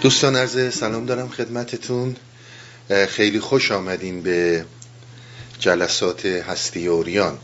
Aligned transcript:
دوستان 0.00 0.36
عرض 0.36 0.74
سلام 0.74 1.06
دارم 1.06 1.28
خدمتتون. 1.28 2.16
خیلی 3.08 3.40
خوش 3.40 3.72
آمدین 3.72 4.22
به 4.22 4.64
جلسات 5.58 6.26
هستی 6.26 6.86
اوریان. 6.86 7.38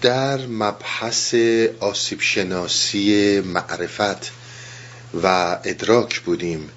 در 0.00 0.46
مبحث 0.46 1.34
آسیب 1.80 2.20
شناسی 2.20 3.40
معرفت 3.40 4.32
و 5.22 5.26
ادراک 5.64 6.20
بودیم. 6.20 6.70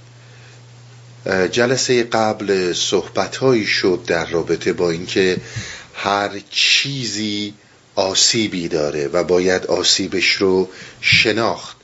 جلسه 1.51 2.03
قبل 2.03 2.73
صحبت 2.73 3.65
شد 3.65 4.03
در 4.07 4.25
رابطه 4.25 4.73
با 4.73 4.89
اینکه 4.89 5.37
هر 5.93 6.29
چیزی 6.49 7.53
آسیبی 7.95 8.67
داره 8.67 9.07
و 9.07 9.23
باید 9.23 9.65
آسیبش 9.65 10.31
رو 10.31 10.69
شناخت. 11.01 11.77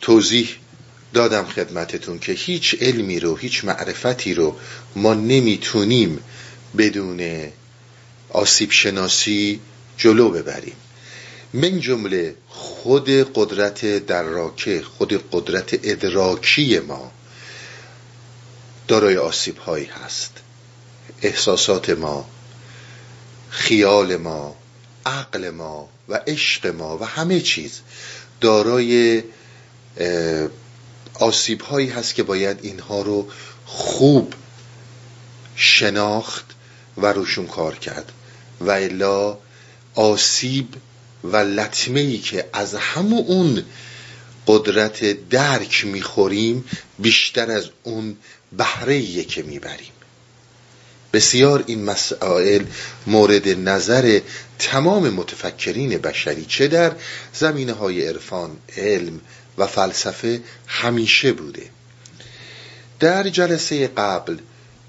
توضیح 0.00 0.48
دادم 1.14 1.44
خدمتتون 1.44 2.18
که 2.18 2.32
هیچ 2.32 2.76
علمی 2.80 3.20
رو 3.20 3.36
هیچ 3.36 3.64
معرفتی 3.64 4.34
رو 4.34 4.56
ما 4.96 5.14
نمی‌تونیم 5.14 6.20
بدون 6.78 7.48
آسیب 8.30 8.70
شناسی 8.70 9.60
جلو 9.96 10.30
ببریم. 10.30 10.76
من 11.54 11.80
جمله 11.80 12.34
خود 12.48 13.10
قدرت 13.34 14.06
دراکه 14.06 14.82
خود 14.82 15.24
قدرت 15.32 15.78
ادراکی 15.82 16.78
ما 16.78 17.12
دارای 18.88 19.16
آسیب 19.16 19.58
هایی 19.58 19.88
هست. 20.04 20.32
احساسات 21.22 21.90
ما 21.90 22.28
خیال 23.50 24.16
ما 24.16 24.56
عقل 25.06 25.50
ما 25.50 25.88
و 26.08 26.20
عشق 26.26 26.66
ما 26.66 26.98
و 26.98 27.04
همه 27.04 27.40
چیز 27.40 27.80
دارای 28.40 29.22
آسیب 31.22 31.60
هایی 31.60 31.88
هست 31.88 32.14
که 32.14 32.22
باید 32.22 32.58
اینها 32.62 33.02
رو 33.02 33.28
خوب 33.66 34.34
شناخت 35.56 36.44
و 36.96 37.06
روشون 37.06 37.46
کار 37.46 37.74
کرد. 37.74 38.12
و 38.60 38.70
الا 38.70 39.38
آسیب 39.94 40.68
و 41.24 41.36
لطمه 41.36 42.00
ای 42.00 42.18
که 42.18 42.48
از 42.52 42.74
همون 42.74 43.24
اون 43.26 43.64
قدرت 44.46 45.28
درک 45.28 45.84
می‌خوریم 45.84 46.64
بیشتر 46.98 47.50
از 47.50 47.68
اون 47.82 48.16
بهره 48.52 49.24
که 49.24 49.42
می‌بریم. 49.42 49.92
بسیار 51.12 51.64
این 51.66 51.84
مسائل 51.84 52.64
مورد 53.06 53.48
نظر 53.48 54.20
تمام 54.58 55.10
متفکرین 55.10 55.98
بشری 55.98 56.44
چه 56.44 56.68
در 56.68 56.92
زمینه 57.34 57.72
های 57.72 58.06
عرفان 58.08 58.56
علم 58.76 59.20
و 59.58 59.66
فلسفه 59.66 60.40
همیشه 60.66 61.32
بوده. 61.32 61.62
در 63.00 63.28
جلسه 63.28 63.88
قبل 63.88 64.36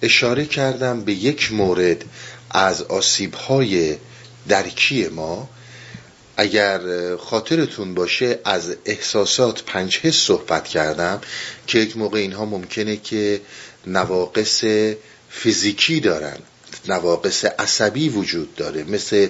اشاره 0.01 0.45
کردم 0.45 1.01
به 1.01 1.13
یک 1.13 1.51
مورد 1.51 2.05
از 2.51 2.81
آسیب 2.81 3.33
های 3.33 3.97
درکی 4.47 5.07
ما. 5.07 5.49
اگر 6.37 6.81
خاطرتون 7.15 7.93
باشه 7.93 8.39
از 8.45 8.75
احساسات 8.85 9.63
پنج 9.63 9.97
حس 9.97 10.15
صحبت 10.15 10.67
کردم 10.67 11.21
که 11.67 11.79
یک 11.79 11.97
موقع 11.97 12.19
اینها 12.19 12.45
ممکنه 12.45 12.97
که 12.97 13.41
نواقص 13.87 14.63
فیزیکی 15.29 15.99
دارن. 15.99 16.37
نواقص 16.87 17.45
عصبی 17.45 18.09
وجود 18.09 18.55
داره. 18.55 18.83
مثل 18.83 19.27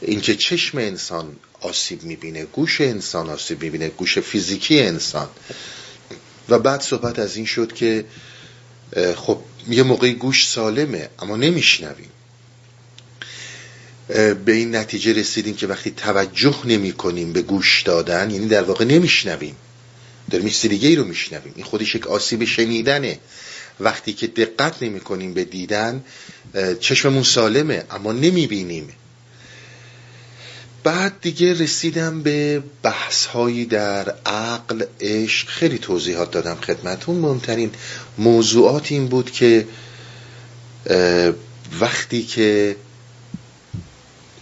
اینکه 0.00 0.36
چشم 0.36 0.78
انسان 0.78 1.36
آسیب 1.60 2.02
می‌بینه 2.02 2.44
گوش 2.44 2.80
انسان 2.80 3.30
آسیب 3.30 3.62
می‌بینه 3.62 3.88
گوش 3.88 4.18
فیزیکی 4.18 4.80
انسان. 4.80 5.28
و 6.48 6.58
بعد 6.58 6.80
صحبت 6.80 7.18
از 7.18 7.36
این 7.36 7.46
شد 7.46 7.72
که 7.72 8.04
خب 9.16 9.40
یه 9.68 9.82
موقعی 9.82 10.12
گوش 10.12 10.48
سالمه 10.48 11.08
اما 11.18 11.36
نمیشنویم. 11.36 12.10
به 14.44 14.52
این 14.52 14.76
نتیجه 14.76 15.12
رسیدیم 15.12 15.56
که 15.56 15.66
وقتی 15.66 15.90
توجه 15.90 16.56
نمی 16.64 16.92
کنیم 16.92 17.32
به 17.32 17.42
گوش 17.42 17.82
دادن 17.82 18.30
یعنی 18.30 18.46
در 18.46 18.62
واقع 18.62 18.84
نمیشنویم. 18.84 19.56
داریم 20.30 20.48
چیز 20.48 20.70
دیگه 20.70 20.94
رو 20.94 21.04
میشنویم. 21.04 21.52
این 21.56 21.64
خودش 21.64 21.94
یک 21.94 22.06
آسیب 22.06 22.44
شنیدنه. 22.44 23.18
وقتی 23.80 24.12
که 24.12 24.26
دقت 24.26 24.82
نمی 24.82 25.00
کنیم 25.00 25.34
به 25.34 25.44
دیدن 25.44 26.04
چشممون 26.80 27.22
سالمه 27.22 27.84
اما 27.90 28.12
نمی 28.12 28.46
بینیم 28.46 28.88
بعد 30.86 31.20
دیگه 31.20 31.52
رسیدم 31.54 32.22
به 32.22 32.62
بحث 32.82 33.26
هایی 33.26 33.64
در 33.64 34.14
عقل 34.26 34.84
عشق. 35.00 35.48
خیلی 35.48 35.78
توضیحات 35.78 36.30
دادم 36.30 36.54
خدمتون. 36.54 37.16
مهمترین 37.16 37.70
موضوعات 38.18 38.92
این 38.92 39.08
بود 39.08 39.30
که 39.30 39.66
وقتی 41.80 42.22
که 42.22 42.76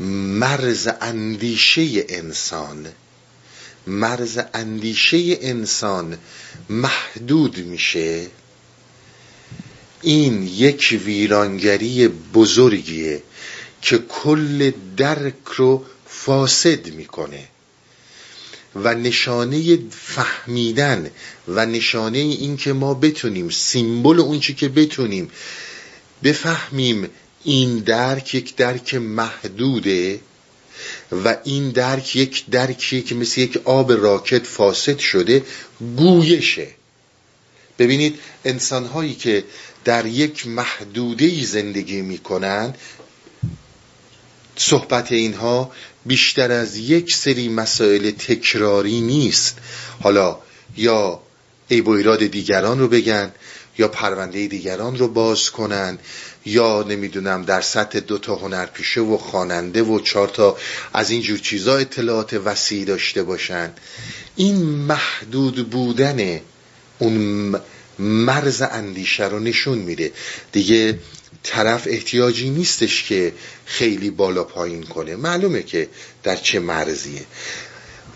مرز 0.01 0.89
اندیشه 1.01 2.05
انسان 2.09 2.87
مرز 3.87 4.39
اندیشه 4.55 5.39
انسان 5.41 6.19
محدود 6.69 7.59
میشه 7.59 8.27
این 10.05 10.47
یک 10.47 11.01
ویرانگری 11.05 12.09
بزرگیه 12.09 13.23
که 13.83 13.99
کل 13.99 14.73
درک 14.97 15.35
رو 15.57 15.85
فاسد 16.07 16.87
می‌کنه 16.87 17.49
و 18.77 18.95
نشانه 18.95 19.79
فهمیدن 19.91 21.11
و 21.49 21.67
نشانه 21.67 22.19
این 22.19 22.57
که 22.57 22.73
ما 22.73 22.95
بتونیم 22.95 23.51
سیمبل 23.51 24.21
اون 24.21 24.41
چی 24.41 24.55
که 24.55 24.69
بتونیم 24.69 25.31
بفهمیم 26.25 27.09
این 27.45 27.79
درک 27.79 28.35
یک 28.35 28.57
درک 28.57 28.95
محدوده 28.95 30.21
و 31.25 31.37
این 31.45 31.71
درک 31.71 32.17
یک 32.17 32.45
درکیه 32.51 33.03
که 33.03 33.15
مثل 33.15 33.41
یک 33.41 33.57
آب 33.65 33.93
راکت 33.93 34.47
فاسد 34.47 34.99
شده 34.99 35.43
گویشه. 35.97 36.69
ببینید 37.79 38.19
انسان 38.45 38.87
هایی 38.87 39.15
که 39.15 39.45
در 39.85 40.07
یک 40.07 40.47
محدوده 40.47 41.45
زندگی 41.45 42.03
می‌کنن 42.03 42.75
صحبت 44.57 45.13
اینها 45.13 45.73
بیشتر 46.07 46.53
از 46.53 46.77
یک 46.77 47.15
سری 47.15 47.49
مسائل 47.49 48.11
تکراری 48.11 49.01
نیست. 49.01 49.59
حالا 50.03 50.39
یا 50.77 51.21
عیب 51.71 51.89
و 51.89 51.91
ایراد 51.91 52.27
دیگران 52.27 52.79
رو 52.79 52.89
بگن 52.89 53.33
یا 53.79 53.89
پرونده 53.89 54.47
دیگران 54.47 54.99
رو 54.99 55.09
باز 55.09 55.51
کنن 55.51 55.99
یا 56.47 56.83
نمی‌دونم 56.83 57.43
در 57.43 57.61
سطح 57.61 58.01
دو 58.01 58.19
تا 58.19 58.35
هنرپیشه 58.35 59.01
و 59.01 59.17
خواننده 59.17 59.83
و 59.83 60.01
چهار 60.01 60.29
تا 60.29 60.57
از 60.93 61.11
این 61.11 61.23
جور 61.23 61.39
چیزا 61.39 61.77
اطلاعات 61.77 62.35
وسیع 62.35 62.85
داشته 62.85 63.23
باشن. 63.23 63.73
این 64.37 64.57
محدود 64.65 65.71
بودن 65.71 66.41
اون 66.99 67.57
مرز 67.99 68.63
اندیشه 68.63 69.25
رو 69.25 69.39
نشون 69.39 69.79
میده. 69.79 70.13
دیگه 70.53 70.99
طرف 71.43 71.87
احتیاجی 71.91 72.51
نیستش 72.51 73.05
که 73.05 73.33
خیلی 73.67 74.11
بالا 74.11 74.45
پایین 74.45 74.83
کنه. 74.83 75.17
معلومه 75.17 75.63
که 75.63 75.89
در 76.23 76.37
چه 76.37 76.61
مرزیه. 76.61 77.23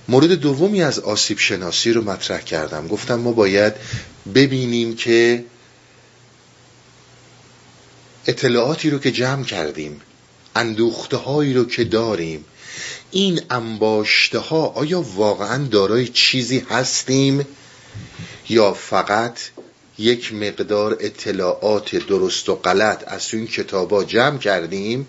مورد 0.08 0.32
دومی 0.32 0.82
از 0.82 0.98
آسیب 0.98 1.38
شناسی 1.38 1.92
رو 1.92 2.04
مطرح 2.04 2.40
کردم. 2.40 2.88
گفتم 2.88 3.14
ما 3.14 3.32
باید 3.32 3.72
ببینیم 4.34 4.96
که 4.96 5.44
اطلاعاتی 8.26 8.90
رو 8.90 8.98
که 8.98 9.10
جمع 9.10 9.44
کردیم 9.44 10.00
اندوخته 10.56 11.16
هایی 11.16 11.54
رو 11.54 11.64
که 11.64 11.84
داریم 11.84 12.44
این 13.10 13.40
انباشته 13.50 14.38
ها 14.38 14.66
آیا 14.66 15.00
واقعا 15.00 15.64
دارای 15.64 16.08
چیزی 16.08 16.66
هستیم 16.70 17.46
یا 18.48 18.72
فقط 18.72 19.38
یک 19.98 20.34
مقدار 20.34 20.96
اطلاعات 21.00 21.96
درست 21.96 22.48
و 22.48 22.54
غلط 22.54 23.04
از 23.06 23.34
این 23.34 23.46
کتابا 23.46 24.04
جمع 24.04 24.38
کردیم 24.38 25.06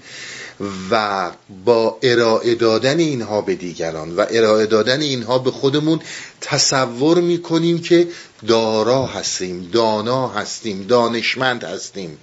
و 0.91 1.31
با 1.65 2.00
ارائه 2.01 2.56
دادن 2.56 3.00
اینها 3.00 3.41
به 3.41 3.56
دیگران 3.56 4.15
و 4.15 4.25
ارائه 4.30 4.65
دادن 4.65 5.01
اینها 5.01 5.39
به 5.39 5.51
خودمون 5.51 6.00
تصور 6.41 7.21
می‌کنیم 7.21 7.81
که 7.81 8.07
دارا 8.47 9.06
هستیم 9.06 9.69
دانا 9.74 10.27
هستیم 10.27 10.83
دانشمند 10.88 11.63
هستیم 11.63 12.18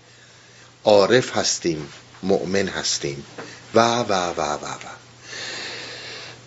عارف 0.84 1.36
هستیم 1.36 1.88
مؤمن 2.22 2.68
هستیم 2.68 3.24
و 3.74 3.80
و 3.98 4.12
و 4.12 4.40
و 4.40 4.66
و. 4.66 4.96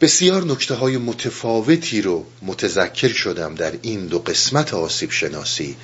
بسیار 0.02 0.44
نکته 0.44 0.76
های 0.76 0.98
متفاوتی 0.98 2.02
رو 2.02 2.26
متذکر 2.42 3.08
شدم 3.14 3.56
در 3.56 3.74
این 3.82 4.08
دو 4.08 4.20
قسمت 4.20 4.74
آسیب 4.74 5.12
شناسی. 5.12 5.76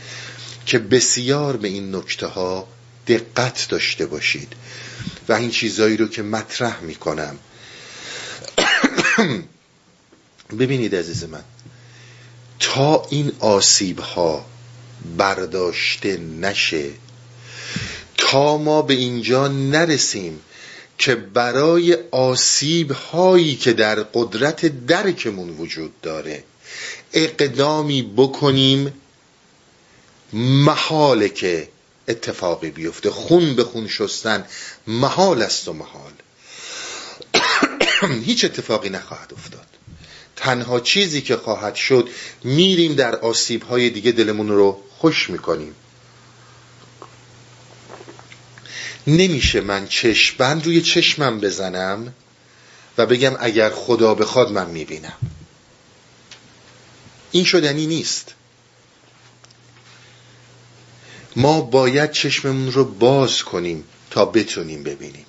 که 0.65 0.79
بسیار 0.79 1.57
به 1.57 1.67
این 1.67 1.95
نکته 1.95 2.27
ها 2.27 2.67
دقت 3.07 3.67
داشته 3.69 4.05
باشید 4.05 4.53
و 5.29 5.33
این 5.33 5.51
چیزایی 5.51 5.97
رو 5.97 6.07
که 6.07 6.21
مطرح 6.21 6.81
می‌کنم. 6.81 7.37
کنم 9.17 9.43
ببینید 10.59 10.95
عزیز 10.95 11.23
من 11.23 11.43
تا 12.59 13.07
این 13.09 13.31
آسیب 13.39 13.99
ها 13.99 14.45
برداشته 15.17 16.17
نشه 16.17 16.89
تا 18.17 18.57
ما 18.57 18.81
به 18.81 18.93
اینجا 18.93 19.47
نرسیم 19.47 20.39
که 20.97 21.15
برای 21.15 21.97
آسیب 22.11 22.91
هایی 22.91 23.55
که 23.55 23.73
در 23.73 23.95
قدرت 23.95 24.85
درکمون 24.85 25.49
وجود 25.49 26.01
داره 26.01 26.43
اقدامی 27.13 28.13
بکنیم 28.17 28.93
محاله 30.35 31.29
که 31.29 31.69
اتفاقی 32.07 32.71
بیفته. 32.71 33.09
خون 33.09 33.55
به 33.55 33.63
خون 33.63 33.87
شستن 33.87 34.45
محال 34.87 35.41
است 35.41 35.67
و 35.67 35.73
محال. 35.73 36.11
هیچ 38.25 38.45
اتفاقی 38.45 38.89
نخواهد 38.89 39.33
افتاد. 39.33 39.67
تنها 40.35 40.79
چیزی 40.79 41.21
که 41.21 41.37
خواهد 41.37 41.75
شد 41.75 42.09
میریم 42.43 42.93
در 42.95 43.15
آسیب 43.15 43.63
های 43.63 43.89
دیگه 43.89 44.11
دلمون 44.11 44.47
رو 44.47 44.81
خوش 44.97 45.29
می‌کنیم. 45.29 45.75
نمیشه 49.07 49.61
من 49.61 49.87
چشمبند 49.87 50.65
روی 50.65 50.81
چشمم 50.81 51.39
بزنم 51.39 52.13
و 52.97 53.05
بگم 53.05 53.35
اگر 53.39 53.69
خدا 53.69 54.15
بخواد 54.15 54.51
من 54.51 54.69
می‌بینم. 54.69 55.17
این 57.31 57.43
شدنی 57.43 57.87
نیست. 57.87 58.33
ما 61.35 61.61
باید 61.61 62.11
چشممون 62.11 62.71
رو 62.71 62.85
باز 62.85 63.43
کنیم 63.43 63.83
تا 64.11 64.25
بتونیم 64.25 64.83
ببینیم. 64.83 65.25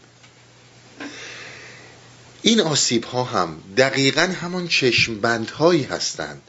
این 2.43 2.61
آسیب 2.61 3.05
ها 3.05 3.25
هم 3.25 3.63
دقیقا 3.77 4.35
همان 4.41 4.69
چشم 4.69 5.45
هایی 5.59 5.83
هستند 5.83 6.43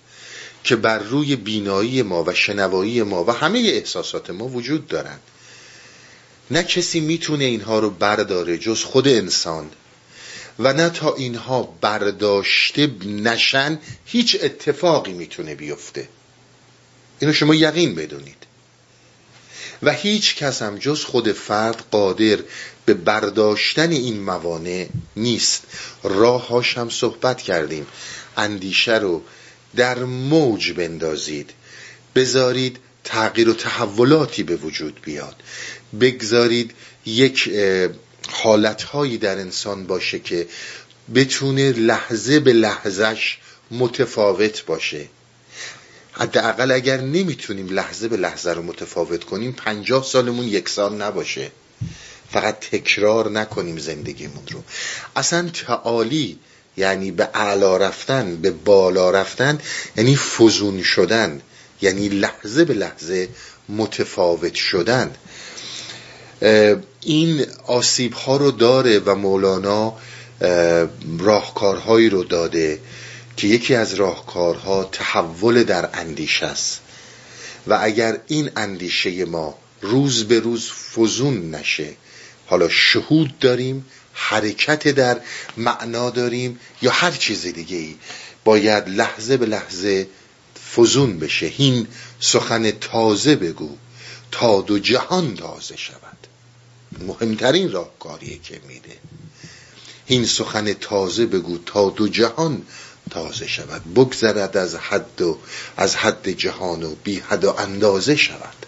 که 0.64 0.76
بر 0.76 1.00
روی 1.00 1.36
بینایی 1.36 2.02
ما 2.02 2.24
و 2.24 2.34
شنوایی 2.34 3.04
ما 3.04 3.24
و 3.24 3.32
همه 3.32 3.60
احساسات 3.60 4.30
ما 4.30 4.46
وجود 4.48 4.88
دارند. 4.88 5.22
نه 6.52 6.64
کسی 6.64 7.00
می‌تونه 7.00 7.44
اینها 7.44 7.80
رو 7.80 7.90
برداره 7.90 8.58
جز 8.58 8.84
خود 8.84 9.08
انسان 9.08 9.70
و 10.60 10.74
نه 10.74 10.90
تا 10.90 11.16
اینها 11.16 11.64
برداشته 11.82 12.88
نشن 13.06 13.80
هیچ 14.06 14.38
اتفاقی 14.42 15.14
می‌تونه 15.14 15.56
بیفته. 15.56 16.10
اینو 17.20 17.34
شما 17.34 17.56
یقین 17.56 17.96
بدونید. 17.96 18.47
و 19.84 19.94
هیچ 19.94 20.36
کس 20.36 20.62
هم 20.62 20.78
جز 20.78 21.04
خود 21.04 21.32
فرد 21.32 21.84
قادر 21.92 22.38
به 22.86 22.94
برداشتن 22.94 23.92
این 23.92 24.20
موانع 24.20 24.88
نیست. 25.16 25.64
راههاش 26.04 26.78
هم 26.78 26.90
صحبت 26.90 27.42
کردیم. 27.42 27.88
اندیشه 28.38 28.98
رو 28.98 29.22
در 29.76 30.04
موج 30.04 30.72
بندازید. 30.72 31.50
بذارید 32.16 32.80
تغییر 33.04 33.50
و 33.50 33.54
تحولاتی 33.54 34.44
به 34.44 34.56
وجود 34.56 35.00
بیاد. 35.04 35.36
بگذارید 36.02 36.72
یک 37.06 37.50
حالتهایی 38.30 39.18
در 39.18 39.38
انسان 39.38 39.88
باشه 39.88 40.20
که 40.20 40.48
بتونه 41.16 41.72
لحظه 41.72 42.40
به 42.40 42.54
لحظهش 42.54 43.38
متفاوت 43.72 44.66
باشه. 44.66 45.08
حداقل 46.20 46.72
اگر 46.72 47.02
نمی‌تونیم 47.02 47.70
لحظه 47.70 48.08
به 48.08 48.18
لحظه 48.18 48.54
رو 48.54 48.62
متفاوت 48.62 49.24
کنیم 49.24 49.52
پنجاه 49.52 50.04
سالمون 50.04 50.48
یکسان 50.48 51.02
نباشه. 51.02 51.52
فقط 52.32 52.60
تکرار 52.60 53.32
نکنیم 53.32 53.78
زندگیمون 53.78 54.44
رو. 54.52 54.64
اصلا 55.16 55.50
تعالی 55.50 56.40
یعنی 56.78 57.12
به 57.12 57.30
اعلا 57.34 57.78
رفتن 57.78 58.36
به 58.36 58.52
بالا 58.52 59.12
رفتن 59.12 59.60
یعنی 59.98 60.16
فزون 60.16 60.84
شدن 60.84 61.42
یعنی 61.82 62.10
لحظه 62.10 62.66
به 62.66 62.74
لحظه 62.74 63.30
متفاوت 63.70 64.54
شدن. 64.54 65.16
این 67.02 67.46
آسیب 67.68 68.14
ها 68.14 68.38
رو 68.38 68.52
داره 68.52 69.00
و 69.00 69.16
مولانا 69.16 69.94
راهکارهایی 71.20 72.10
رو 72.10 72.24
داده. 72.24 72.80
که 73.38 73.48
یکی 73.48 73.76
از 73.76 73.94
راهکارها 73.94 74.84
تحول 74.84 75.64
در 75.64 75.90
اندیشه 75.94 76.46
است. 76.46 76.82
و 77.68 77.80
اگر 77.82 78.20
این 78.28 78.50
اندیشه 78.56 79.26
ما 79.26 79.58
روز 79.82 80.24
به 80.24 80.40
روز 80.40 80.72
فزون 80.72 81.56
نشه 81.56 81.94
حالا 82.46 82.70
شهود 82.70 83.40
داریم 83.40 83.86
حرکت 84.14 84.88
در 84.88 85.22
معنا 85.58 86.10
داریم 86.10 86.60
یا 86.82 86.92
هر 86.92 87.12
چیز 87.12 87.42
دیگه 87.42 87.78
ای 87.78 87.96
باید 88.44 88.90
لحظه 88.90 89.38
به 89.38 89.46
لحظه 89.46 90.08
فزون 90.76 91.20
بشه. 91.20 91.54
این 91.58 91.88
سخن 92.20 92.72
تازه 92.72 93.36
بگو 93.36 93.78
تا 94.32 94.62
دو 94.62 94.80
جهان 94.80 95.36
تازه 95.36 95.78
شود. 95.78 96.28
مهمترین 97.08 97.72
راهکاریه 97.72 98.40
که 98.44 98.62
میده. 98.68 98.98
این 100.06 100.26
سخن 100.26 100.74
تازه 100.74 101.26
بگو 101.26 101.58
تا 101.58 101.90
دو 101.90 102.08
جهان 102.08 102.62
تازه 103.10 103.48
شود 103.48 103.94
بگذرد 103.94 104.58
از 104.58 104.76
حد 104.76 105.22
و 105.22 105.38
از 105.78 105.96
حد 105.96 106.30
جهان 106.30 106.84
و 106.84 106.96
بی 107.04 107.20
حد 107.20 107.46
و 107.46 107.56
اندازه 107.58 108.16
شود. 108.16 108.66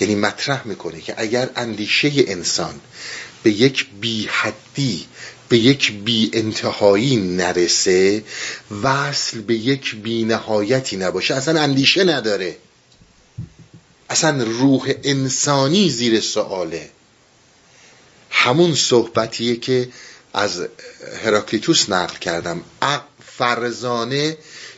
یعنی 0.00 0.14
مطرح 0.14 0.66
می‌کنه 0.66 1.00
که 1.00 1.14
اگر 1.16 1.50
اندیشه 1.56 2.12
انسان 2.16 2.80
به 3.42 3.50
یک 3.50 3.86
بی 4.00 4.28
حدی 4.32 5.06
به 5.48 5.58
یک 5.58 5.92
بی 5.92 6.30
انتهایی 6.32 7.16
نرسه 7.16 8.24
وصل 8.82 9.40
به 9.40 9.54
یک 9.54 9.94
بی 9.94 10.24
نهایتی 10.24 10.96
نباشه 10.96 11.34
اصلا 11.34 11.60
اندیشه 11.60 12.04
نداره. 12.04 12.56
اصلا 14.10 14.44
روح 14.44 14.92
انسانی 15.04 15.90
زیر 15.90 16.20
سواله. 16.20 16.90
همون 18.30 18.74
صحبتیه 18.74 19.56
که 19.56 19.88
از 20.32 20.66
هراکلیتوس 21.24 21.90
نقل 21.90 22.16
کردم. 22.16 22.64
فرزانه 23.26 24.36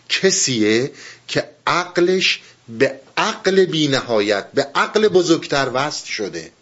کسیه 0.08 0.92
که 1.28 1.48
عقلش 1.66 2.40
به 2.68 3.00
عقل 3.16 3.64
بی 3.64 3.88
نهایت 3.88 4.52
به 4.54 4.62
عقل 4.74 5.08
بزرگتر 5.08 5.70
وصل 5.74 6.06
شده. 6.06 6.52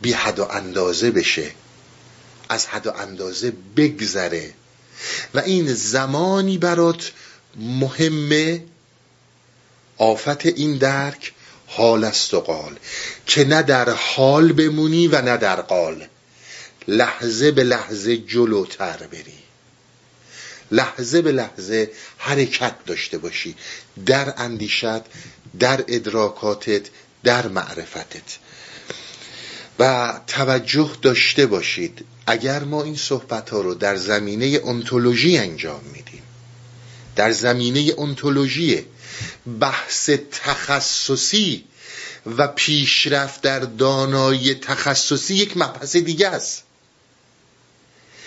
بی 0.00 0.12
حد 0.12 0.38
و 0.38 0.44
اندازه 0.44 1.10
بشه. 1.10 1.50
از 2.48 2.66
حد 2.66 2.86
و 2.86 2.92
اندازه 2.92 3.52
بگذره. 3.76 4.54
و 5.34 5.38
این 5.38 5.74
زمانی 5.74 6.58
برات 6.58 7.12
مهمه 7.56 8.64
آفت 9.98 10.46
این 10.46 10.78
درک 10.78 11.32
حال 11.66 12.04
است 12.04 12.34
و 12.34 12.40
قال. 12.40 12.78
که 13.26 13.44
نه 13.44 13.62
در 13.62 13.90
حال 13.90 14.52
بمونی 14.52 15.08
و 15.08 15.22
نه 15.22 15.36
در 15.36 15.60
قال. 15.60 16.08
لحظه 16.88 17.50
به 17.50 17.64
لحظه 17.64 18.16
جلوتر 18.16 18.96
بری. 18.96 19.38
لحظه 20.70 21.22
به 21.22 21.32
لحظه 21.32 21.90
حرکت 22.18 22.74
داشته 22.86 23.18
باشی. 23.18 23.54
در 24.06 24.34
اندیشت 24.36 25.02
در 25.58 25.84
ادراکاتت 25.88 26.82
در 27.24 27.48
معرفتت. 27.48 28.38
و 29.78 30.14
توجه 30.26 30.90
داشته 31.02 31.46
باشید. 31.46 32.04
اگر 32.26 32.64
ما 32.64 32.82
این 32.82 32.96
صحبت 32.96 33.50
ها 33.50 33.60
رو 33.60 33.74
در 33.74 33.96
زمینه 33.96 34.60
انتولوژی 34.64 35.38
انجام 35.38 35.80
میدیم 35.84 36.22
در 37.16 37.32
زمینه 37.32 37.92
انتولوژی 37.98 38.84
بحث 39.60 40.10
تخصصی 40.32 41.64
و 42.26 42.48
پیشرفت 42.48 43.40
در 43.40 43.58
دانایی 43.58 44.54
تخصصی 44.54 45.34
یک 45.34 45.56
مبحث 45.56 45.96
دیگه 45.96 46.28
است. 46.28 46.62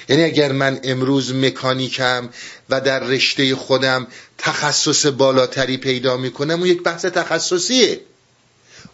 یعنی 0.09 0.23
اگر 0.23 0.51
من 0.51 0.79
امروز 0.83 1.33
مکانیکم 1.33 2.29
و 2.69 2.81
در 2.81 2.99
رشته 2.99 3.55
خودم 3.55 4.07
تخصص 4.37 5.05
بالاتری 5.05 5.77
پیدا 5.77 6.17
می‌کنم 6.17 6.59
اون 6.59 6.65
یک 6.65 6.83
بحث 6.83 7.05
تخصصیه. 7.05 8.01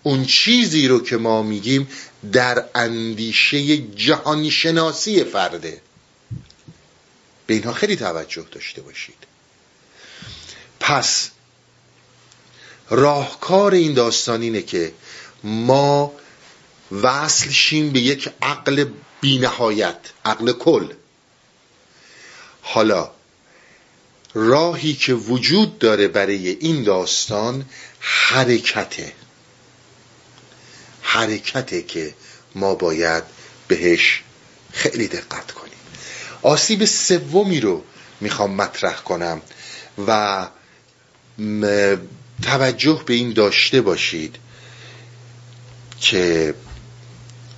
اون 0.03 0.25
چیزی 0.25 0.87
رو 0.87 1.03
که 1.03 1.17
ما 1.17 1.41
میگیم 1.41 1.87
در 2.31 2.65
اندیشه 2.75 3.77
جهانی 3.77 4.51
شناسی 4.51 5.23
فرده. 5.23 5.81
به 7.47 7.53
اینها 7.53 7.73
خیلی 7.73 7.95
توجه 7.95 8.45
داشته 8.51 8.81
باشید. 8.81 9.15
پس 10.79 11.29
راهکار 12.89 13.73
این 13.73 13.93
داستان 13.93 14.41
اینه 14.41 14.61
که 14.61 14.93
ما 15.43 16.13
وصل 16.91 17.49
شیم 17.49 17.91
به 17.91 17.99
یک 17.99 18.29
عقل 18.41 18.85
بینهایت 19.21 19.99
عقل 20.25 20.51
کل. 20.51 20.93
حالا 22.61 23.11
راهی 24.33 24.93
که 24.93 25.13
وجود 25.13 25.79
داره 25.79 26.07
برای 26.07 26.49
این 26.49 26.83
داستان 26.83 27.65
حرکته. 27.99 29.13
حرکته 31.01 31.81
که 31.83 32.13
ما 32.55 32.75
باید 32.75 33.23
بهش 33.67 34.23
خیلی 34.71 35.07
دقت 35.07 35.51
کنیم. 35.51 35.73
آسیب 36.41 36.85
سومی 36.85 37.59
رو 37.59 37.83
می‌خوام 38.21 38.51
مطرح 38.51 38.95
کنم 38.95 39.41
و 40.07 40.47
توجه 42.43 43.03
به 43.05 43.13
این 43.13 43.33
داشته 43.33 43.81
باشید 43.81 44.35
که 46.01 46.53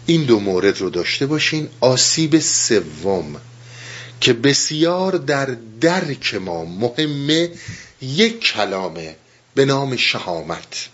این 0.10 0.24
دو 0.24 0.40
مورد 0.40 0.80
رو 0.80 0.90
داشته 0.90 1.26
باشین. 1.26 1.70
آسیب 1.80 2.40
سوم 2.40 3.42
که 4.22 4.34
بسیار 4.34 5.12
در 5.12 5.58
درک 5.82 6.36
ما 6.36 6.66
مهمه 6.66 7.52
یک 8.02 8.40
کلامه 8.40 9.16
به 9.56 9.66
نام 9.66 9.96
شهامت 9.96 10.88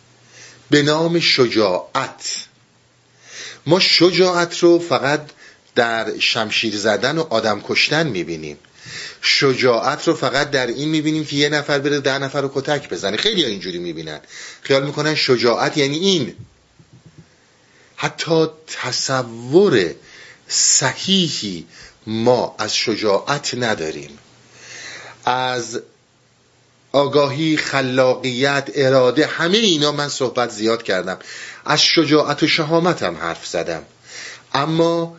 به 0.69 0.81
نام 0.81 1.19
شجاعت. 1.19 2.45
ما 3.65 3.79
شجاعت 3.79 4.60
رو 4.60 4.79
فقط 4.79 5.22
در 5.75 6.19
شمشیر 6.19 6.77
زدن 6.77 7.17
و 7.17 7.22
آدم 7.29 7.62
کشتن 7.67 8.07
می‌بینیم. 8.07 8.57
شجاعت 9.22 10.07
رو 10.07 10.13
فقط 10.13 10.51
در 10.51 10.67
این 10.67 10.89
می‌بینیم 10.89 11.25
که 11.25 11.36
یه 11.36 11.50
نفر 11.50 11.79
بره 11.79 12.00
ده 12.00 12.17
نفر 12.17 12.41
رو 12.41 12.51
کتک 12.55 12.89
بزنه. 12.89 13.17
خیلی 13.17 13.45
اینجوری 13.45 13.79
می‌بینن. 13.79 14.19
خیال 14.62 14.86
می‌کنن 14.86 15.15
شجاعت 15.15 15.77
یعنی 15.77 15.98
این. 15.98 16.36
حتی 18.06 18.48
تصور 18.68 19.96
صحیحی 20.48 21.66
ما 22.08 22.56
از 22.60 22.76
شجاعت 22.76 23.54
نداریم. 23.58 24.18
از 25.26 25.82
آگاهی 26.92 27.58
خلاقیت 27.58 28.70
اراده 28.76 29.26
همه 29.26 29.58
اینا 29.58 29.92
من 29.92 30.10
صحبت 30.10 30.50
زیاد 30.50 30.84
کردم. 30.84 31.20
از 31.66 31.82
شجاعت 31.82 32.44
و 32.44 32.48
شهامت 32.48 33.04
هم 33.04 33.16
حرف 33.16 33.48
زدم. 33.48 33.84
اما 34.54 35.18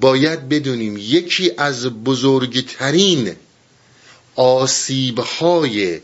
باید 0.00 0.48
بدونیم 0.48 0.96
یکی 0.98 1.52
از 1.58 1.86
بزرگترین 1.86 3.36
آسیبهای 4.36 6.00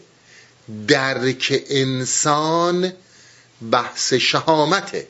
درک 0.89 1.63
انسان 1.71 2.93
بحث 3.71 4.13
شهامته. 4.15 5.07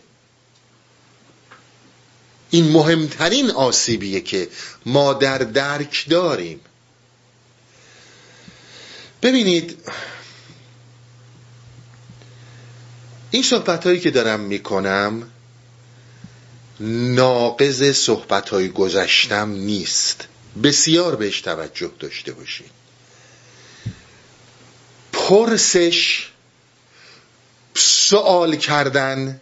این 2.51 2.73
مهمترین 2.73 3.51
آسیبیه 3.51 4.21
که 4.21 4.49
ما 4.87 5.13
در 5.13 5.39
درک 5.39 6.07
داریم. 6.09 6.61
ببینید 9.23 9.79
این 13.31 13.43
صحبت 13.43 13.85
هایی 13.85 14.01
که 14.01 14.11
دارم 14.11 14.41
می‌کنم 14.41 15.29
ناقض 17.15 17.93
صحبت 17.93 18.49
های 18.49 18.69
گذشتم 18.69 19.51
نیست. 19.51 20.27
بسیار 20.63 21.17
بهش 21.17 21.41
توجه 21.41 21.91
داشته 21.99 22.33
باشید 22.33 22.71
پرسش 25.13 26.29
سوال 27.75 28.57
کردن 28.57 29.41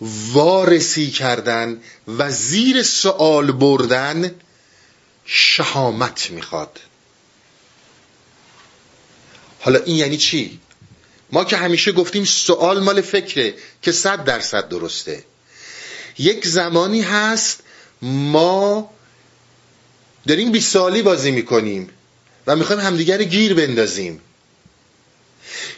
وارسی 0.00 1.10
کردن 1.10 1.80
و 2.18 2.30
زیر 2.30 2.82
سوال 2.82 3.52
بردن 3.52 4.34
شهامت 5.24 6.30
می‌خواد. 6.30 6.80
حالا 9.60 9.78
این 9.78 9.96
یعنی 9.96 10.16
چی؟ 10.16 10.60
ما 11.32 11.44
که 11.44 11.56
همیشه 11.56 11.92
گفتیم 11.92 12.24
سوال 12.24 12.80
مال 12.82 13.00
فکره 13.00 13.54
که 13.82 13.92
صد 13.92 14.24
درصد 14.24 14.68
درسته. 14.68 15.24
یک 16.18 16.46
زمانی 16.46 17.02
هست 17.02 17.62
ما 18.02 18.90
داریم 20.28 20.52
بی 20.52 20.60
سالی 20.60 21.02
بازی 21.02 21.30
می‌کنیم 21.30 21.90
و 22.46 22.56
می‌خوایم 22.56 22.80
همدیگر 22.80 23.22
گیر 23.22 23.54
بندازیم. 23.54 24.20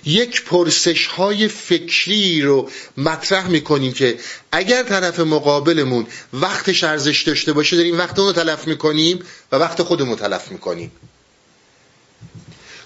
یک 0.04 0.44
پرسش 0.44 1.06
های 1.06 1.48
فکری 1.48 2.42
رو 2.42 2.70
مطرح 2.96 3.48
می‌کنیم 3.48 3.92
که 3.92 4.18
اگر 4.52 4.82
طرف 4.82 5.20
مقابلمون 5.20 6.06
وقتش 6.32 6.84
ارزش 6.84 7.22
داشته 7.22 7.52
باشه 7.52 7.76
داریم 7.76 7.98
وقت 7.98 8.18
اون 8.18 8.28
رو 8.28 8.34
تلف 8.34 8.66
می‌کنیم 8.66 9.24
و 9.52 9.56
وقت 9.56 9.82
خودمون 9.82 10.16
تلف 10.16 10.52
می‌کنیم. 10.52 10.92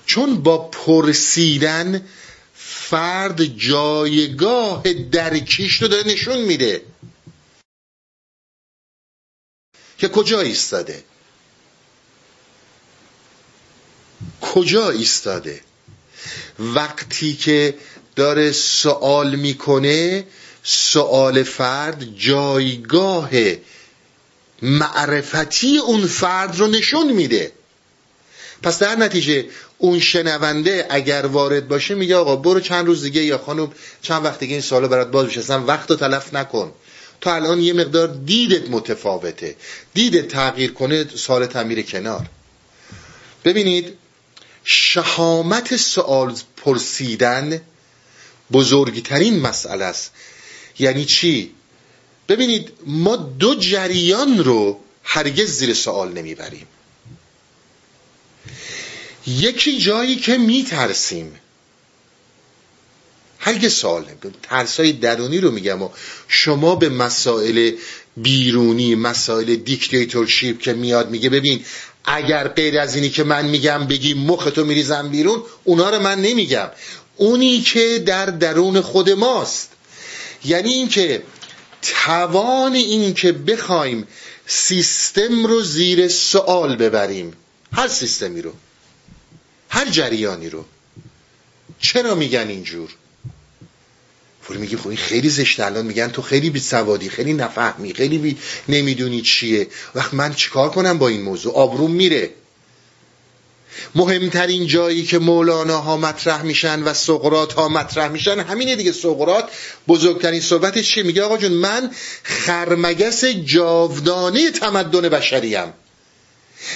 چون 0.06 0.42
با 0.42 0.58
پرسیدن 0.58 2.08
فرد 2.54 3.44
جایگاه 3.44 4.82
درکیش 4.92 5.82
رو 5.82 5.88
داره 5.88 6.08
نشون 6.08 6.38
میده. 6.38 6.82
که 9.98 10.08
کجا 10.08 10.40
ایستاده؟ 10.40 11.04
کجا 14.40 14.90
ایستاده؟ 14.90 15.60
وقتی 16.58 17.34
که 17.34 17.74
داره 18.16 18.52
سوال 18.52 19.34
می‌کنه 19.34 20.24
سوال 20.62 21.42
فرد 21.42 22.16
جایگاه 22.18 23.30
معرفتی 24.62 25.78
اون 25.78 26.06
فرد 26.06 26.58
رو 26.58 26.66
نشون 26.66 27.12
میده. 27.12 27.52
پس 28.62 28.78
در 28.78 28.96
نتیجه 28.96 29.44
اون 29.78 30.00
شنونده 30.00 30.86
اگر 30.90 31.26
وارد 31.26 31.68
باشه 31.68 31.94
میگه 31.94 32.16
آقا 32.16 32.36
برو 32.36 32.60
چند 32.60 32.86
روز 32.86 33.02
دیگه 33.02 33.24
یا 33.24 33.38
خانم 33.38 33.72
چند 34.02 34.24
وقت 34.24 34.38
دیگه 34.38 34.52
این 34.52 34.62
سوالو 34.62 34.88
برات 34.88 35.10
باز 35.10 35.26
بشه 35.26 35.40
اصلا 35.40 35.64
وقت 35.64 35.90
رو 35.90 35.96
تلف 35.96 36.34
نکن. 36.34 36.72
تو 37.20 37.30
الان 37.30 37.60
یه 37.60 37.72
مقدار 37.72 38.08
دیدت 38.24 38.70
متفاوته. 38.70 39.56
دیدت 39.94 40.28
تغییر 40.28 40.72
کنه 40.72 41.06
سال 41.16 41.46
تعمیر 41.46 41.82
کنار. 41.82 42.26
ببینید 43.44 43.94
شهامت 44.68 45.76
سوال 45.76 46.36
پرسیدن 46.56 47.60
بزرگترین 48.52 49.40
مسئله 49.40 49.84
است. 49.84 50.12
یعنی 50.78 51.04
چی؟ 51.04 51.54
ببینید 52.28 52.72
ما 52.86 53.16
دو 53.16 53.54
جریان 53.54 54.44
رو 54.44 54.80
هرگز 55.04 55.50
زیر 55.50 55.74
سوال 55.74 56.12
نمی‌بریم. 56.12 56.66
یکی 59.26 59.78
جایی 59.78 60.16
که 60.16 60.38
میترسیم. 60.38 61.40
هرگز 63.38 63.72
سوال 63.72 64.04
نمی‌کنیم 64.08 64.34
ترسای 64.42 64.92
درونی 64.92 65.38
رو 65.38 65.50
میگم 65.50 65.82
و 65.82 65.88
شما 66.28 66.74
به 66.74 66.88
مسائل 66.88 67.76
بیرونی 68.16 68.94
مسائل 68.94 69.56
دیکتاتورشیپ 69.56 70.60
که 70.60 70.72
میاد 70.72 71.10
میگه 71.10 71.30
ببین 71.30 71.64
اگر 72.04 72.48
غیر 72.48 72.78
از 72.78 72.94
اینی 72.94 73.10
که 73.10 73.24
من 73.24 73.46
میگم 73.46 73.86
بگی 73.86 74.14
مختو 74.14 74.64
میریزم 74.64 75.08
بیرون 75.08 75.42
اونا 75.64 75.90
رو 75.90 75.98
من 76.02 76.22
نمیگم. 76.22 76.70
اونی 77.16 77.60
که 77.60 78.02
در 78.06 78.26
درون 78.26 78.80
خود 78.80 79.10
ماست. 79.10 79.72
یعنی 80.44 80.72
اینکه 80.72 81.22
توان 81.82 82.74
این 82.74 83.14
که 83.14 83.32
بخوایم 83.32 84.06
سیستم 84.46 85.46
رو 85.46 85.62
زیر 85.62 86.08
سوال 86.08 86.76
ببریم. 86.76 87.32
هر 87.72 87.88
سیستمی 87.88 88.42
رو. 88.42 88.52
هر 89.68 89.90
جریانی 89.90 90.50
رو. 90.50 90.64
چرا 91.80 92.14
میگن 92.14 92.48
اینجور؟ 92.48 92.90
فوری 94.46 94.58
میگه 94.58 94.76
خب 94.76 94.88
این 94.88 94.96
خیلی 94.96 95.28
زشته 95.28 95.64
الان 95.64 95.86
میگن 95.86 96.08
تو 96.08 96.22
خیلی 96.22 96.50
بی 96.50 96.60
سوادی 96.60 97.08
خیلی 97.08 97.32
نفهمی 97.32 97.94
خیلی 97.94 98.18
بی 98.18 98.36
نمی‌دونی 98.68 99.22
چیه. 99.22 99.68
وقت 99.94 100.14
من 100.14 100.34
چیکار 100.34 100.70
کنم 100.70 100.98
با 100.98 101.08
این 101.08 101.22
موضوع؟ 101.22 101.54
آبروم 101.54 101.90
میره. 101.90 102.30
مهمترین 103.94 104.66
جایی 104.66 105.04
که 105.04 105.18
مولانا 105.18 105.78
ها 105.78 105.96
مطرح 105.96 106.42
میشن 106.42 106.82
و 106.82 106.94
سقرات 106.94 107.52
ها 107.52 107.68
مطرح 107.68 108.08
میشن 108.08 108.40
همینه 108.40 108.76
دیگه 108.76 108.92
سقرات 108.92 109.48
بزرگترین 109.88 110.40
صحبتش 110.40 110.94
چیه 110.94 111.02
میگه 111.02 111.22
آقا 111.22 111.36
جون 111.36 111.52
من 111.52 111.90
خرمگس 112.22 113.24
جاودانه 113.24 114.50
تمدن 114.50 115.08
بشریم. 115.08 115.72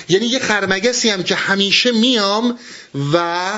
یعنی 0.08 0.26
یه 0.26 0.38
خرمگسی 0.38 1.10
هم 1.10 1.22
که 1.22 1.34
همیشه 1.34 1.92
میام 1.92 2.58
و 3.14 3.50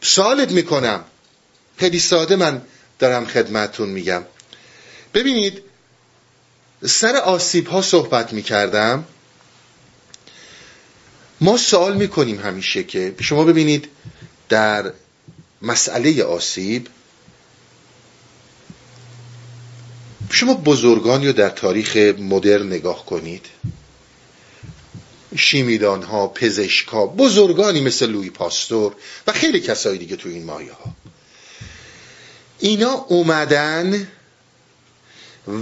سالت 0.00 0.50
می‌کنم. 0.50 1.04
خیلی 1.76 1.98
ساده 1.98 2.36
من 2.36 2.62
دارم 2.98 3.26
خدمتون 3.26 3.88
میگم. 3.88 4.22
ببینید 5.14 5.62
سر 6.84 7.16
آسیب 7.16 7.66
ها 7.66 7.82
صحبت 7.82 8.32
می‌کردم. 8.32 9.04
ما 11.40 11.56
سوال 11.56 11.96
می‌کنیم 11.96 12.40
همیشه 12.40 12.84
که 12.84 13.14
شما 13.20 13.44
ببینید 13.44 13.88
در 14.48 14.92
مسئله 15.62 16.24
آسیب 16.24 16.88
شما 20.30 20.54
بزرگانی 20.54 21.26
رو 21.26 21.32
در 21.32 21.48
تاریخ 21.48 21.96
مدرن 22.18 22.66
نگاه 22.66 23.06
کنید. 23.06 23.46
شیمیدان 25.36 26.02
ها 26.02 26.28
پزشک 26.28 26.90
بزرگانی 26.90 27.80
مثل 27.80 28.06
لوی 28.06 28.30
پاستور 28.30 28.94
و 29.26 29.32
خیلی 29.32 29.60
کسایی 29.60 29.98
دیگه 29.98 30.16
تو 30.16 30.28
این 30.28 30.44
مایه 30.44 30.72
ها 30.72 30.94
اینا 32.58 32.92
اومدن 32.92 34.08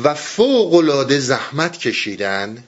و 0.02 0.14
فوق 0.14 0.74
العاده 0.74 1.18
زحمت 1.18 1.78
کشیدن 1.78 2.64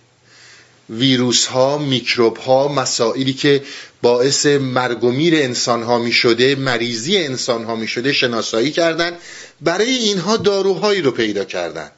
ویروس 0.90 1.46
ها 1.46 1.78
میکروب 1.78 2.36
ها 2.36 2.68
مسائلی 2.68 3.32
که 3.32 3.62
باعث 4.02 4.46
مرگ 4.46 5.04
و 5.04 5.10
میر 5.10 5.34
انسان 5.34 5.82
ها 5.82 5.98
می 5.98 6.12
شده 6.12 6.54
مریضی 6.54 7.16
انسان 7.16 7.64
ها 7.64 7.76
می 7.76 7.88
شده 7.88 8.12
شناسایی 8.12 8.70
کردن. 8.70 9.16
برای 9.60 9.94
اینها 9.94 10.36
داروهایی 10.36 11.02
رو 11.02 11.10
پیدا 11.10 11.44
کردن. 11.44 11.90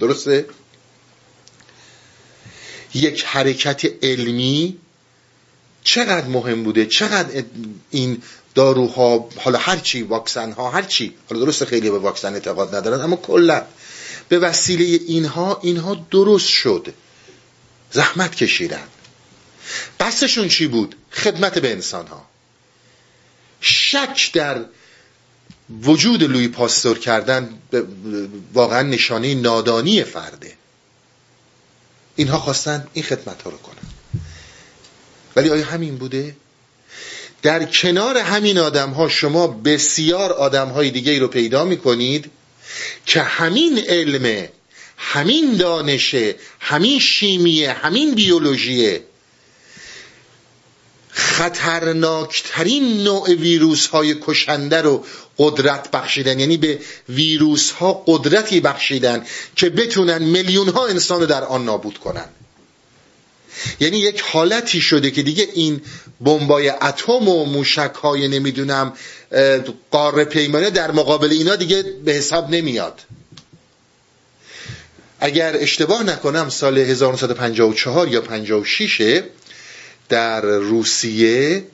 درسته؟ 0.00 0.46
یک 2.94 3.24
حرکت 3.24 4.04
علمی 4.04 4.76
چقدر 5.84 6.26
مهم 6.26 6.62
بوده؟ 6.62 6.86
چقدر 6.86 7.44
این 7.90 8.22
داروها 8.54 9.28
حالا 9.36 9.58
هرچی 9.58 10.02
واکسن 10.02 10.52
ها 10.52 10.70
هرچی 10.70 11.14
حالا 11.30 11.44
درست 11.44 11.64
خیلی 11.64 11.90
به 11.90 11.98
واکسن 11.98 12.34
اعتقاد 12.34 12.74
ندارن 12.74 13.00
اما 13.00 13.16
کلا. 13.16 13.66
به 14.28 14.38
وسیله 14.38 14.84
اینها 14.84 15.60
اینها 15.62 16.06
درست 16.10 16.48
شد. 16.48 16.94
زحمت 17.90 18.34
کشیدن. 18.34 18.88
قصدشون 20.00 20.48
چی 20.48 20.66
بود؟ 20.66 20.96
خدمت 21.10 21.58
به 21.58 21.72
انسان 21.72 22.06
ها 22.06 22.24
شک 23.60 24.30
در 24.32 24.64
وجود 25.82 26.22
لوی 26.22 26.48
پاستور 26.48 26.98
کردن 26.98 27.58
واقعا 28.52 28.82
نشانه 28.82 29.34
نادانی 29.34 30.04
فرده. 30.04 30.56
اینها 32.16 32.38
خواستن 32.38 32.86
این 32.92 33.04
خدمت 33.04 33.42
ها 33.42 33.50
رو 33.50 33.56
کنن. 33.56 33.90
ولی 35.36 35.50
آیا 35.50 35.64
همین 35.64 35.96
بوده؟ 35.96 36.36
در 37.44 37.64
کنار 37.64 38.18
همین 38.18 38.58
آدم 38.58 38.90
ها 38.90 39.08
شما 39.08 39.46
بسیار 39.46 40.32
آدم 40.32 40.68
های 40.68 40.90
دیگه 40.90 41.18
رو 41.18 41.28
پیدا 41.28 41.64
می 41.64 41.76
کنید 41.76 42.30
که 43.06 43.22
همین 43.22 43.78
علمه 43.78 44.52
همین 44.96 45.56
دانشه 45.56 46.34
همین 46.60 46.98
شیمیه 46.98 47.72
همین 47.72 48.14
بیولوژیه 48.14 49.02
خطرناکترین 51.10 53.02
نوع 53.04 53.34
ویروس 53.34 53.86
های 53.86 54.16
کشنده 54.26 54.82
رو 54.82 55.04
قدرت 55.38 55.90
بخشیدن. 55.90 56.40
یعنی 56.40 56.56
به 56.56 56.78
ویروس 57.08 57.70
ها 57.70 58.04
قدرتی 58.06 58.60
بخشیدن 58.60 59.26
که 59.56 59.70
بتونن 59.70 60.22
میلیون 60.22 60.68
ها 60.68 60.86
انسان 60.86 61.20
رو 61.20 61.26
در 61.26 61.44
آن 61.44 61.64
نابود 61.64 61.98
کنن. 61.98 62.28
یعنی 63.80 63.98
یک 63.98 64.20
حالتی 64.20 64.80
شده 64.80 65.10
که 65.10 65.22
دیگه 65.22 65.48
این 65.54 65.80
بمبای 66.20 66.68
اتم 66.68 67.28
و 67.28 67.44
موشک 67.44 67.92
های 68.02 68.28
نمی‌دونم 68.28 68.92
قاره 69.90 70.24
پیمانه 70.24 70.70
در 70.70 70.90
مقابل 70.90 71.30
اینا 71.30 71.56
دیگه 71.56 71.82
به 72.04 72.12
حساب 72.12 72.50
نمیاد. 72.50 73.00
اگر 75.20 75.56
اشتباه 75.56 76.02
نکنم 76.02 76.48
سال 76.48 76.78
1954 76.78 78.08
یا 78.08 78.20
56 78.20 79.22
در 80.08 80.40
روسیه 80.40 81.64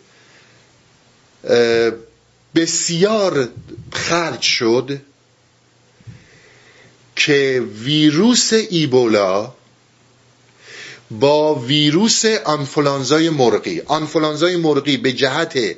بسیار 2.54 3.48
خرج 3.92 4.40
شد 4.40 5.00
که 7.16 7.62
ویروس 7.84 8.52
ایبولا 8.52 9.52
با 11.10 11.54
ویروس 11.54 12.24
آنفولانزای 12.24 13.30
مرغی. 13.30 13.80
آنفولانزای 13.80 14.56
مرغی 14.56 14.96
به 14.96 15.12
جهت 15.12 15.76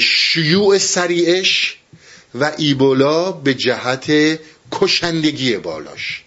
شیوع 0.00 0.78
سریعش 0.78 1.76
و 2.34 2.52
ایبولا 2.58 3.32
به 3.32 3.54
جهت 3.54 4.38
کشندگی 4.72 5.56
بالاش. 5.56 6.24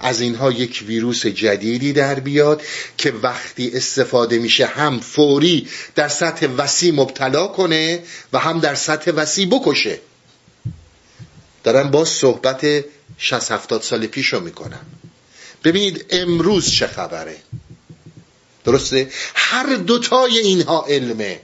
از 0.00 0.20
اینها 0.20 0.52
یک 0.52 0.84
ویروس 0.86 1.26
جدیدی 1.26 1.92
در 1.92 2.20
بیاد 2.20 2.62
که 2.96 3.12
وقتی 3.22 3.70
استفاده 3.74 4.38
میشه 4.38 4.66
هم 4.66 5.00
فوری 5.00 5.68
در 5.94 6.08
سطح 6.08 6.46
وسیع 6.46 6.92
مبتلا 6.92 7.46
کنه 7.46 8.02
و 8.32 8.38
هم 8.38 8.60
در 8.60 8.74
سطح 8.74 9.10
وسیع 9.10 9.46
بکشه. 9.46 10.00
دارم 11.64 11.90
با 11.90 12.04
صحبت 12.04 12.84
60 13.18 13.52
70 13.52 13.82
سال 13.82 14.06
پیش 14.06 14.32
رو 14.32 14.40
می‌کنم. 14.40 14.86
ببینید 15.66 16.06
امروز 16.10 16.70
چه 16.70 16.86
خبره. 16.86 17.36
درسته؟ 18.64 19.10
هر 19.34 19.74
دوتای 19.74 20.38
اینها 20.38 20.86
علمه. 20.88 21.40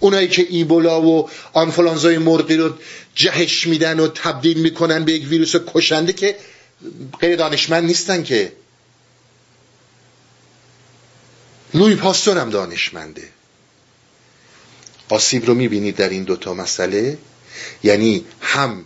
اونایی 0.00 0.28
که 0.28 0.46
ایبولا 0.50 1.02
و 1.02 1.30
آنفلانزای 1.52 2.18
مرغی 2.18 2.56
رو 2.56 2.74
جهش 3.14 3.66
میدن 3.66 4.00
و 4.00 4.08
تبدیل 4.08 4.58
می‌کنن 4.58 5.04
به 5.04 5.12
یک 5.12 5.28
ویروس 5.28 5.56
کشنده 5.66 6.12
که 6.12 6.36
غیر 7.20 7.36
دانشمند 7.36 7.84
نیستن 7.84 8.22
که. 8.22 8.52
لوی 11.74 11.94
پاستور 11.94 12.38
هم 12.38 12.50
دانشمنده. 12.50 13.28
آسیب 15.08 15.46
رو 15.46 15.54
می‌بینید 15.54 15.96
در 15.96 16.08
این 16.08 16.24
دوتا 16.24 16.54
مسئله؟ 16.54 17.18
یعنی 17.82 18.24
هم 18.40 18.84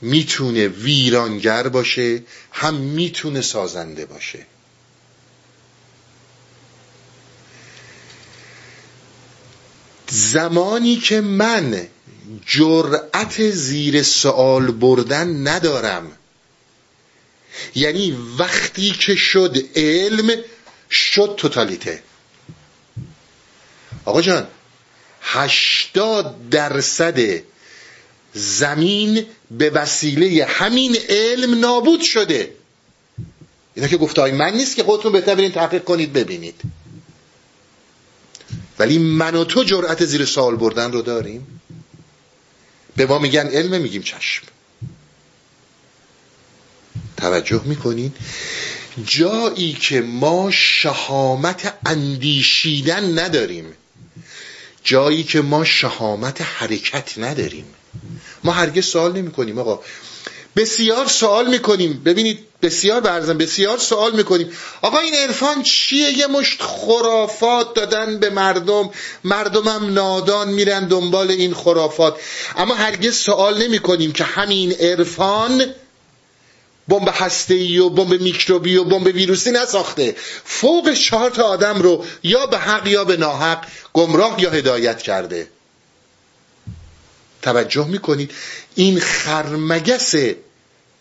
می‌تونه 0.00 0.68
ویرانگر 0.68 1.68
باشه 1.68 2.22
هم 2.52 2.74
می‌تونه 2.74 3.40
سازنده 3.40 4.06
باشه. 4.06 4.46
زمانی 10.10 10.96
که 10.96 11.20
من 11.20 11.88
جرأت 12.46 13.50
زیر 13.50 14.02
سوال 14.02 14.70
بردن 14.70 15.48
ندارم 15.48 16.12
یعنی 17.74 18.18
وقتی 18.38 18.90
که 18.90 19.16
شد 19.16 19.56
علم 19.76 20.30
شد 20.90 21.34
توتالیته. 21.36 22.02
آقا 24.04 24.22
جان 24.22 24.46
هشتاد 25.22 26.48
درصد 26.48 27.42
زمین 28.34 29.26
به 29.50 29.70
وسیله 29.70 30.44
همین 30.44 30.96
علم 31.08 31.60
نابود 31.60 32.00
شده. 32.00 32.54
اینا 33.74 33.88
که 33.88 33.96
گفته 33.96 34.32
من 34.32 34.54
نیست 34.54 34.76
که 34.76 34.82
خودتون 34.82 35.12
بهتر 35.12 35.34
برین 35.34 35.52
تحقیق 35.52 35.84
کنید 35.84 36.12
ببینید. 36.12 36.60
ولی 38.78 38.98
من 38.98 39.34
و 39.34 39.44
تو 39.44 39.64
جرأت 39.64 40.04
زیر 40.04 40.24
سوال 40.24 40.56
بردن 40.56 40.92
رو 40.92 41.02
داریم. 41.02 41.60
به 42.96 43.06
ما 43.06 43.18
میگن 43.18 43.46
علم 43.46 43.80
میگیم 43.80 44.02
چشم. 44.02 44.42
توجه 47.16 47.62
می‌کنین؟ 47.64 48.12
جایی 49.06 49.72
که 49.72 50.00
ما 50.00 50.50
شهامت 50.50 51.74
اندیشیدن 51.86 53.18
نداریم. 53.18 53.72
جایی 54.84 55.24
که 55.24 55.40
ما 55.40 55.64
شهامت 55.64 56.40
حرکت 56.40 57.18
نداریم. 57.18 57.64
ما 58.44 58.52
هرگز 58.52 58.84
سوال 58.84 59.12
نمی 59.12 59.30
کنیم 59.30 59.58
آقا. 59.58 59.80
بسیار 60.56 61.06
سوال 61.06 61.50
می‌کنیم 61.50 62.02
ببینید 62.04 62.38
بسیار 62.62 63.00
برزن 63.00 63.38
بسیار 63.38 63.78
سوال 63.78 64.16
می‌کنیم 64.16 64.52
آقا 64.82 64.98
این 64.98 65.14
عرفان 65.14 65.62
چیه؟ 65.62 66.18
یه 66.18 66.26
مشت 66.26 66.62
خرافات 66.62 67.74
دادن 67.74 68.18
به 68.18 68.30
مردم. 68.30 68.90
مردمم 69.24 69.94
نادان 69.94 70.48
میرن 70.48 70.88
دنبال 70.88 71.30
این 71.30 71.54
خرافات. 71.54 72.16
اما 72.56 72.74
هرگز 72.74 73.16
سوال 73.16 73.62
نمی 73.62 73.78
کنیم 73.78 74.12
که 74.12 74.24
همین 74.24 74.72
عرفان 74.72 75.66
بمب 76.88 77.08
هسته 77.12 77.80
و 77.80 77.90
بمب 77.90 78.20
میکروبی 78.20 78.76
و 78.76 78.84
بمب 78.84 79.06
ویروسی 79.06 79.50
نساخته. 79.50 80.16
فوق 80.44 80.92
چهار 80.92 81.30
تا 81.30 81.42
آدم 81.42 81.82
رو 81.82 82.04
یا 82.22 82.46
به 82.46 82.58
حق 82.58 82.86
یا 82.86 83.04
به 83.04 83.16
ناحق 83.16 83.64
گمراه 83.92 84.42
یا 84.42 84.50
هدایت 84.50 85.02
کرده. 85.02 85.48
توجه 87.42 87.86
می‌کنید 87.86 88.30
این 88.74 89.00
خرمگس 89.00 90.14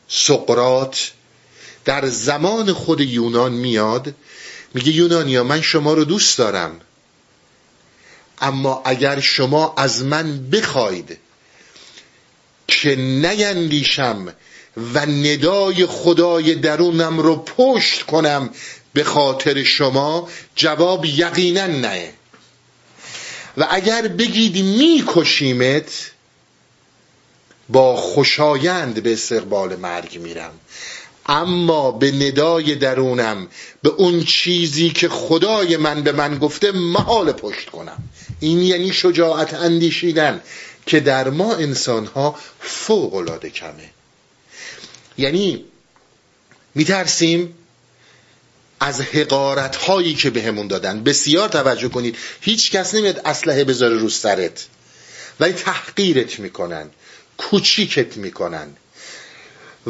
سقرات 0.08 1.12
در 1.86 2.08
زمان 2.08 2.74
خود 2.74 3.02
یونان 3.02 3.52
میاد 3.52 4.14
میگه 4.74 4.92
یونانیا 4.92 5.44
من 5.44 5.62
شما 5.62 5.94
رو 5.94 6.04
دوست 6.04 6.38
دارم 6.38 6.82
اما 8.42 8.82
اگر 8.86 9.20
شما 9.20 9.74
از 9.78 10.04
من 10.04 10.50
بخواید 10.50 11.18
که 12.68 12.96
نیندیشم 12.96 14.34
و 14.94 15.06
ندای 15.06 15.86
خدای 15.86 16.56
درونم 16.56 17.20
رو 17.20 17.36
پشت 17.36 18.04
کنم 18.04 18.50
به 18.94 19.04
خاطر 19.04 19.64
شما 19.64 20.30
جواب 20.56 21.06
یقینا 21.06 21.68
نه. 21.68 22.14
و 23.58 23.68
اگر 23.70 24.08
بگید 24.08 24.66
میکشیمت 24.66 26.12
با 27.70 27.96
خوشایند 27.96 29.04
به 29.04 29.14
استقبال 29.14 29.76
مرگ 29.76 30.20
میرم. 30.20 30.52
اما 31.26 31.92
به 31.92 32.12
ندای 32.12 32.76
درونم 32.76 33.48
به 33.82 33.90
اون 33.90 34.24
چیزی 34.24 34.90
که 34.90 35.10
خدای 35.10 35.78
من 35.78 36.04
به 36.04 36.12
من 36.12 36.38
گفته 36.38 36.72
محال 36.72 37.32
پشت 37.32 37.70
کنم. 37.70 38.04
این 38.40 38.62
یعنی 38.62 38.94
شجاعت 38.94 39.54
اندیشیدن 39.54 40.42
که 40.86 41.00
در 41.00 41.30
ما 41.30 41.56
انسان 41.56 42.06
ها 42.06 42.36
فوق 42.60 43.14
العاده 43.14 43.50
کمه. 43.50 43.90
یعنی 45.18 45.66
میترسیم 46.76 47.54
از 48.80 49.02
حقارت 49.02 49.76
هایی 49.76 50.14
که 50.14 50.30
بهمون 50.30 50.68
دادن. 50.68 51.04
بسیار 51.04 51.50
توجه 51.50 51.90
کنید 51.90 52.18
هیچ 52.42 52.72
کس 52.72 52.96
نمیاد 52.96 53.22
اسلحه 53.26 53.64
بذاره 53.64 53.98
رو 53.98 54.10
سرت 54.10 54.68
ولی 55.40 55.54
تحقیرت 55.54 56.40
می‌کنن. 56.40 56.90
کوچیکت 57.40 58.18
می‌کنن. 58.18 58.68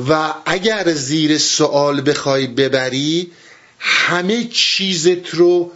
و 0.10 0.34
اگر 0.46 0.94
زیر 0.94 1.38
سوال 1.38 2.10
بخوای 2.10 2.48
ببری 2.48 3.32
همه 3.80 4.44
چیزت 4.44 5.30
رو 5.30 5.72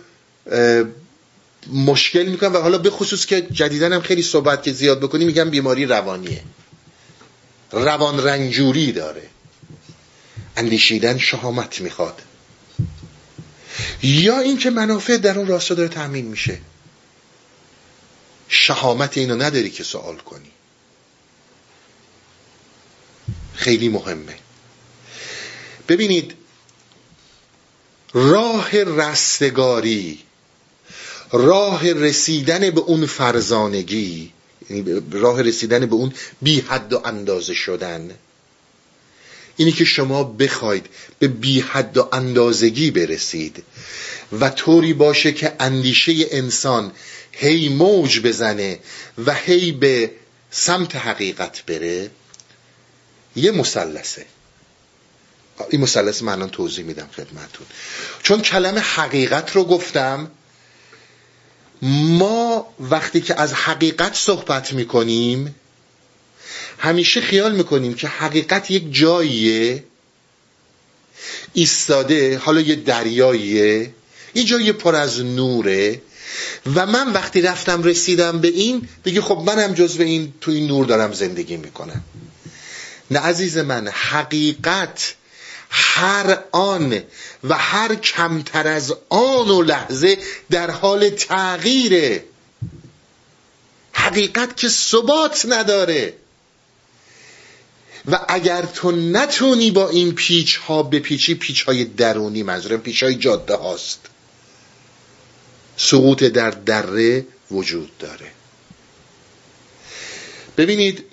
مشکل 1.73 2.23
می‌کنن 2.23 2.51
و 2.51 2.61
حالا 2.61 2.77
به 2.77 2.89
خصوص 2.89 3.25
که 3.25 3.41
جدیدن 3.41 3.93
هم 3.93 4.01
خیلی 4.01 4.21
صحبت 4.21 4.63
که 4.63 4.71
زیاد 4.71 4.99
بکنی 4.99 5.25
میگن 5.25 5.49
بیماری 5.49 5.85
روانیه. 5.85 6.43
روان 7.71 8.23
رنجوری 8.23 8.91
داره. 8.91 9.29
اندیشیدن 10.57 11.17
شهامت 11.17 11.81
می‌خواد. 11.81 12.21
یا 14.03 14.39
اینکه 14.39 14.69
منافع 14.69 15.17
در 15.17 15.37
اون 15.39 15.47
راستا 15.47 15.75
داره 15.75 15.89
تأمین 15.89 16.25
میشه. 16.25 16.57
شهامت 18.47 19.17
اینو 19.17 19.35
نداری 19.35 19.69
که 19.69 19.83
سوال 19.83 20.15
کنی. 20.15 20.52
خیلی 23.55 23.89
مهمه. 23.89 24.35
ببینید 25.87 26.33
راه 28.13 28.83
رستگاری 28.83 30.19
راه 31.31 31.93
رسیدن 31.93 32.69
به 32.69 32.81
اون 32.81 33.05
فرزانگی 33.05 34.31
یعنی 34.69 35.01
راه 35.11 35.41
رسیدن 35.41 35.85
به 35.85 35.95
اون 35.95 36.13
بی 36.41 36.59
حد 36.59 36.93
و 36.93 37.01
اندازه 37.05 37.53
شدن 37.53 38.11
اینی 39.57 39.71
که 39.71 39.85
شما 39.85 40.23
بخواید 40.23 40.85
به 41.19 41.27
بی 41.27 41.59
حد 41.59 41.97
و 41.97 42.09
اندازگی 42.13 42.91
برسید 42.91 43.63
و 44.39 44.49
طوری 44.49 44.93
باشه 44.93 45.31
که 45.31 45.53
اندیشه 45.59 46.13
انسان 46.31 46.91
هی 47.31 47.69
موج 47.69 48.19
بزنه 48.19 48.79
و 49.25 49.33
هی 49.33 49.71
به 49.71 50.11
سمت 50.51 50.95
حقیقت 50.95 51.63
بره 51.65 52.09
یه 53.35 53.51
مسلسه 53.51 54.25
این 55.69 55.81
مثلث 55.81 56.21
من 56.21 56.33
الان 56.33 56.49
توضیح 56.49 56.85
میدم 56.85 57.09
خدمتون 57.15 57.65
چون 58.23 58.41
کلمه 58.41 58.79
حقیقت 58.79 59.55
رو 59.55 59.63
گفتم 59.63 60.31
ما 61.81 62.73
وقتی 62.79 63.21
که 63.21 63.41
از 63.41 63.53
حقیقت 63.53 64.15
صحبت 64.15 64.73
می‌کنیم 64.73 65.55
همیشه 66.77 67.21
خیال 67.21 67.55
می‌کنیم 67.55 67.93
که 67.93 68.07
حقیقت 68.07 68.71
یک 68.71 68.93
جاییه 68.93 69.83
ایستاده 71.53 72.37
حالا 72.37 72.61
یه 72.61 72.75
دریاییه 72.75 73.93
یه 74.35 74.43
جایی 74.43 74.71
پر 74.71 74.95
از 74.95 75.19
نوره. 75.19 76.01
و 76.75 76.85
من 76.85 77.13
وقتی 77.13 77.41
رفتم 77.41 77.83
رسیدم 77.83 78.41
به 78.41 78.47
این 78.47 78.87
دیگه 79.03 79.21
خب 79.21 79.43
منم 79.45 79.73
جزو 79.73 80.03
این 80.03 80.33
تو 80.41 80.51
این 80.51 80.67
نور 80.67 80.85
دارم 80.85 81.13
زندگی 81.13 81.57
می‌کنم. 81.57 82.03
نه 83.13 83.19
عزیز 83.19 83.57
من 83.57 83.87
حقیقت 83.87 85.15
هر 85.69 86.43
آن 86.51 87.03
و 87.43 87.57
هر 87.57 87.95
کمتر 87.95 88.67
از 88.67 88.93
آن 89.09 89.49
و 89.49 89.61
لحظه 89.61 90.17
در 90.49 90.71
حال 90.71 91.09
تغییره. 91.09 92.23
حقیقت 93.91 94.57
که 94.57 94.69
ثبات 94.69 95.45
نداره. 95.49 96.13
و 98.11 98.19
اگر 98.27 98.61
تو 98.61 98.91
نتونی 98.91 99.71
با 99.71 99.89
این 99.89 100.15
پیچ 100.15 100.55
ها 100.57 100.83
بپیچی 100.83 101.35
پیچ 101.35 101.63
های 101.63 101.85
درونی 101.85 102.43
منظورم 102.43 102.81
پیچ 102.81 103.03
های 103.03 103.15
جاده 103.15 103.55
هاست. 103.55 103.99
سقوط 105.77 106.23
در 106.23 106.51
دره 106.51 107.25
وجود 107.51 107.97
داره. 107.97 108.31
ببینید 110.57 111.12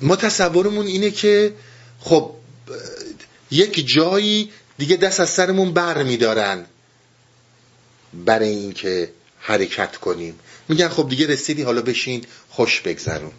ما 0.00 0.16
تصورمون 0.16 0.86
اینه 0.86 1.10
که 1.10 1.54
خب 2.00 2.30
یک 3.50 3.86
جایی 3.86 4.50
دیگه 4.78 4.96
دست 4.96 5.20
از 5.20 5.30
سرمون 5.30 5.72
بر 5.72 6.02
میدارن 6.02 6.64
برای 8.14 8.48
اینکه 8.48 9.10
حرکت 9.38 9.96
کنیم. 9.96 10.38
میگن 10.68 10.88
خب 10.88 11.08
دیگه 11.08 11.26
رسیدی 11.26 11.62
حالا 11.62 11.82
بشین 11.82 12.24
خوش 12.50 12.80
بگذرون. 12.80 13.32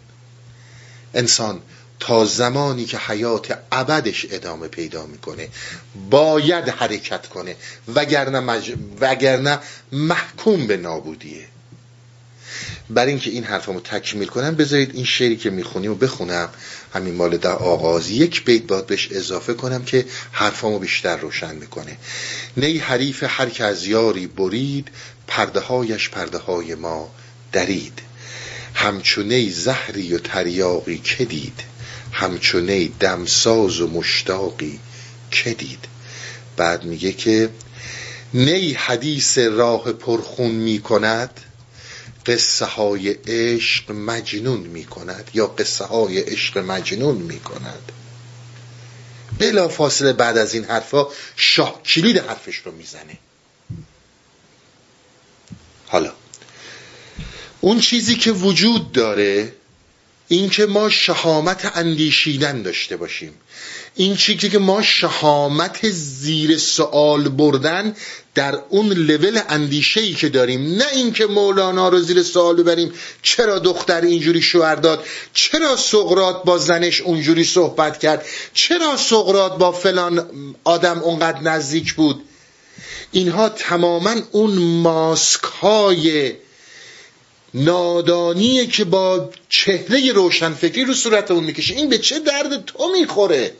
انسان 1.14 1.62
تا 2.00 2.24
زمانی 2.24 2.84
که 2.84 2.98
حیات 2.98 3.58
ابدش 3.72 4.26
ادامه 4.30 4.68
پیدا 4.68 5.06
می‌کنه 5.06 5.48
باید 6.10 6.68
حرکت 6.68 7.26
کنه 7.26 7.56
وگرنه, 7.94 8.40
مج... 8.40 8.74
وگرنه 9.00 9.58
محکوم 9.92 10.66
به 10.66 10.76
نابودیه. 10.76 11.46
برای 12.90 13.10
اینکه 13.10 13.30
این 13.30 13.44
حرفمو 13.44 13.80
تکمیل 13.80 14.28
کنم 14.28 14.54
بذارید 14.54 14.94
این 14.94 15.04
شعری 15.04 15.36
که 15.36 15.50
می‌خونیم 15.50 15.92
و 15.92 15.94
بخونم. 15.94 16.48
همین 16.94 17.14
مال 17.14 17.36
در 17.36 17.52
آغاز 17.52 18.10
یک 18.10 18.44
بیت 18.44 18.62
باید 18.62 18.86
بهش 18.86 19.08
اضافه 19.12 19.54
کنم 19.54 19.84
که 19.84 20.04
حرفمو 20.32 20.78
بیشتر 20.78 21.16
روشن 21.16 21.54
می‌کنه. 21.54 21.96
نی 22.56 22.78
حریف 22.78 23.24
هر 23.26 23.48
که 23.48 23.64
از 23.64 23.86
یاری 23.86 24.26
برید 24.26 24.88
پرده 25.26 25.60
هایش 25.60 26.08
پرده 26.08 26.38
های 26.38 26.74
ما 26.74 27.10
درید. 27.52 27.98
همچونه 28.74 29.50
زهری 29.50 30.14
و 30.14 30.18
تریاقی 30.18 30.98
که 30.98 31.24
دید 31.24 31.60
همچونه 32.12 32.88
دمساز 32.88 33.80
و 33.80 33.88
مشتاقی 33.88 34.80
که 35.30 35.54
دید. 35.54 35.84
بعد 36.56 36.84
میگه 36.84 37.12
که 37.12 37.50
نی 38.34 38.72
حدیث 38.72 39.38
راه 39.38 39.92
پرخون 39.92 40.50
می‌کند 40.50 41.40
قصه 42.26 42.64
های 42.64 43.08
عشق 43.26 43.90
مجنون 43.90 44.60
می 44.60 44.84
کند 44.84 45.30
یا 45.34 45.46
قصه 45.46 45.84
های 45.84 46.20
عشق 46.20 46.58
مجنون 46.58 47.16
می 47.16 47.40
کند 47.40 47.92
بلا 49.38 49.68
فاصله 49.68 50.12
بعد 50.12 50.38
از 50.38 50.54
این 50.54 50.64
حرفا 50.64 51.06
شاه 51.36 51.82
کلید 51.82 52.18
حرفش 52.18 52.56
رو 52.56 52.72
می‌زنه. 52.72 53.18
حالا 55.86 56.12
اون 57.60 57.80
چیزی 57.80 58.16
که 58.16 58.32
وجود 58.32 58.92
داره 58.92 59.52
این 60.28 60.50
که 60.50 60.66
ما 60.66 60.90
شهامت 60.90 61.76
اندیشیدن 61.76 62.62
داشته 62.62 62.96
باشیم. 62.96 63.34
این 63.98 64.16
چیزی 64.16 64.48
که 64.48 64.58
ما 64.58 64.82
شهامت 64.82 65.90
زیر 65.90 66.58
سوال 66.58 67.28
بردن 67.28 67.96
در 68.34 68.58
اون 68.68 68.92
لول 68.92 69.40
اندیشه 69.48 70.00
ای 70.00 70.14
که 70.14 70.28
داریم. 70.28 70.74
نه 70.74 70.84
اینکه 70.92 71.26
مولانا 71.26 71.88
رو 71.88 72.00
زیر 72.00 72.22
سوال 72.22 72.56
ببریم 72.56 72.92
چرا 73.22 73.58
دختر 73.58 74.00
اینجوری 74.00 74.42
شوهر 74.42 74.74
داد؟ 74.74 75.04
چرا 75.34 75.76
سقرات 75.76 76.44
با 76.44 76.58
زنش 76.58 77.00
اونجوری 77.00 77.44
صحبت 77.44 77.98
کرد؟ 77.98 78.26
چرا 78.54 78.96
سقرات 78.96 79.58
با 79.58 79.72
فلان 79.72 80.26
آدم 80.64 80.98
اونقدر 80.98 81.40
نزدیک 81.40 81.94
بود؟ 81.94 82.22
اینها 83.12 83.48
تماما 83.48 84.14
اون 84.30 84.58
ماسک 84.58 85.42
های 85.42 86.32
نادانیه 87.54 88.66
که 88.66 88.84
با 88.84 89.30
چهره 89.48 90.12
روشنفکری 90.12 90.84
رو 90.84 90.94
صورت 90.94 91.30
اون 91.30 91.44
می‌کشه. 91.44 91.74
این 91.74 91.88
به 91.88 91.98
چه 91.98 92.18
درد 92.18 92.64
تو 92.64 92.92
می‌خوره؟ 92.92 93.52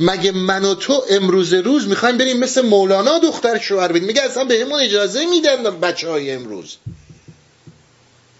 مگه 0.00 0.32
من 0.32 0.64
و 0.64 0.74
تو 0.74 1.04
امروز 1.10 1.52
روز 1.54 1.88
می‌خوایم 1.88 2.18
بریم 2.18 2.38
مثل 2.38 2.62
مولانا 2.62 3.18
دختر 3.18 3.58
شوهر 3.58 3.88
بدیم 3.88 4.04
میگه 4.04 4.22
اصلا 4.22 4.44
به 4.44 4.60
همون 4.60 4.80
اجازه 4.80 5.26
میدن 5.26 5.80
بچه 5.80 6.08
های 6.08 6.32
امروز. 6.32 6.76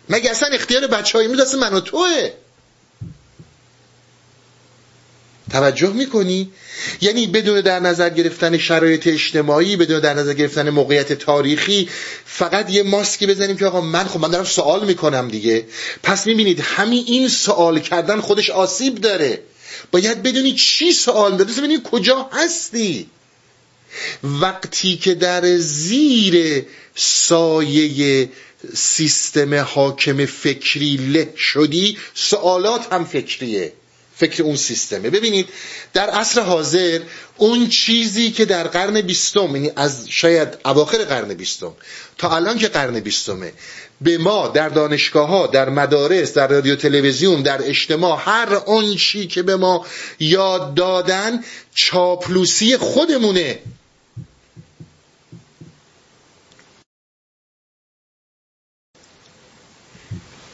مگه 0.09 0.31
اصلا 0.31 0.49
اختیار 0.49 0.87
بچه 0.87 1.19
های 1.19 1.27
امروز 1.27 1.55
من 1.55 1.75
و 1.75 1.81
توه؟ 1.81 2.31
توجه 5.51 5.93
می‌کنی؟ 5.93 6.51
یعنی 7.01 7.27
بدون 7.27 7.61
در 7.61 7.81
نظر 7.81 8.11
گرفتن 8.11 8.59
شرایط 8.59 9.07
اجتماعی 9.07 9.77
بدون 9.77 10.01
در 10.01 10.15
نظر 10.15 10.33
گرفتن 10.33 10.71
موقعیت 10.71 11.13
تاریخی 11.13 11.89
فقط 12.25 12.71
یه 12.71 12.83
ماسکی 12.83 13.27
بزنیم 13.27 13.57
که 13.57 13.67
آقا 13.67 13.81
من 13.81 14.05
خب 14.05 14.21
من 14.21 14.31
دارم 14.31 14.45
سوال 14.45 14.87
می‌کنم 14.87 15.29
دیگه. 15.29 15.65
پس 16.03 16.27
می‌بینید 16.27 16.61
همین 16.61 17.05
این 17.07 17.29
سوال 17.29 17.81
کردن 17.81 18.21
خودش 18.21 18.51
آسیب 18.51 18.95
داره. 18.95 19.43
باید 19.93 20.23
بدونی 20.23 20.55
چی 20.55 20.93
سوال 20.93 21.37
داری 21.37 21.53
ببینی 21.53 21.79
کجا 21.85 22.31
هستی. 22.33 23.11
وقتی 24.23 24.97
که 24.97 25.15
در 25.15 25.57
زیر 25.57 26.67
سایه 26.95 28.29
سیستم 28.75 29.55
حاکم 29.55 30.27
فکری 30.27 30.97
له 30.97 31.33
شدی 31.37 31.99
سوالات 32.15 32.93
هم 32.93 33.05
فکریه. 33.05 33.73
فکر 34.17 34.43
اون 34.43 34.57
سیستمه. 34.57 35.11
ببینید 35.11 35.49
در 35.93 36.11
عصر 36.11 36.41
حاضر 36.41 37.01
اون 37.37 37.69
چیزی 37.69 38.31
که 38.31 38.45
در 38.45 38.67
قرن 38.69 39.01
بیستم 39.01 39.57
یعنی 39.57 39.71
از 39.77 40.09
شاید 40.09 40.49
اواخر 40.65 40.99
قرن 40.99 41.35
بیستم 41.35 41.73
تا 42.19 42.37
الان 42.37 42.59
که 42.59 42.69
قرن 42.69 43.01
بیستمه 43.01 43.53
به 44.01 44.19
ما 44.19 44.49
در 44.49 44.69
دانشگاه 44.69 45.29
ها 45.29 45.47
در 45.47 45.69
مدارس 45.69 46.35
در 46.35 46.47
رادیو 46.49 46.77
تلویزیون 46.77 47.43
در 47.43 47.69
اجتماع 47.69 48.21
هر 48.25 48.55
اون 48.55 48.97
چی 48.97 49.27
که 49.27 49.43
به 49.43 49.57
ما 49.57 49.87
یاد 50.21 50.75
دادن 50.75 51.45
چاپلوسی 51.75 52.77
خودمونه. 52.77 53.59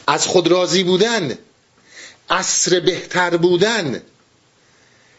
از 0.07 0.27
خود 0.27 0.47
راضی 0.47 0.83
بودن 0.83 1.37
عصر 2.31 2.79
بهتر 2.79 3.37
بودن. 3.37 4.01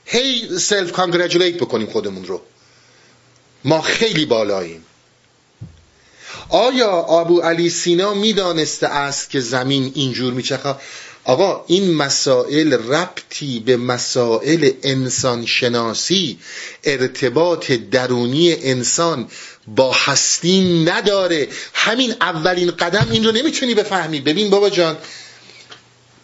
هی 0.04 0.58
سلف 0.58 0.92
کانگرجولیت 0.92 1.56
بکنیم 1.56 1.86
خودمون 1.86 2.24
رو. 2.24 2.40
ما 3.64 3.80
خیلی 3.80 4.26
بالاییم. 4.26 4.84
آیا 6.48 6.92
ابو 6.92 7.40
علی 7.40 7.70
سینا 7.70 8.14
می‌دانسته 8.14 8.86
است 8.86 9.30
که 9.30 9.40
زمین 9.40 9.92
اینجور 9.94 10.32
میچخه 10.32 10.74
آقا 11.24 11.64
این 11.66 11.94
مسائل 11.94 12.72
ربطی 12.72 13.60
به 13.60 13.76
مسائل 13.76 14.70
انسان 14.82 15.46
شناسی 15.46 16.38
ارتباط 16.84 17.72
درونی 17.72 18.52
انسان 18.52 19.28
با 19.66 19.92
هستی 19.92 20.84
نداره. 20.84 21.48
همین 21.74 22.14
اولین 22.20 22.70
قدم 22.70 23.08
این 23.10 23.24
رو 23.24 23.32
نمی‌تونی 23.32 23.74
بفهمی. 23.74 24.20
ببین 24.20 24.50
بابا 24.50 24.70
جان 24.70 24.96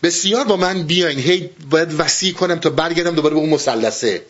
بسیار 0.03 0.45
با 0.45 0.57
من 0.57 0.83
بیاین. 0.83 1.19
هی 1.19 1.51
باید 1.71 2.01
وسیع 2.01 2.33
کنم 2.33 2.59
تا 2.59 2.71
برگردم 2.71 3.15
دوباره 3.15 3.35
به 3.35 3.41
اون 3.41 3.51
مسلسه. 3.51 4.23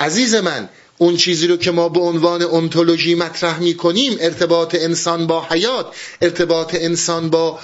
عزیز 0.00 0.34
من 0.34 0.68
اون 0.98 1.16
چیزی 1.16 1.46
رو 1.46 1.56
که 1.56 1.70
ما 1.70 1.88
به 1.88 2.00
عنوان 2.00 2.42
انتولوژی 2.42 3.14
مطرح 3.14 3.58
می 3.58 3.74
کنیم 3.74 4.16
ارتباط 4.20 4.74
انسان 4.74 5.26
با 5.26 5.46
حیات 5.50 5.86
ارتباط 6.22 6.74
انسان 6.74 7.30
با 7.30 7.58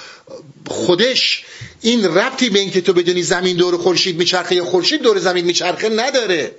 خودش 0.66 1.44
این 1.80 2.04
ربطی 2.04 2.50
به 2.50 2.58
اینکه 2.58 2.80
تو 2.80 2.92
بدونی 2.92 3.22
زمین 3.22 3.56
دور 3.56 3.76
خورشید 3.78 4.16
میچرخه 4.18 4.54
یا 4.54 4.64
خورشید 4.64 5.02
دور 5.02 5.18
زمین 5.18 5.44
میچرخه 5.44 5.88
نداره. 5.88 6.52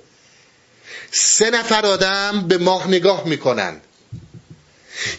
سه 1.12 1.50
نفر 1.50 1.86
آدم 1.86 2.44
به 2.48 2.58
ماه 2.58 2.88
نگاه 2.88 3.26
می‌کنن. 3.26 3.80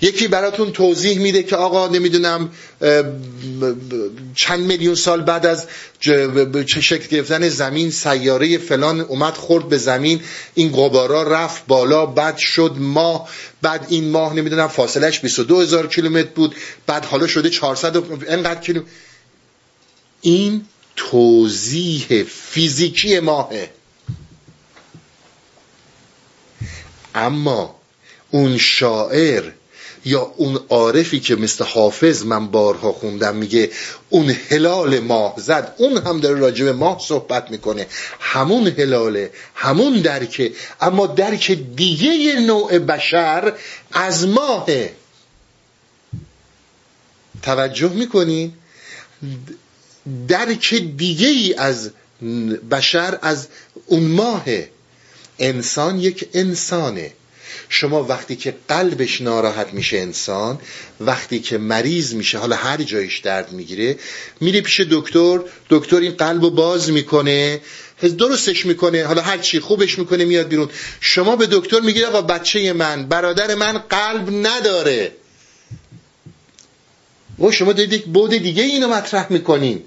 یکی 0.01 0.27
براتون 0.27 0.71
توضیح 0.71 1.19
میده 1.19 1.43
که 1.43 1.55
آقا 1.55 1.87
نمی‌دونم 1.87 2.51
چند 4.35 4.59
میلیون 4.59 4.95
سال 4.95 5.21
بعد 5.21 5.45
از 5.45 5.67
چه 6.65 6.81
شکل 6.81 7.07
گرفتن 7.07 7.49
زمین 7.49 7.91
سیاره 7.91 8.57
فلان 8.57 9.01
اومد 9.01 9.33
خورد 9.33 9.69
به 9.69 9.77
زمین 9.77 10.21
این 10.55 10.71
قبارا 10.71 11.23
رفت 11.23 11.65
بالا 11.67 12.05
بعد 12.05 12.37
شد 12.37 12.75
ماه 12.77 13.29
بعد 13.61 13.85
این 13.89 14.09
ماه 14.09 14.33
نمی‌دونم 14.33 14.67
فاصلش 14.67 15.19
22 15.19 15.61
هزار 15.61 15.87
کیلومتر 15.87 16.29
بود 16.35 16.55
بعد 16.87 17.05
حالا 17.05 17.27
شده 17.27 17.49
400 17.49 17.97
انقدر 18.27 18.61
کیلومتر 18.61 18.89
این 20.21 20.65
توضیح 20.95 22.23
فیزیکی 22.23 23.19
ماهه. 23.19 23.69
اما 27.15 27.75
اون 28.31 28.57
شاعر 28.57 29.43
یا 30.05 30.33
اون 30.37 30.59
عارفی 30.69 31.19
که 31.19 31.35
مثل 31.35 31.63
حافظ 31.63 32.23
من 32.25 32.47
بارها 32.47 32.91
خوندم 32.91 33.35
میگه 33.35 33.69
اون 34.09 34.35
هلال 34.49 34.99
ماه 34.99 35.33
زد 35.37 35.75
اون 35.77 35.97
هم 35.97 36.19
داره 36.19 36.39
راجب 36.39 36.67
ماه 36.67 36.99
صحبت 36.99 37.51
می‌کنه. 37.51 37.87
همون 38.19 38.67
هلاله 38.67 39.31
همون 39.55 40.01
درکه. 40.01 40.51
اما 40.81 41.07
درک 41.07 41.51
دیگه 41.75 42.39
نوع 42.39 42.79
بشر 42.79 43.53
از 43.91 44.27
ماهه 44.27 44.93
توجه 47.41 47.89
می‌کنین 47.89 48.53
درک 50.27 50.73
دیگه 50.97 51.27
ای 51.27 51.53
از 51.53 51.91
بشر 52.71 53.19
از 53.21 53.47
اون 53.85 54.03
ماهه 54.03 54.69
انسان 55.39 55.99
یک 55.99 56.29
انسانه. 56.33 57.11
شما 57.69 58.03
وقتی 58.03 58.35
که 58.35 58.55
قلبش 58.67 59.21
ناراحت 59.21 59.73
میشه 59.73 59.97
انسان 59.97 60.59
وقتی 60.99 61.39
که 61.39 61.57
مریض 61.57 62.13
میشه 62.13 62.37
حالا 62.37 62.55
هر 62.55 62.77
جایش 62.77 63.17
درد 63.17 63.51
می‌گیره 63.51 63.97
میره 64.41 64.61
پیش 64.61 64.79
دکتر 64.79 65.39
دکتر 65.69 65.97
این 65.99 66.11
قلب 66.11 66.43
رو 66.43 66.49
باز 66.49 66.91
می‌کنه 66.91 67.61
درستش 68.17 68.65
می‌کنه 68.65 69.05
حالا 69.05 69.21
هر 69.21 69.37
چی 69.37 69.59
خوبش 69.59 69.99
می‌کنه 69.99 70.25
میاد 70.25 70.47
بیرون. 70.47 70.69
شما 71.01 71.35
به 71.35 71.47
دکتر 71.51 71.79
میگید 71.79 72.03
آقا 72.03 72.21
بچه 72.21 72.73
من 72.73 73.05
برادر 73.05 73.55
من 73.55 73.77
قلب 73.77 74.47
نداره. 74.47 75.11
و 77.39 77.51
شما 77.51 77.73
دارید 77.73 77.93
یک 77.93 78.05
بود 78.05 78.29
دیگه 78.29 78.63
اینو 78.63 78.87
مطرح 78.87 79.27
می‌کنین. 79.29 79.83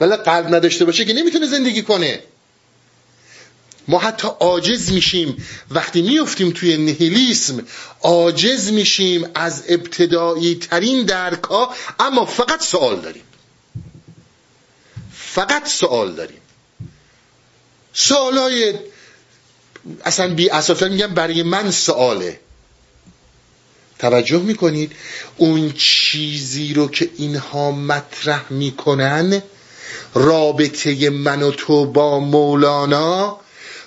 ولی 0.00 0.16
قلب 0.16 0.54
نداشته 0.54 0.84
باشه 0.84 1.04
که 1.04 1.12
نمی‌تونه 1.12 1.46
زندگی 1.46 1.82
کنه. 1.82 2.20
ما 3.88 3.98
حتی 3.98 4.28
عاجز 4.40 4.92
میشیم. 4.92 5.46
وقتی 5.70 6.02
میفتیم 6.02 6.50
توی 6.50 6.76
نهیلیسم 6.76 7.66
عاجز 8.02 8.72
میشیم 8.72 9.30
از 9.34 9.64
ابتدایی 9.68 10.54
ترین 10.54 11.06
درک 11.06 11.44
ها 11.44 11.74
اما 12.00 12.24
فقط 12.24 12.62
سوال 12.62 13.00
داریم. 13.00 13.22
فقط 15.12 15.68
سوال 15.68 16.14
داریم. 16.14 16.40
سوال 17.92 18.38
های 18.38 18.74
اصلا 20.04 20.34
بی 20.34 20.50
اساسا 20.50 20.88
میگم 20.88 21.14
برای 21.14 21.42
من 21.42 21.70
سواله. 21.70 22.40
توجه 23.98 24.38
می‌کنید؟ 24.38 24.92
اون 25.36 25.72
چیزی 25.72 26.74
رو 26.74 26.88
که 26.88 27.10
اینها 27.16 27.70
مطرح 27.70 28.52
می‌کنن 28.52 29.42
رابطه 30.14 31.10
من 31.10 31.42
و 31.42 31.50
تو 31.50 31.86
با 31.86 32.20
مولانا 32.20 33.40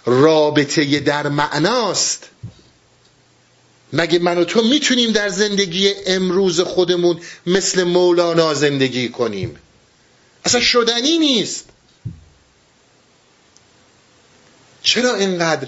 رابطه 0.08 1.00
در 1.00 1.28
معناست. 1.30 2.30
مگه 3.94 4.20
من 4.20 4.38
و 4.38 4.44
تو 4.44 4.64
می‌تونیم 4.64 5.12
در 5.12 5.30
زندگی 5.30 5.94
امروز 6.06 6.60
خودمون 6.62 7.20
مثل 7.46 7.84
مولانا 7.84 8.54
زندگی 8.54 9.10
کنیم؟ 9.10 9.56
اصلا 10.46 10.62
شدنی 10.62 11.18
نیست. 11.18 11.70
چرا 14.84 15.16
اینقدر 15.16 15.68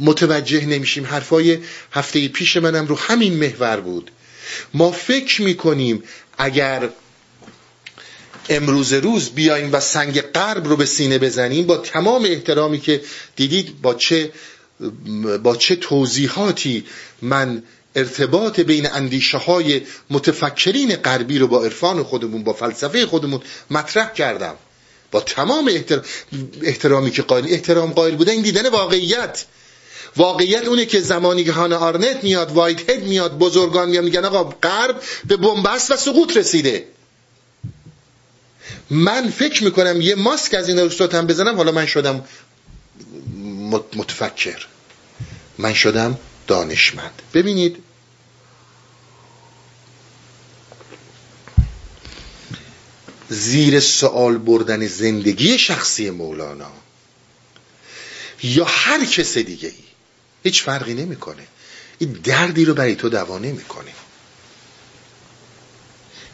متوجه 0.00 0.66
نمیشیم؟ 0.66 1.06
حرفای 1.06 1.58
هفته 1.92 2.28
پیش 2.28 2.56
منم 2.56 2.86
رو 2.86 2.98
همین 2.98 3.32
محور 3.36 3.80
بود. 3.80 4.10
ما 4.74 4.92
فکر 4.92 5.42
می‌کنیم 5.42 6.02
اگر 6.38 6.88
امروز 8.48 8.92
روز 8.92 9.30
بیایم 9.30 9.72
و 9.72 9.80
سنگ 9.80 10.20
قرب 10.20 10.68
رو 10.68 10.76
به 10.76 10.86
سینه 10.86 11.18
بزنیم 11.18 11.66
با 11.66 11.76
تمام 11.76 12.24
احترامی 12.24 12.80
که 12.80 13.00
دیدید 13.36 13.82
با 13.82 13.94
چه 13.94 14.32
با 15.42 15.56
چه 15.56 15.76
توضیحاتی 15.76 16.84
من 17.22 17.62
ارتباط 17.96 18.60
بین 18.60 18.86
اندیشه 18.92 19.38
های 19.38 19.82
متفکرین 20.10 20.96
غربی 20.96 21.38
رو 21.38 21.46
با 21.46 21.64
عرفان 21.64 22.02
خودمون 22.02 22.44
با 22.44 22.52
فلسفه 22.52 23.06
خودمون 23.06 23.40
مطرح 23.70 24.12
کردم. 24.12 24.54
با 25.10 25.20
تمام 25.20 25.70
احترامی 26.62 27.10
که 27.10 27.22
قائل 27.22 27.44
احترام 27.48 27.92
قائل 27.92 28.16
بوده 28.16 28.32
این 28.32 28.42
دیدن 28.42 28.68
واقعیت. 28.68 29.44
واقعیت 30.16 30.64
اونه 30.64 30.86
که 30.86 31.00
زمانی 31.00 31.44
که 31.44 31.52
هانا 31.52 31.78
آرنت 31.78 32.24
میاد 32.24 32.52
وایت 32.52 32.90
هد 32.90 33.02
میاد 33.02 33.38
بزرگان 33.38 33.88
میاد 33.88 34.04
میگن 34.04 34.24
آقا 34.24 34.44
غرب 34.44 35.02
به 35.24 35.36
بنبست 35.36 35.90
و 35.90 35.96
سقوط 35.96 36.36
رسیده. 36.36 36.84
من 38.90 39.30
فکر 39.30 39.64
می‌کنم 39.64 40.00
یه 40.00 40.14
ماسک 40.14 40.54
از 40.54 40.68
این 40.68 40.78
هم 41.12 41.26
بزنم 41.26 41.56
حالا 41.56 41.72
من 41.72 41.86
شدم 41.86 42.24
متفکر. 43.96 44.66
من 45.58 45.74
شدم 45.74 46.18
دانشمند. 46.46 47.22
ببینید. 47.34 47.76
زیر 53.28 53.80
سوال 53.80 54.38
بردن 54.38 54.86
زندگی 54.86 55.58
شخصی 55.58 56.10
مولانا. 56.10 56.72
یا 58.42 58.64
هر 58.64 59.04
کس 59.04 59.38
دیگه 59.38 59.68
ای 59.68 59.84
هیچ 60.42 60.62
فرقی 60.62 60.94
نمی‌کنه. 60.94 61.46
این 61.98 62.12
دردی 62.12 62.64
رو 62.64 62.74
برای 62.74 62.94
تو 62.94 63.08
دوا 63.08 63.38
نمی‌کنه. 63.38 63.92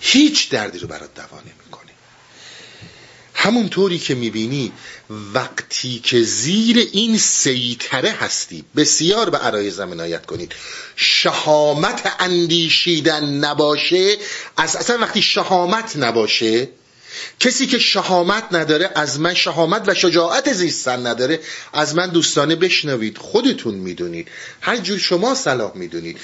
هیچ 0.00 0.50
دردی 0.50 0.78
رو 0.78 0.88
برات 0.88 1.14
دوا 1.14 1.40
نمی‌کنه. 1.40 1.81
همونطوری 3.42 3.98
که 3.98 4.14
می‌بینی 4.14 4.72
وقتی 5.34 6.00
که 6.04 6.22
زیر 6.22 6.88
این 6.92 7.18
سیطره 7.18 8.10
هستی 8.10 8.64
بسیار 8.76 9.30
به 9.30 9.38
عرای 9.38 9.70
عنایت 9.80 10.26
کنید. 10.26 10.52
شهامت 10.96 12.12
اندیشیدن 12.18 13.24
نباشه 13.24 14.16
از 14.56 14.76
اصلا 14.76 14.98
وقتی 14.98 15.22
شهامت 15.22 15.96
نباشه 15.96 16.68
کسی 17.40 17.66
که 17.66 17.78
شهامت 17.78 18.44
نداره 18.52 18.90
از 18.94 19.20
من 19.20 19.34
شهامت 19.34 19.82
و 19.86 19.94
شجاعت 19.94 20.52
زیستن 20.52 21.06
نداره 21.06 21.40
از 21.72 21.94
من 21.94 22.06
دوستانه 22.06 22.56
بشنوید 22.56 23.18
خودتون 23.18 23.74
می‌دونید. 23.74 24.28
هر 24.60 24.76
جور 24.76 24.98
شما 24.98 25.34
صلاح 25.34 25.72
می‌دونید. 25.74 26.18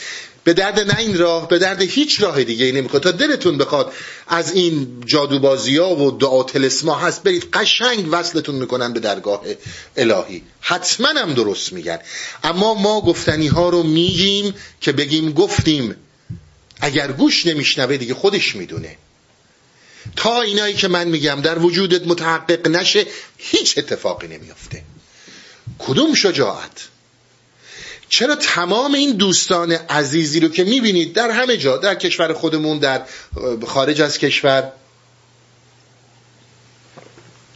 به 0.44 0.54
درد 0.54 0.80
نه 0.80 0.98
این 0.98 1.18
راه 1.18 1.48
به 1.48 1.58
درد 1.58 1.82
هیچ 1.82 2.22
راه 2.22 2.44
دیگه 2.44 2.64
ای 2.64 2.72
نمی‌خواد. 2.72 3.02
تا 3.02 3.10
دلتون 3.10 3.58
بخواد 3.58 3.92
از 4.28 4.52
این 4.52 5.02
جادوبازی 5.06 5.76
ها 5.76 5.96
و 5.96 6.10
دعا 6.10 6.42
تلسما 6.42 6.94
هست 6.94 7.22
برید 7.22 7.48
قشنگ 7.52 8.08
وصلتون 8.10 8.54
می‌کنن 8.54 8.92
به 8.92 9.00
درگاه 9.00 9.44
الهی. 9.96 10.42
حتما 10.60 11.08
هم 11.08 11.34
درست 11.34 11.72
میگن. 11.72 11.98
اما 12.44 12.74
ما 12.74 13.00
گفتنی 13.00 13.46
ها 13.46 13.68
رو 13.68 13.82
میگیم 13.82 14.54
که 14.80 14.92
بگیم 14.92 15.32
گفتیم. 15.32 15.96
اگر 16.80 17.12
گوش 17.12 17.46
نمیشنوه 17.46 17.96
دیگه 17.96 18.14
خودش 18.14 18.56
می‌دونه. 18.56 18.96
تا 20.16 20.42
اینایی 20.42 20.74
که 20.74 20.88
من 20.88 21.08
میگم 21.08 21.40
در 21.40 21.58
وجودت 21.58 22.06
متحقق 22.06 22.68
نشه 22.68 23.06
هیچ 23.38 23.78
اتفاقی 23.78 24.28
نمیافته. 24.28 24.82
کدوم 25.78 26.14
شجاعت؟ 26.14 26.88
چرا 28.08 28.34
تمام 28.34 28.94
این 28.94 29.12
دوستان 29.12 29.72
عزیزی 29.72 30.40
رو 30.40 30.48
که 30.48 30.64
می‌بینید 30.64 31.12
در 31.12 31.30
همه 31.30 31.56
جا 31.56 31.76
در 31.76 31.94
کشور 31.94 32.32
خودمون 32.32 32.78
در 32.78 33.02
خارج 33.66 34.00
از 34.00 34.18
کشور 34.18 34.72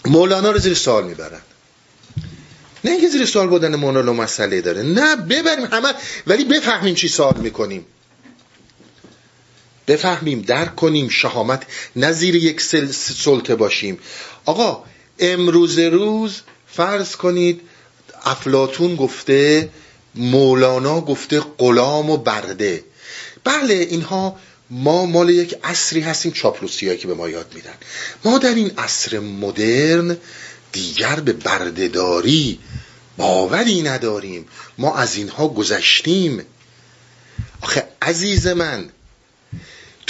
مولانا 0.04 0.50
رو 0.50 0.58
زیر 0.58 0.74
سوال 0.74 1.04
می‌برن؟ 1.04 1.40
نه 2.84 2.90
اینکه 2.90 3.08
زیر 3.08 3.26
سوال 3.26 3.48
بودن 3.48 3.74
مولانا 3.74 4.12
مسئله 4.12 4.60
داره. 4.60 4.82
نه 4.82 5.16
ببریم 5.16 5.64
همه 5.64 5.94
ولی 6.26 6.44
بفهمیم 6.44 6.94
چی 6.94 7.08
سوال 7.08 7.36
می‌کنیم. 7.36 7.86
بفهمیم 9.86 10.40
درک 10.40 10.76
کنیم 10.76 11.08
شهامت 11.08 11.62
نه 11.96 12.12
زیر 12.12 12.34
یک 12.34 12.60
سلطه 12.60 13.54
باشیم. 13.54 13.98
آقا 14.44 14.84
امروز 15.18 15.78
روز 15.78 16.40
فرض 16.66 17.16
کنید 17.16 17.60
افلاتون 18.24 18.96
گفته 18.96 19.68
مولانا 20.14 21.00
گفته 21.00 21.40
غلام 21.40 22.10
و 22.10 22.16
برده. 22.16 22.84
بله 23.44 23.74
اینها 23.74 24.36
ما 24.70 25.06
مال 25.06 25.30
یک 25.30 25.54
عصری 25.64 26.00
هستیم 26.00 26.32
چاپلوسی 26.32 26.96
که 26.96 27.06
به 27.06 27.14
ما 27.14 27.28
یاد 27.28 27.54
میدن. 27.54 27.74
ما 28.24 28.38
در 28.38 28.54
این 28.54 28.70
عصر 28.78 29.18
مدرن 29.18 30.16
دیگر 30.72 31.20
به 31.20 31.32
بردهداری 31.32 32.58
باوری 33.16 33.82
نداریم. 33.82 34.46
ما 34.78 34.96
از 34.96 35.16
اینها 35.16 35.48
گذشتیم. 35.48 36.44
آخه 37.60 37.88
عزیز 38.02 38.46
من 38.46 38.90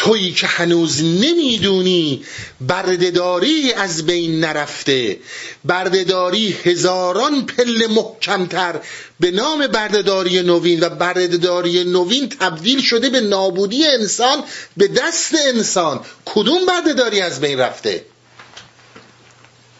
تویی 0.02 0.32
که 0.32 0.46
هنوز 0.46 1.02
نمی‌دونی 1.02 2.24
بردهداری 2.60 3.72
از 3.72 4.06
بین 4.06 4.40
نرفته. 4.44 5.18
بردهداری 5.64 6.52
هزاران 6.64 7.46
پل 7.46 7.86
محکمتر 7.86 8.80
به 9.20 9.30
نام 9.30 9.66
بردهداری 9.66 10.42
نوین 10.42 10.80
و 10.80 10.88
بردهداری 10.88 11.84
نوین 11.84 12.28
تبدیل 12.28 12.80
شده 12.82 13.10
به 13.10 13.20
نابودی 13.20 13.86
انسان 13.86 14.44
به 14.76 14.88
دست 14.88 15.34
انسان. 15.46 16.00
کدوم 16.24 16.66
بردهداری 16.66 17.20
از 17.20 17.40
بین 17.40 17.58
رفته؟ 17.58 18.04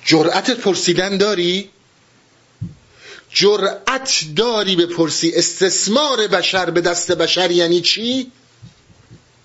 جرأت 0.05 0.51
پرسیدن 0.51 1.17
داری؟ 1.17 1.71
جرأت 3.31 4.25
داری 4.37 4.77
به 4.77 4.87
پرسی 4.87 5.33
استثمار 5.37 6.27
بشر 6.27 6.71
به 6.71 6.81
دست 6.81 7.13
بشر 7.13 7.51
یعنی 7.51 7.81
چی؟ 7.81 8.33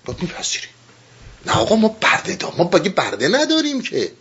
باید 0.08 0.22
میپذیریم. 0.22 0.70
نه 1.46 1.52
آقا 1.52 1.76
ما 1.76 1.88
برده 1.88 2.36
داریم 2.36 2.56
ما 2.58 2.64
باید 2.64 2.94
برده 2.94 3.28
نداریم 3.28 3.82
که؟ 3.82 4.12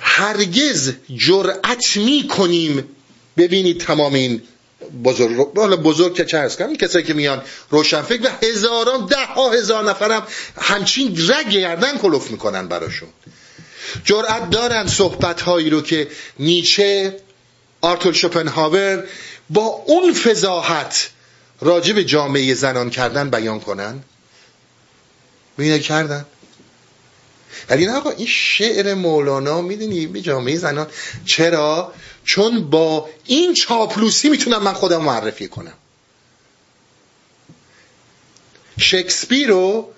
هرگز 0.00 0.92
جرأت 1.16 1.96
می 1.96 2.28
کنیم 2.28 2.88
ببینید 3.36 3.80
تمام 3.80 4.14
این 4.14 4.42
بزرگ 5.04 5.36
بزرگ 5.82 6.14
که 6.14 6.24
چه 6.24 6.38
هست 6.38 6.58
کسایی 6.80 7.04
که 7.04 7.14
میان 7.14 7.42
روشنفکر 7.70 8.26
و 8.26 8.46
هزاران 8.46 9.06
ده 9.06 9.26
ها 9.26 9.50
هزار 9.50 9.84
نفرم 9.84 10.26
همچین 10.60 11.16
رگ 11.30 11.48
گردن 11.48 11.98
کلوف 11.98 12.30
می‌کنن 12.30 12.68
براشون. 12.68 13.08
جرأت 14.04 14.50
دارن 14.50 14.86
صحبت 14.86 15.40
هایی 15.40 15.70
رو 15.70 15.82
که 15.82 16.08
نیچه 16.38 17.16
آرتور 17.80 18.12
شوپنهاور 18.12 19.04
با 19.50 19.62
اون 19.62 20.12
فضاحت 20.12 21.10
راجع 21.60 21.92
به 21.92 22.04
جامعه 22.04 22.54
زنان 22.54 22.90
کردن 22.90 23.30
بیان 23.30 23.60
کنن؟ 23.60 24.02
میینه 25.58 25.78
کردن؟ 25.78 26.24
ولی 27.70 27.86
نه 27.86 27.92
آقا 27.92 28.10
این 28.10 28.26
شعر 28.26 28.94
مولانا 28.94 29.60
می‌دونی 29.60 30.06
به 30.06 30.20
جامعه 30.20 30.56
زنان. 30.56 30.86
چرا؟ 31.24 31.92
چون 32.24 32.70
با 32.70 33.08
این 33.24 33.54
چاپلوسی 33.54 34.28
می‌تونم 34.28 34.62
من 34.62 34.72
خودم 34.72 35.02
معرفی 35.02 35.48
کنم. 35.48 35.74
شکسپیر 38.78 39.48
رو 39.48 39.92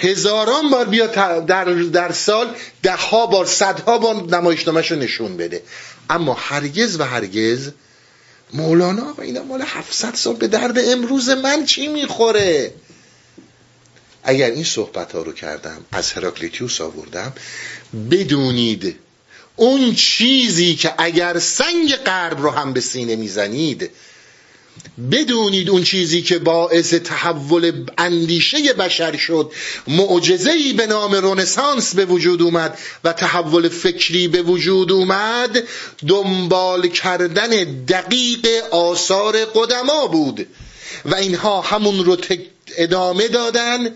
هزاران 0.00 0.70
بار 0.70 0.84
بیا 0.84 1.06
در, 1.40 1.64
در 1.64 2.12
سال 2.12 2.54
ده 2.82 2.96
ها 2.96 3.26
بار 3.26 3.46
صدها 3.46 3.98
بار 3.98 4.14
نمایشنامهش 4.14 4.90
رو 4.90 4.98
نشون 4.98 5.36
بده. 5.36 5.62
اما 6.10 6.34
هرگز 6.34 7.00
و 7.00 7.04
هرگز 7.04 7.70
مولانا 8.52 9.14
اینا 9.18 9.42
مال 9.42 9.62
700 9.62 10.14
سال 10.14 10.36
به 10.36 10.48
درد 10.48 10.78
امروز 10.78 11.28
من 11.28 11.64
چی 11.64 11.88
می‌خوره؟ 11.88 12.72
اگر 14.22 14.50
این 14.50 14.64
صحبت 14.64 15.12
ها 15.12 15.22
رو 15.22 15.32
کردم 15.32 15.84
از 15.92 16.12
هراکلیتیوس 16.12 16.80
آوردم 16.80 17.32
بدونید 18.10 18.96
اون 19.56 19.94
چیزی 19.94 20.74
که 20.74 20.94
اگر 20.98 21.38
سنگ 21.38 21.94
قرب 21.94 22.42
رو 22.42 22.50
هم 22.50 22.72
به 22.72 22.80
سینه 22.80 23.16
می‌زنید 23.16 23.90
بدونید 25.12 25.70
اون 25.70 25.82
چیزی 25.82 26.22
که 26.22 26.38
باعث 26.38 26.94
تحول 26.94 27.84
اندیشه 27.98 28.72
بشر 28.72 29.16
شد. 29.16 29.52
معجزه‌ای 29.88 30.72
به 30.72 30.86
نام 30.86 31.14
رونسانس 31.14 31.94
به 31.94 32.04
وجود 32.04 32.42
اومد 32.42 32.78
و 33.04 33.12
تحول 33.12 33.68
فکری 33.68 34.28
به 34.28 34.42
وجود 34.42 34.92
اومد. 34.92 35.64
دنبال 36.08 36.88
کردن 36.88 37.50
دقیق 37.84 38.46
آثار 38.70 39.44
قدما 39.44 40.06
بود. 40.06 40.46
و 41.04 41.14
اینها 41.14 41.60
همون 41.60 42.04
رو 42.04 42.16
ادامه 42.76 43.28
دادن 43.28 43.86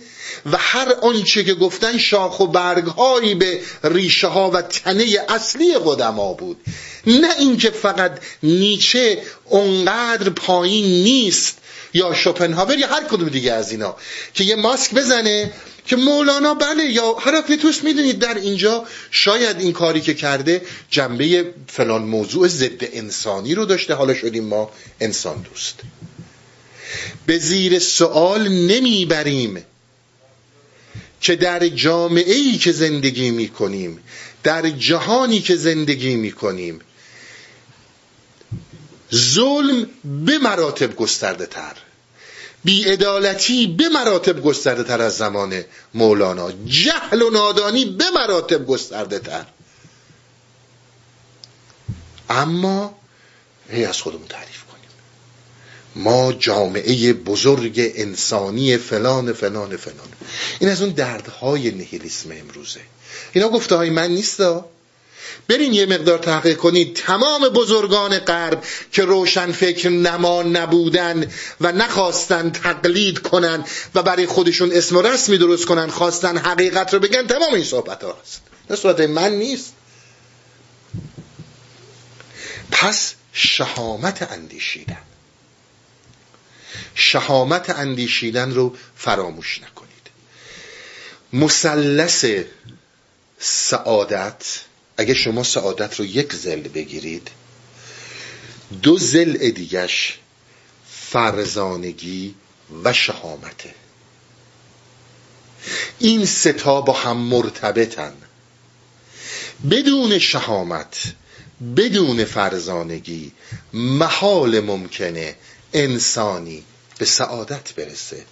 و 0.53 0.57
هر 0.57 0.93
آنچه 1.03 1.45
که 1.45 1.55
گفتن 1.55 1.99
شاخ 1.99 2.41
و 2.41 2.47
برگهایی 2.47 3.35
به 3.35 3.61
ریشه 3.85 4.27
ها 4.27 4.51
و 4.51 4.63
تنه 4.63 5.05
اصلی 5.29 5.75
قدما 5.85 6.33
بود. 6.33 6.57
نه 7.07 7.29
اینکه 7.39 7.71
فقط 7.71 8.21
نیچه 8.43 9.23
اونقدر 9.45 10.31
پایین 10.31 10.85
نیست 10.85 11.59
یا 11.95 12.15
شوپنهاور 12.15 12.79
یا 12.79 12.87
هر 12.87 13.05
کدوم 13.05 13.29
دیگه 13.29 13.53
از 13.53 13.71
اینا 13.71 13.97
که 14.35 14.45
یه 14.45 14.57
ماسک 14.57 14.95
بزنه 14.95 15.53
که 15.87 15.97
مولانا 15.97 16.55
بله 16.55 16.85
یا 16.85 17.15
هراکلیتوس 17.15 17.85
می‌دونید 17.85 18.19
در 18.19 18.35
اینجا 18.35 18.85
شاید 19.11 19.61
این 19.61 19.73
کاری 19.73 20.01
که 20.01 20.15
کرده 20.15 20.63
جنبه 20.91 21.55
فلان 21.69 22.03
موضوع 22.03 22.49
ضد 22.49 22.85
انسانی 22.93 23.55
رو 23.55 23.65
داشته. 23.65 23.95
حالا 23.95 24.15
شدیم 24.15 24.45
ما 24.45 24.71
انسان 25.01 25.47
دوست. 25.51 25.75
به 27.27 27.39
زیر 27.39 27.79
سوال 27.79 28.49
نمی‌بریم 28.49 29.65
که 31.21 31.37
در 31.37 31.69
جامعه 31.69 32.35
ای 32.35 32.59
که 32.59 32.73
زندگی 32.73 33.31
می 33.31 33.49
کنیم 33.49 33.99
در 34.43 34.71
جهانی 34.71 35.41
که 35.41 35.57
زندگی 35.57 36.17
می 36.17 36.33
کنیم 36.33 36.81
ظلم 39.15 39.87
به 40.05 40.39
مراتب 40.39 40.97
گسترده 40.97 41.47
تر 41.47 41.73
بیعدالتی 42.65 43.67
به 43.67 43.89
مراتب 43.89 44.43
گسترده 44.43 44.85
تر 44.85 45.03
از 45.03 45.17
زمان 45.17 45.65
مولانا 45.95 46.53
جهل 46.67 47.23
و 47.23 47.31
نادانی 47.31 47.85
به 47.85 48.05
مراتب 48.15 48.67
گسترده 48.67 49.19
تر 49.19 49.47
اما 52.31 52.99
هی 53.71 53.85
از 53.85 54.01
خودمون 54.01 54.27
تعریف 54.29 54.62
ما 55.97 56.33
جامعه 56.33 57.13
بزرگ 57.13 57.93
انسانی 57.95 58.77
فلان 58.77 59.33
فلان 59.33 59.77
فلان. 59.77 60.09
این 60.61 60.71
از 60.71 60.83
اون 60.83 60.91
دردهای 60.91 61.71
نهیلیسم 61.71 62.33
امروزه. 62.33 62.81
اینا 63.33 63.49
گفته 63.49 63.75
های 63.75 63.91
من 63.91 64.11
نیستا. 64.11 64.69
برین 65.49 65.73
یه 65.73 65.87
مقدار 65.87 66.19
تحقیق 66.19 66.57
کنید 66.57 66.97
تمام 66.97 67.49
بزرگان 67.49 68.19
غرب 68.19 68.65
که 68.93 69.05
روشن 69.05 69.53
فکر 69.53 69.89
نما 69.89 70.43
نبودن 70.43 71.27
و 71.61 71.73
نخواستن 71.73 72.51
تقلید 72.51 73.19
کنن 73.19 73.65
و 73.95 74.03
برای 74.03 74.27
خودشون 74.27 74.73
اسم 74.73 74.97
و 74.97 75.03
رسمی 75.03 75.39
درست 75.39 75.65
کنن 75.65 75.91
خواستن 75.91 76.37
حقیقت 76.37 76.95
رو 76.95 77.01
بگن 77.01 77.27
تمام 77.27 77.55
این 77.55 77.65
صحبت 77.65 78.05
ها 78.05 78.17
هست. 78.23 78.41
نه 78.71 78.77
صحبت 78.77 79.01
من 79.01 79.33
نیست. 79.33 79.73
پس 82.71 83.15
شهامت 83.33 84.33
اندیشیدن. 84.33 85.12
شهامت 86.95 87.71
اندیشیدن 87.71 88.51
رو 88.55 88.77
فراموش 88.97 89.61
نکنید. 89.63 89.93
مثلث 91.33 92.25
سعادت 93.39 94.45
اگه 94.97 95.15
شما 95.15 95.43
سعادت 95.43 96.01
رو 96.01 96.05
یک 96.05 96.33
زل 96.33 96.61
بگیرید 96.61 97.31
دو 98.83 98.99
زل 98.99 99.51
دیگش 99.51 100.19
فرزانگی 100.91 102.35
و 102.85 102.93
شهامته. 102.93 103.75
این 105.99 106.27
ستا 106.27 106.81
با 106.81 106.93
هم 106.93 107.17
مرتبطن. 107.17 108.13
بدون 109.71 110.19
شهامت 110.19 111.13
بدون 111.77 112.25
فرزانگی 112.25 113.33
محال 113.73 114.61
ممکنه 114.61 115.37
انسانی 115.73 116.65
به 116.99 117.05
سعادت 117.05 117.75
برسه. 117.75 118.25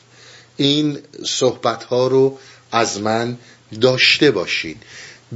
این 0.57 0.99
صحبت 1.27 1.85
ها 1.85 2.07
رو 2.07 2.39
از 2.73 3.01
من 3.01 3.39
داشته 3.81 4.31
باشید. 4.31 4.83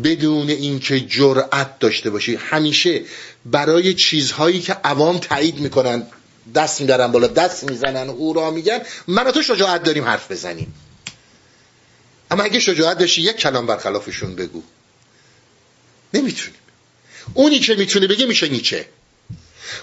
بدون 0.05 0.49
اینکه 0.49 1.01
جرأت 1.01 1.79
داشته 1.79 2.11
باشید. 2.11 2.39
همیشه 2.43 3.03
برای 3.47 3.95
چیزهایی 3.95 4.61
که 4.61 4.73
عوام 4.73 5.19
تایید 5.19 5.59
می‌کنن 5.59 6.07
دست 6.55 6.81
میدارن 6.81 7.13
بالا 7.13 7.27
دست 7.27 7.65
می‌زنن 7.71 8.09
هورا 8.09 8.51
میگن 8.51 8.81
من 9.07 9.31
تو 9.31 9.43
شجاعت 9.43 9.83
داریم 9.83 10.05
حرف 10.05 10.31
بزنیم. 10.31 10.75
اما 12.31 12.43
اگه 12.43 12.61
شجاعت 12.61 12.99
داشتی 12.99 13.23
یک 13.23 13.37
کلام 13.37 13.67
برخلافشون 13.67 14.35
بگو. 14.35 14.63
نمی‌تونیم. 16.15 16.61
اونی 17.35 17.59
که 17.59 17.75
می‌تونه 17.75 18.07
بگه 18.07 18.27
میشه 18.27 18.49
نیچه. 18.49 18.89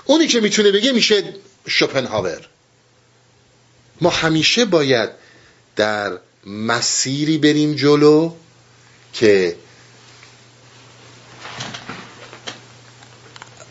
اونی 0.05 0.27
که 0.27 0.39
می‌تونه 0.39 0.71
بگه 0.71 0.91
میشه 0.91 1.33
شوپنهاور. 1.67 2.47
ما 4.01 4.09
همیشه 4.09 4.65
باید 4.65 5.09
در 5.75 6.17
مسیری 6.45 7.37
بریم 7.37 7.73
جلو 7.73 8.33
که 9.13 9.55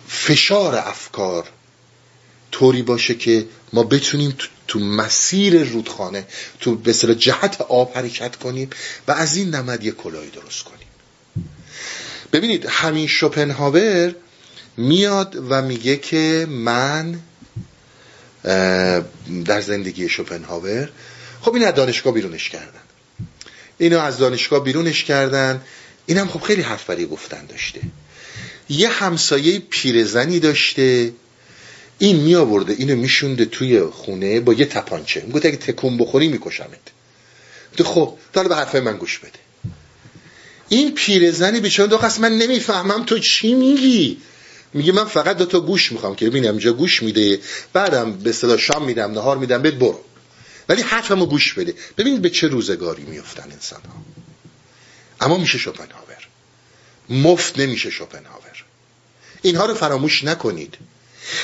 فشار 0.09 0.77
افکار 0.77 1.49
طوری 2.53 2.83
باشه 2.83 3.15
که 3.15 3.47
ما 3.73 3.83
بتونیم 3.83 4.37
تو, 4.67 4.79
مسیر 4.79 5.65
رودخانه 5.65 6.27
تو 6.61 6.75
به 6.77 6.93
جهت 6.95 7.61
آب 7.61 7.93
حرکت 7.95 8.37
کنیم 8.37 8.71
و 9.09 9.13
از 9.13 9.37
این 9.37 9.55
نمد 9.55 9.85
یه 9.85 9.93
کلاهی 9.93 10.31
درست 10.31 10.65
کنیم. 10.65 10.87
ببینید 12.33 12.67
همین 12.67 13.07
شوپنهاور 13.07 14.15
میاد 14.77 15.37
و 15.49 15.63
میگه 15.63 15.97
که 15.97 16.47
من 16.51 17.21
در 19.45 19.61
زندگی 19.61 20.09
شوپنهاور. 20.09 20.89
خب 21.41 21.55
این 21.55 21.65
از 21.65 21.75
دانشگاه 21.75 22.15
بیرونش 22.15 22.49
کردن. 22.49 22.81
اینو 23.79 23.99
از 23.99 24.19
دانشگاه 24.19 24.65
بیرونش 24.65 25.05
کردن. 25.05 25.61
اینم 26.07 26.29
خب 26.29 26.41
خیلی 26.41 26.63
حرف 26.63 26.91
گفتن 26.91 27.47
داشته. 27.47 27.81
یه 28.69 28.89
همسایه 28.89 29.59
پیرزنی 29.59 30.41
داشته. 30.41 31.13
این 31.99 32.17
می 32.17 32.35
آورده 32.35 32.73
اینو 32.73 32.97
میشونده 32.97 33.45
توی 33.45 33.81
خونه 33.83 34.41
با 34.41 34.53
یه 34.53 34.65
تپانچه. 34.65 35.23
میگه 35.27 35.37
اگه 35.37 35.57
تکون 35.57 35.99
بخوری 35.99 36.29
میکشمت 36.29 36.79
خب 37.85 38.17
حالا 38.35 38.49
به 38.49 38.57
حرفای 38.57 38.81
من 38.81 38.97
گوش 38.97 39.19
بده. 39.19 39.31
این 40.69 40.95
پیرزنی 40.95 41.61
بیچاره 41.61 41.91
دو 41.91 41.99
من 42.21 42.39
نمی‌فهمم 42.39 43.05
تو 43.05 43.19
چی 43.19 43.55
میگی؟ 43.55 44.19
میگه 44.73 44.93
من 44.93 45.05
فقط 45.05 45.37
دو 45.37 45.47
تا 45.47 45.61
گوش 45.61 45.93
می‌خوام 45.93 46.15
که 46.15 46.31
ببینم 46.31 46.51
اینجا 46.51 46.73
گوش 46.73 47.03
میده 47.03 47.41
بعدم 47.73 48.13
به 48.13 48.33
صدا 48.33 48.57
شام 48.57 48.85
میدم 48.85 49.13
نهار 49.13 49.39
میدم 49.39 49.63
بهت 49.63 49.75
برو. 49.75 50.01
ولی 50.69 50.83
حرفمو 50.83 51.27
گوش 51.27 51.55
بده. 51.55 51.75
ببینید 51.99 52.23
به 52.23 52.31
چه 52.31 52.49
روزگاری 52.49 53.03
میفتن 53.03 53.53
انسان 53.53 53.81
ها 53.81 53.95
اما 55.27 55.37
میشه 55.39 55.59
شوپنهاور. 55.59 56.29
مفت 57.09 57.59
نمیشه 57.59 57.91
شوپنهاور. 57.91 58.65
اینها 59.43 59.67
رو 59.67 59.75
فراموش 59.75 60.25
نکنید. 60.25 60.77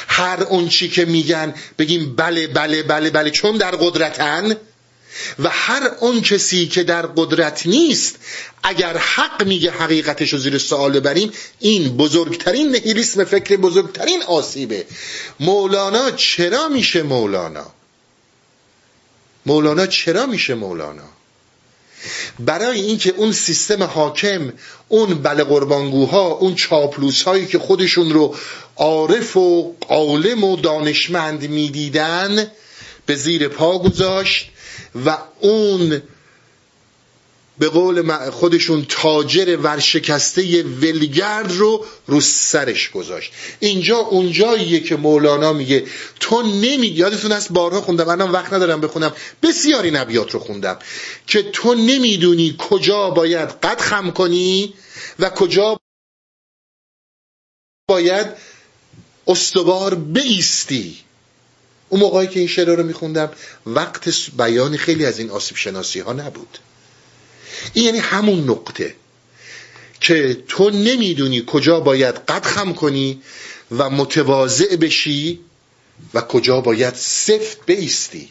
هر 0.09 0.43
اون 0.43 0.69
چی 0.69 0.89
که 0.89 1.05
میگن 1.05 1.55
بگیم 1.79 2.17
بله 2.17 2.47
بله 2.47 2.83
بله 2.83 3.11
بله 3.11 3.31
چون 3.31 3.57
در 3.57 3.71
قدرتن 3.71 4.57
و 5.39 5.49
هر 5.49 5.91
اون 6.01 6.21
کسی 6.21 6.67
که 6.67 6.83
در 6.83 7.07
قدرت 7.07 7.67
نیست 7.67 8.17
اگر 8.63 8.97
حق 8.97 9.47
میگه 9.47 9.71
حقیقتش 9.71 10.33
رو 10.33 10.39
زیر 10.39 10.59
سوال 10.59 10.93
ببریم 10.93 11.33
این 11.61 11.97
بزرگترین 11.97 12.71
نهیلیسم 12.71 13.25
فکر 13.25 13.57
بزرگترین 13.57 14.23
آسیبه. 14.23 14.87
مولانا 15.41 16.11
چرا 16.11 16.69
میشه 16.69 17.03
مولانا؟ 17.03 17.67
مولانا 19.47 19.87
چرا 19.87 20.27
میشه 20.27 20.55
مولانا؟ 20.55 21.17
برای 22.39 22.81
اینکه 22.81 23.15
اون 23.17 23.33
سیستم 23.33 23.83
حاکم 23.83 24.53
اون 24.89 25.15
بله 25.15 25.45
قربانگوها 25.45 26.27
اون 26.27 26.55
چاپلوس 26.55 27.23
هایی 27.23 27.47
که 27.47 27.59
خودشون 27.59 28.11
رو 28.13 28.35
عارف 28.77 29.37
و 29.37 29.75
عالم 29.89 30.45
و 30.45 30.57
دانشمند 30.57 31.51
می‌دیدن 31.51 32.47
به 33.07 33.15
زیر 33.15 33.49
پا 33.49 33.79
گذاشت 33.79 34.51
و 35.07 35.19
اون 35.41 36.03
به 37.59 37.69
قول 37.69 38.31
خودشون 38.31 38.87
تاجر 38.89 39.57
ورشکسته 39.63 40.63
ولگرد 40.63 41.53
رو 41.53 41.85
رو 42.07 42.21
سرش 42.21 42.91
گذاشت. 42.91 43.33
اینجا 43.61 43.97
اونجاییه 43.97 44.81
که 44.81 44.97
مولانا 44.97 45.53
میگه 45.53 45.87
تو 46.21 46.43
نمی 46.43 46.87
یادتون 46.87 47.33
است 47.33 47.53
بارها 47.53 47.81
خوندم 47.81 48.09
الان 48.09 48.31
وقت 48.31 48.53
ندارم 48.53 48.81
بخونم. 48.81 49.13
بسیاری 49.43 49.91
نبیات 49.91 50.31
رو 50.31 50.41
خوندم 50.41 50.79
که 51.27 51.43
تو 51.43 51.75
نمی‌دونی 51.75 52.57
کجا 52.59 53.11
باید 53.11 53.49
قد 53.49 53.81
خم 53.81 54.11
کنی 54.11 54.75
و 55.19 55.31
کجا 55.31 55.77
باید 57.89 58.27
استوار 59.27 59.95
بیستی 59.95 61.06
اون 61.89 62.01
موقعی 62.01 62.27
که 62.27 62.39
این 62.39 62.49
شعر 62.49 62.77
رو 62.77 62.83
میخوندم 62.83 63.31
وقت 63.67 64.31
بیان 64.39 64.77
خیلی 64.77 65.07
از 65.07 65.19
این 65.19 65.31
آسیب 65.31 65.57
شناسی 65.57 66.01
ها 66.01 66.13
نبود. 66.13 66.59
این 67.73 67.85
یعنی 67.85 67.99
همون 67.99 68.51
نقطه 68.51 68.95
که 70.01 70.43
تو 70.49 70.71
نمی‌دونی 70.71 71.45
کجا 71.47 71.81
باید 71.81 72.15
قد 72.15 72.45
خم 72.45 72.73
کنی 72.73 73.23
و 73.71 73.91
متواضع 73.91 74.77
بشی 74.77 75.41
و 76.15 76.21
کجا 76.21 76.61
باید 76.61 76.95
سفت 76.95 77.67
بیستی. 77.67 78.31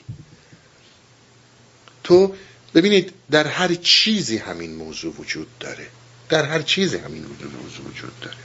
تو 2.03 2.35
ببینید 2.75 3.13
در 3.31 3.47
هر 3.47 3.75
چیزی 3.75 4.37
همین 4.37 4.75
موضوع 4.75 5.13
وجود 5.19 5.47
داره. 5.59 5.87
در 6.29 6.45
هر 6.45 6.61
چیزی 6.61 6.97
همین 6.97 7.25
موضوع 7.25 7.85
وجود 7.89 8.19
داره. 8.21 8.37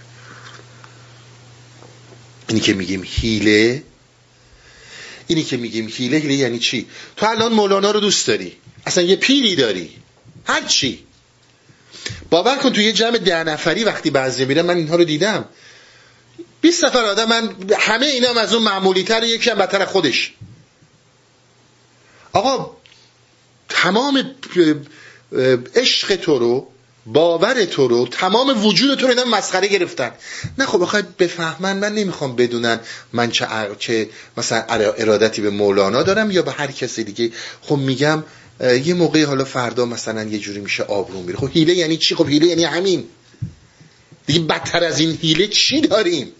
اینی 2.48 2.60
که 2.60 2.74
میگیم 2.74 3.02
هیله 3.04 3.82
اینی 5.30 5.42
که 5.42 5.56
میگیم 5.56 5.88
هیله 5.92 6.16
هیله 6.16 6.34
یعنی 6.34 6.58
چی؟ 6.58 6.86
تو 7.16 7.26
الان 7.26 7.52
مولانا 7.52 7.90
رو 7.90 8.00
دوست 8.00 8.26
داری. 8.26 8.56
اصلا 8.86 9.04
یه 9.04 9.16
پیری 9.16 9.56
داری. 9.56 9.90
هر 10.44 10.64
چی. 10.64 11.04
باور 12.30 12.56
کن 12.56 12.72
تو 12.72 12.80
یه 12.80 12.92
جمع 12.92 13.18
ده 13.18 13.44
نفری 13.44 13.84
وقتی 13.84 14.10
بعضی 14.10 14.44
میرم 14.44 14.66
من 14.66 14.76
اینها 14.76 14.96
رو 14.96 15.04
دیدم. 15.04 15.44
20 16.60 16.84
نفر 16.84 17.04
آدم 17.04 17.28
من 17.28 17.54
همه 17.78 18.06
اینا 18.06 18.28
هم 18.30 18.38
از 18.38 18.54
اون 18.54 18.62
معمولی 18.62 19.02
تر 19.02 19.22
یکی 19.22 19.50
هم 19.50 19.58
بدتر 19.58 19.84
خودش. 19.84 20.34
آقا 22.32 22.76
تمام 23.68 24.34
عشق 25.74 26.16
تو 26.16 26.38
رو 26.38 26.68
باور 27.12 27.64
تو 27.64 27.88
رو 27.88 28.06
تمام 28.06 28.66
وجود 28.66 28.98
تو 28.98 29.06
رو 29.06 29.08
اینا 29.08 29.24
مسخره 29.24 29.68
گرفتن. 29.68 30.10
نه 30.58 30.66
خب 30.66 30.82
بخوای 30.82 31.02
بفهمن 31.18 31.76
من 31.76 31.94
نمی‌خوام 31.94 32.36
بدونن 32.36 32.80
من 33.12 33.30
چه, 33.30 33.46
چه 33.78 34.08
مثلا 34.36 34.64
ارادتی 34.68 35.42
به 35.42 35.50
مولانا 35.50 36.02
دارم 36.02 36.30
یا 36.30 36.42
به 36.42 36.52
هر 36.52 36.66
کسی 36.66 37.04
دیگه. 37.04 37.30
خب 37.62 37.76
میگم 37.76 38.24
یه 38.84 38.94
موقعی 38.94 39.22
حالا 39.22 39.44
فردا 39.44 39.84
مثلا 39.84 40.22
یه 40.22 40.38
جوری 40.38 40.60
میشه 40.60 40.82
آبرو 40.82 41.22
میره. 41.22 41.38
خب 41.38 41.48
هیله 41.52 41.74
یعنی 41.74 41.96
چی؟ 41.96 42.14
خب 42.14 42.28
هیله 42.28 42.46
یعنی 42.46 42.64
همین. 42.64 43.04
دیگه 44.26 44.40
بدتر 44.40 44.84
از 44.84 45.00
این 45.00 45.18
هیله 45.22 45.46
چی 45.46 45.80
داریم؟ 45.80 46.32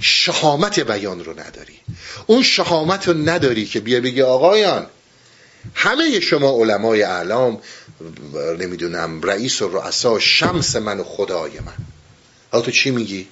شهامت 0.00 0.80
بیان 0.80 1.24
رو 1.24 1.32
نداری. 1.32 1.78
اون 2.26 2.42
شهامت 2.42 3.08
رو 3.08 3.14
نداری 3.14 3.66
که 3.66 3.80
بیا 3.80 4.00
بگی 4.00 4.22
آقایان 4.22 4.86
همه 5.74 6.20
شما 6.20 6.50
علمای 6.50 7.02
اعلام 7.02 7.58
نمی‌دونم 8.58 9.22
رئیس 9.22 9.62
و 9.62 9.68
رؤسا 9.68 10.18
شمس 10.18 10.76
من 10.76 11.00
و 11.00 11.04
خدای 11.04 11.60
من. 11.60 11.86
حالا 12.52 12.64
تو 12.64 12.70
چی 12.70 12.90
میگی؟ 12.90 13.28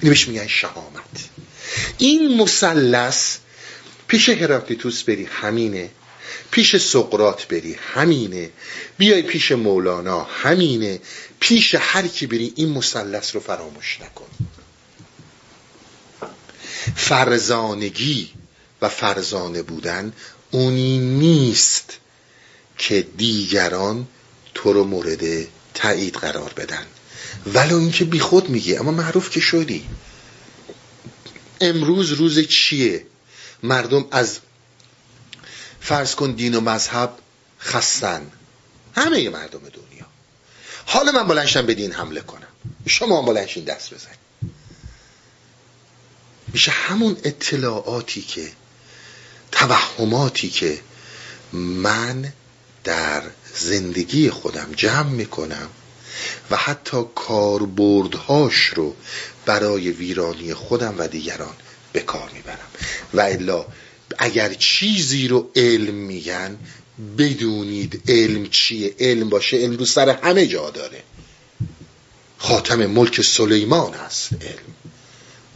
اینو 0.00 0.14
بهش 0.14 0.28
میگن 0.28 0.46
شهامت. 0.46 1.28
این 1.98 2.36
مثلث 2.42 3.36
پیش 4.08 4.28
هراکلیتوس 4.28 5.02
بری 5.02 5.24
همینه 5.24 5.90
پیش 6.50 6.76
سقرات 6.76 7.46
بری 7.48 7.76
همینه 7.94 8.50
بیای 8.98 9.22
پیش 9.22 9.52
مولانا 9.52 10.22
همینه 10.22 11.00
پیش 11.40 11.74
هر 11.78 12.06
کی 12.06 12.26
بری 12.26 12.52
این 12.56 12.68
مثلث 12.68 13.34
رو 13.34 13.40
فراموش 13.40 13.98
نکن. 14.00 14.26
فرزانگی 16.96 18.30
و 18.82 18.88
فرزانه 18.88 19.62
بودن 19.62 20.12
اونی 20.50 20.98
نیست. 20.98 21.98
که 22.78 23.06
دیگران 23.16 24.08
تو 24.54 24.72
رو 24.72 24.84
مورد 24.84 25.46
تایید 25.74 26.14
قرار 26.14 26.52
بدن. 26.52 26.86
ولو 27.46 27.76
اینکه 27.76 28.04
بیخود 28.04 28.48
میگی 28.48 28.76
اما 28.76 28.90
معروف 28.90 29.30
که 29.30 29.40
شدی. 29.40 29.88
امروز 31.60 32.12
روز 32.12 32.38
چیه؟ 32.38 33.06
مردم 33.62 34.06
از 34.10 34.38
فرض 35.80 36.14
کن 36.14 36.32
دین 36.32 36.54
و 36.54 36.60
مذهب 36.60 37.18
خستن. 37.60 38.30
همه 38.94 39.28
مردم 39.28 39.60
دنیا. 39.60 40.06
حالا 40.86 41.12
من 41.12 41.26
بلنشم 41.26 41.66
به 41.66 41.74
دین 41.74 41.92
حمله 41.92 42.20
کنم. 42.20 42.48
شما 42.86 43.22
بلنشین 43.22 43.64
دست 43.64 43.94
بزن 43.94 44.10
میشه 46.52 46.70
همون 46.70 47.16
اطلاعاتی 47.24 48.22
که 48.22 48.52
توهماتی 49.52 50.50
که 50.50 50.80
من 51.52 52.32
در 52.88 53.22
زندگی 53.54 54.30
خودم 54.30 54.68
جمع 54.76 55.10
می‌کنم 55.10 55.68
و 56.50 56.56
حتی 56.56 56.96
کاربردهاش 57.14 58.64
رو 58.64 58.96
برای 59.46 59.90
ویرانی 59.90 60.54
خودم 60.54 60.94
و 60.98 61.08
دیگران 61.08 61.54
به 61.92 62.00
کار 62.00 62.30
می‌برم. 62.34 62.68
و 63.14 63.20
الا 63.20 63.66
اگر 64.18 64.54
چیزی 64.54 65.28
رو 65.28 65.50
علم 65.56 65.94
میگن 65.94 66.58
بدونید 67.18 68.02
علم 68.08 68.46
چیه؟ 68.46 68.94
علم 69.00 69.28
باشه 69.28 69.56
علم 69.56 69.76
رو 69.76 69.84
سر 69.84 70.08
همه 70.08 70.46
جا 70.46 70.70
داره. 70.70 71.02
خاتم 72.38 72.86
ملک 72.86 73.20
سلیمان 73.22 73.94
هست 73.94 74.32
علم. 74.32 74.74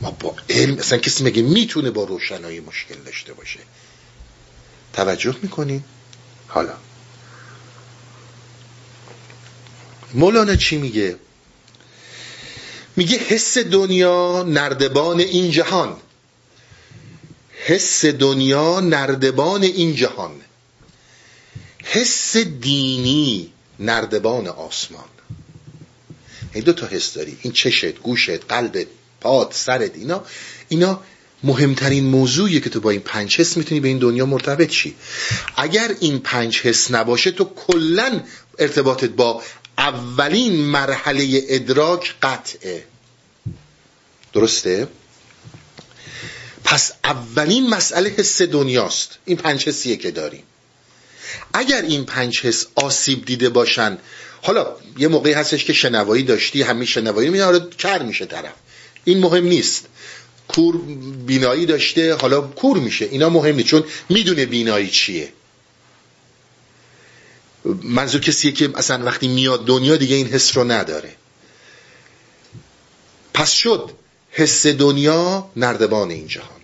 ما 0.00 0.10
با 0.10 0.34
علم 0.50 0.78
اصلا 0.78 0.98
کسی 0.98 1.24
مگه 1.24 1.42
می‌تونه 1.42 1.90
با 1.90 2.04
روشنایی 2.04 2.60
مشکل 2.60 2.94
داشته 3.04 3.32
باشه؟ 3.32 3.60
توجه 4.92 5.36
می‌کنین؟ 5.42 5.84
حالا. 6.48 6.74
مولانا 10.14 10.56
چی 10.56 10.76
میگه؟ 10.76 11.16
میگه 12.96 13.18
حس 13.18 13.58
دنیا 13.58 14.42
نردبان 14.42 15.20
این 15.20 15.50
جهان. 15.50 15.96
حس 17.66 18.04
دنیا 18.04 18.80
نردبان 18.80 19.62
این 19.62 19.94
جهان. 19.94 20.40
حس 21.84 22.36
دینی 22.36 23.52
نردبان 23.80 24.46
آسمان. 24.46 25.04
این 26.52 26.64
دو 26.64 26.72
تا 26.72 26.86
حس 26.86 27.14
داری. 27.14 27.38
این 27.42 27.52
چشت 27.52 27.98
گوشت 27.98 28.44
قلبت 28.48 28.86
پاد 29.20 29.52
سرت 29.52 29.96
اینا. 29.96 30.24
اینا 30.68 31.00
مهمترین 31.44 32.04
موضوعیه 32.04 32.60
که 32.60 32.70
تو 32.70 32.80
با 32.80 32.90
این 32.90 33.00
پنج 33.00 33.40
حس 33.40 33.56
می‌تونی 33.56 33.80
به 33.80 33.88
این 33.88 33.98
دنیا 33.98 34.26
مرتبط 34.26 34.70
شی. 34.70 34.94
اگر 35.56 35.94
این 36.00 36.18
پنج 36.18 36.60
حس 36.60 36.90
نباشه 36.90 37.30
تو 37.30 37.44
کلا 37.44 38.20
ارتباطت 38.58 39.08
با 39.08 39.42
اولین 39.78 40.52
مرحله 40.52 41.42
ادراک 41.48 42.14
قطعه. 42.22 42.84
درسته؟ 44.32 44.88
پس 46.64 46.92
اولین 47.04 47.70
مسئله 47.70 48.10
حس 48.10 48.42
دنیاست. 48.42 49.18
این 49.24 49.36
پنج 49.36 49.68
حسیه 49.68 49.96
که 49.96 50.10
داریم. 50.10 50.42
اگر 51.54 51.82
این 51.82 52.04
پنج 52.04 52.40
حس 52.40 52.66
آسیب 52.74 53.24
دیده 53.24 53.48
باشن 53.48 53.98
حالا 54.42 54.76
یه 54.98 55.08
موقعی 55.08 55.32
هستش 55.32 55.64
که 55.64 55.72
شنوایی 55.72 56.22
داشتی 56.22 56.62
همین 56.62 56.86
شنوایی 56.86 57.30
میاره 57.30 57.60
کر 57.78 58.02
میشه 58.02 58.26
طرف. 58.26 58.52
این 59.04 59.18
مهم 59.18 59.44
نیست. 59.44 59.86
کور 60.48 60.76
بینایی 61.26 61.66
داشته 61.66 62.14
حالا 62.14 62.40
کور 62.40 62.78
میشه. 62.78 63.04
اینا 63.04 63.28
مهم 63.28 63.56
نیست 63.56 63.68
چون 63.68 63.84
می‌دونه 64.08 64.46
بینایی 64.46 64.90
چیه. 64.90 65.32
منظور 67.64 68.20
کسیه 68.20 68.52
که 68.52 68.70
اصلا 68.74 69.04
وقتی 69.04 69.28
میاد 69.28 69.66
دنیا 69.66 69.96
دیگه 69.96 70.16
این 70.16 70.26
حس 70.26 70.56
رو 70.56 70.64
نداره. 70.64 71.14
پس 73.34 73.50
شد 73.50 73.90
حس 74.30 74.66
دنیا 74.66 75.50
نردبان 75.56 76.10
این 76.10 76.26
جهان. 76.26 76.60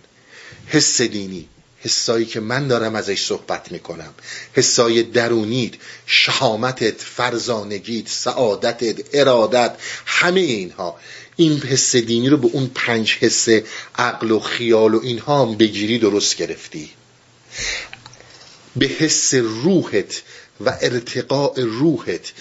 حس 0.67 1.01
دینی 1.01 1.47
حسایی 1.81 2.25
که 2.25 2.39
من 2.39 2.67
دارم 2.67 2.95
ازش 2.95 3.25
صحبت 3.25 3.71
می‌کنم. 3.71 4.13
حسای 4.53 5.03
درونیت 5.03 5.73
شهامتت 6.05 7.01
فرزانگیت 7.01 8.09
سعادتت 8.09 8.95
ارادت 9.13 9.75
همه 10.05 10.39
اینها. 10.39 10.99
این 11.35 11.61
حس 11.61 11.95
دینی 11.95 12.29
رو 12.29 12.37
به 12.37 12.47
اون 12.53 12.71
پنج 12.75 13.17
حس 13.19 13.47
عقل 13.95 14.31
و 14.31 14.39
خیال 14.39 14.95
و 14.95 14.99
اینها 15.03 15.45
هم 15.45 15.57
بگیری 15.57 15.99
درست 15.99 16.37
گرفتی. 16.37 16.89
به 18.75 18.85
حس 18.85 19.33
روحت 19.33 20.21
و 20.65 20.77
ارتقاء 20.81 21.53
روحت 21.55 22.31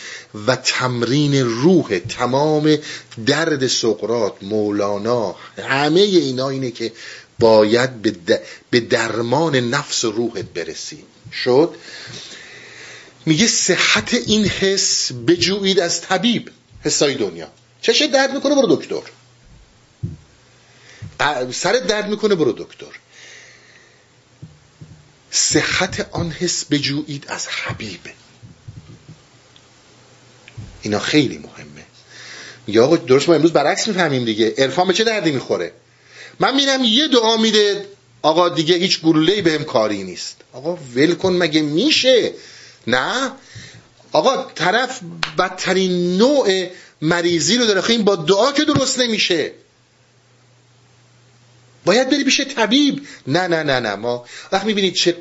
و 0.47 0.57
تمرین 0.57 1.35
روح 1.35 1.99
تمام 1.99 2.77
درد 3.27 3.67
سقرات 3.67 4.43
مولانا 4.43 5.37
همه 5.69 6.01
اینا 6.01 6.49
اینه 6.49 6.71
که 6.71 6.93
باید 7.39 8.03
به 8.71 8.81
درمان 8.81 9.57
نفس 9.57 10.05
روحت 10.05 10.45
برسی. 10.45 11.05
شد؟ 11.33 11.75
میگه 13.27 13.47
صحت 13.47 14.15
این 14.15 14.45
حس 14.45 15.13
بجویید 15.13 15.81
از 15.81 16.01
طبیب 16.01 16.51
حسای 16.85 17.15
دنیا. 17.15 17.49
چشه 17.83 18.07
درد 18.07 18.35
می‌کنه 18.35 18.55
برو 18.55 18.77
دکتر. 18.77 19.03
سرت 21.53 21.87
درد 21.87 22.09
می‌کنه 22.09 22.35
برو 22.35 22.53
دکتر. 22.53 22.87
صحت 25.31 26.09
آن 26.11 26.31
حس 26.31 26.65
بجویید 26.65 27.25
از 27.29 27.49
حبیب. 27.49 28.01
اینا 30.83 30.99
خیلی 30.99 31.39
مهمه. 31.39 31.85
یا 32.69 32.85
آقا 32.85 32.97
درست 32.97 33.29
ما 33.29 33.35
امروز 33.35 33.53
برعکس 33.53 33.89
می‌فهمیم 33.89 34.25
دیگه. 34.25 34.55
عرفان 34.59 34.87
به 34.89 34.95
چه 34.95 35.05
دردی 35.05 35.31
می‌خوره؟ 35.31 35.73
من 36.41 36.55
میرم 36.57 36.85
یه 36.85 37.09
دعا 37.09 37.37
میده 37.37 37.87
آقا 38.23 38.49
دیگه 38.49 38.75
هیچ 38.75 39.01
گلوله 39.01 39.43
بهم 39.43 39.65
کاری 39.65 40.05
نیست. 40.05 40.37
آقا 40.53 40.79
ول 40.95 41.15
کن 41.15 41.33
مگه 41.33 41.63
میشه؟ 41.63 42.33
نه. 42.87 43.33
آقا 44.13 44.51
طرف 44.55 45.01
بدترین 45.39 46.19
نوع 46.19 46.67
مریضی 47.03 47.57
رو 47.57 47.67
داره. 47.67 47.91
این 47.91 48.05
با 48.05 48.17
دعا 48.17 48.53
که 48.53 48.65
درست 48.65 48.99
نمیشه. 48.99 49.53
باید 51.89 52.11
بری 52.11 52.25
پیش 52.25 52.41
طبیب. 52.41 53.07
نه 53.27 53.47
نه 53.47 53.63
نه 53.63 53.81
نه. 53.81 53.95
ما 53.95 54.25
وقت 54.53 54.65
می‌بینید 54.65 54.95
چه 54.95 55.17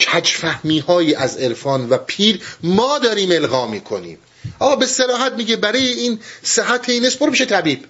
کجفهمی 0.00 0.78
هایی 0.78 1.14
از 1.14 1.36
عرفان 1.36 1.88
و 1.88 1.96
پیر 1.96 2.40
ما 2.62 2.98
داریم 2.98 3.30
الغا 3.30 3.66
می‌کنیم. 3.66 4.18
آقا 4.58 4.76
به 4.76 4.86
سراحت 4.86 5.32
میگه 5.32 5.56
برای 5.56 5.88
این 5.88 6.20
صحت 6.42 6.88
این 6.88 7.10
برو 7.20 7.30
پیش 7.30 7.42
طبیب. 7.42 7.84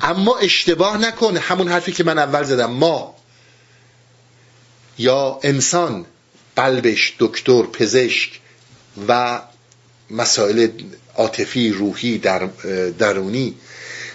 اما 0.00 0.38
اشتباه 0.38 0.98
نکن 0.98 1.36
همون 1.36 1.68
حرفی 1.68 1.92
که 1.92 2.04
من 2.04 2.18
اول 2.18 2.44
زدم. 2.44 2.70
ما 2.70 3.14
یا 4.98 5.40
انسان 5.42 6.06
قلبش 6.56 7.14
دکتر 7.18 7.62
پزشک 7.62 8.40
و 9.08 9.40
مسائل 10.10 10.68
عاطفی 11.16 11.70
روحی 11.70 12.18
در 12.18 12.48
درونی 12.98 13.54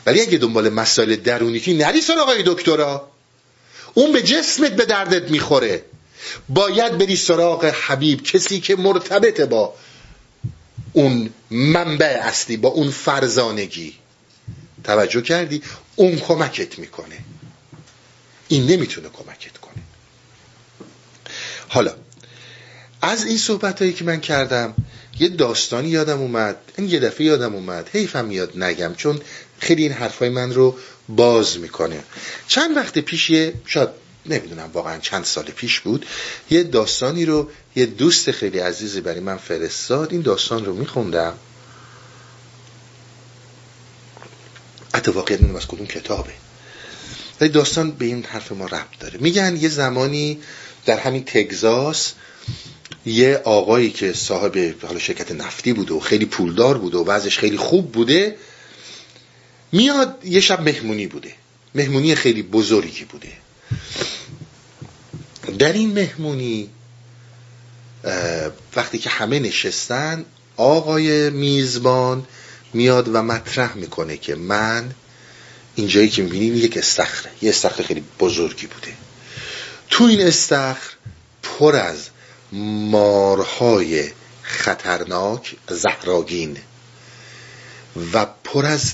ولی 0.05 0.21
اگه 0.21 0.37
دنبال 0.37 0.69
مسائل 0.69 1.15
درونیتی 1.15 1.73
نری 1.73 2.01
سراغ 2.01 2.33
دکترا. 2.45 3.07
اون 3.93 4.11
به 4.11 4.21
جسمت 4.21 4.71
به 4.71 4.85
دردت 4.85 5.31
می‌خوره. 5.31 5.83
باید 6.49 6.97
بری 6.97 7.15
سراغ 7.15 7.65
حبیب 7.65 8.23
کسی 8.23 8.59
که 8.59 8.75
مرتبط 8.75 9.41
با 9.41 9.73
اون 10.93 11.29
منبع 11.51 12.19
اصلی 12.23 12.57
با 12.57 12.69
اون 12.69 12.91
فرزانگی. 12.91 13.93
توجه 14.83 15.21
کردی؟ 15.21 15.61
اون 15.95 16.19
کمکت 16.19 16.79
می‌کنه. 16.79 17.17
این 18.47 18.65
نمی‌تونه 18.65 19.09
کمکت 19.09 19.57
کنه. 19.57 19.83
حالا 21.67 21.95
از 23.01 23.25
این 23.25 23.37
صحبت 23.37 23.81
هایی 23.81 23.93
که 23.93 24.03
من 24.03 24.19
کردم 24.19 24.73
یه 25.19 25.29
داستانی 25.29 25.89
یادم 25.89 26.19
اومد 26.19 26.57
این 26.77 26.89
یه 26.89 26.99
دفعه 26.99 27.27
یادم 27.27 27.55
اومد. 27.55 27.89
حیفم 27.93 28.31
یاد 28.31 28.63
نگم 28.63 28.93
چون 28.97 29.21
خیلی 29.63 29.83
این 29.83 29.91
حرفای 29.91 30.29
من 30.29 30.53
رو 30.53 30.75
باز 31.09 31.59
می‌کنه. 31.59 32.03
چند 32.47 32.77
وقت 32.77 32.99
پیش 32.99 33.29
یه 33.29 33.53
شاید 33.65 33.89
نمی‌دونم 34.25 34.69
واقعا 34.73 34.99
چند 34.99 35.23
سال 35.23 35.43
پیش 35.43 35.79
بود 35.79 36.05
یه 36.49 36.63
داستانی 36.63 37.25
رو 37.25 37.49
یه 37.75 37.85
دوست 37.85 38.31
خیلی 38.31 38.59
عزیزی 38.59 39.01
برای 39.01 39.19
من 39.19 39.37
فرستاد. 39.37 40.11
این 40.11 40.21
داستان 40.21 40.65
رو 40.65 40.73
میخوندم. 40.73 41.33
حتی 44.95 45.11
واقعا 45.11 45.35
نمی‌دونم 45.35 45.55
از 45.55 45.67
کدوم 45.67 45.87
کتابه. 45.87 46.33
ولی 47.41 47.49
داستان 47.49 47.91
به 47.91 48.05
این 48.05 48.23
حرف 48.23 48.51
ما 48.51 48.65
ربط 48.65 48.99
داره. 48.99 49.19
میگن 49.19 49.57
یه 49.61 49.69
زمانی 49.69 50.39
در 50.85 50.99
همین 50.99 51.25
تگزاس 51.25 52.13
یه 53.05 53.41
آقایی 53.43 53.89
که 53.91 54.13
صاحب 54.13 54.57
حالا 54.85 54.99
شرکت 54.99 55.31
نفتی 55.31 55.73
بوده 55.73 55.93
و 55.93 55.99
خیلی 55.99 56.25
پولدار 56.25 56.77
بوده 56.77 56.97
و 56.97 57.05
وضعش 57.05 57.39
خیلی 57.39 57.57
خوب 57.57 57.91
بوده 57.91 58.35
میاد 59.73 60.25
یه 60.25 60.39
شب 60.39 60.61
مهمونی 60.61 61.07
بوده. 61.07 61.33
مهمونی 61.75 62.15
خیلی 62.15 62.43
بزرگی 62.43 63.03
بوده. 63.03 63.31
در 65.59 65.73
این 65.73 65.93
مهمونی 65.93 66.69
وقتی 68.75 68.97
که 68.97 69.09
همه 69.09 69.39
نشستن 69.39 70.25
آقای 70.57 71.29
میزبان 71.29 72.25
میاد 72.73 73.07
و 73.15 73.23
مطرح 73.23 73.75
می‌کنه 73.75 74.17
که 74.17 74.35
من 74.35 74.91
اینجایی 75.75 76.09
که 76.09 76.21
می‌بینین 76.21 76.55
یک 76.55 76.77
استخره 76.77 77.31
یه 77.41 77.49
استخر 77.49 77.83
خیلی 77.83 78.03
بزرگی 78.19 78.67
بوده. 78.67 78.93
تو 79.89 80.03
این 80.03 80.21
استخر 80.21 80.93
پر 81.43 81.75
از 81.75 82.09
مارهای 82.91 84.11
خطرناک 84.41 85.55
زهراگین 85.69 86.57
و 88.13 88.25
پر 88.43 88.65
از 88.65 88.93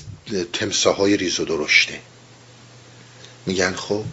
تمساهای 0.52 1.16
ریز 1.16 1.40
و 1.40 1.44
درشته. 1.44 2.00
میگن 3.46 3.74
خب 3.74 4.04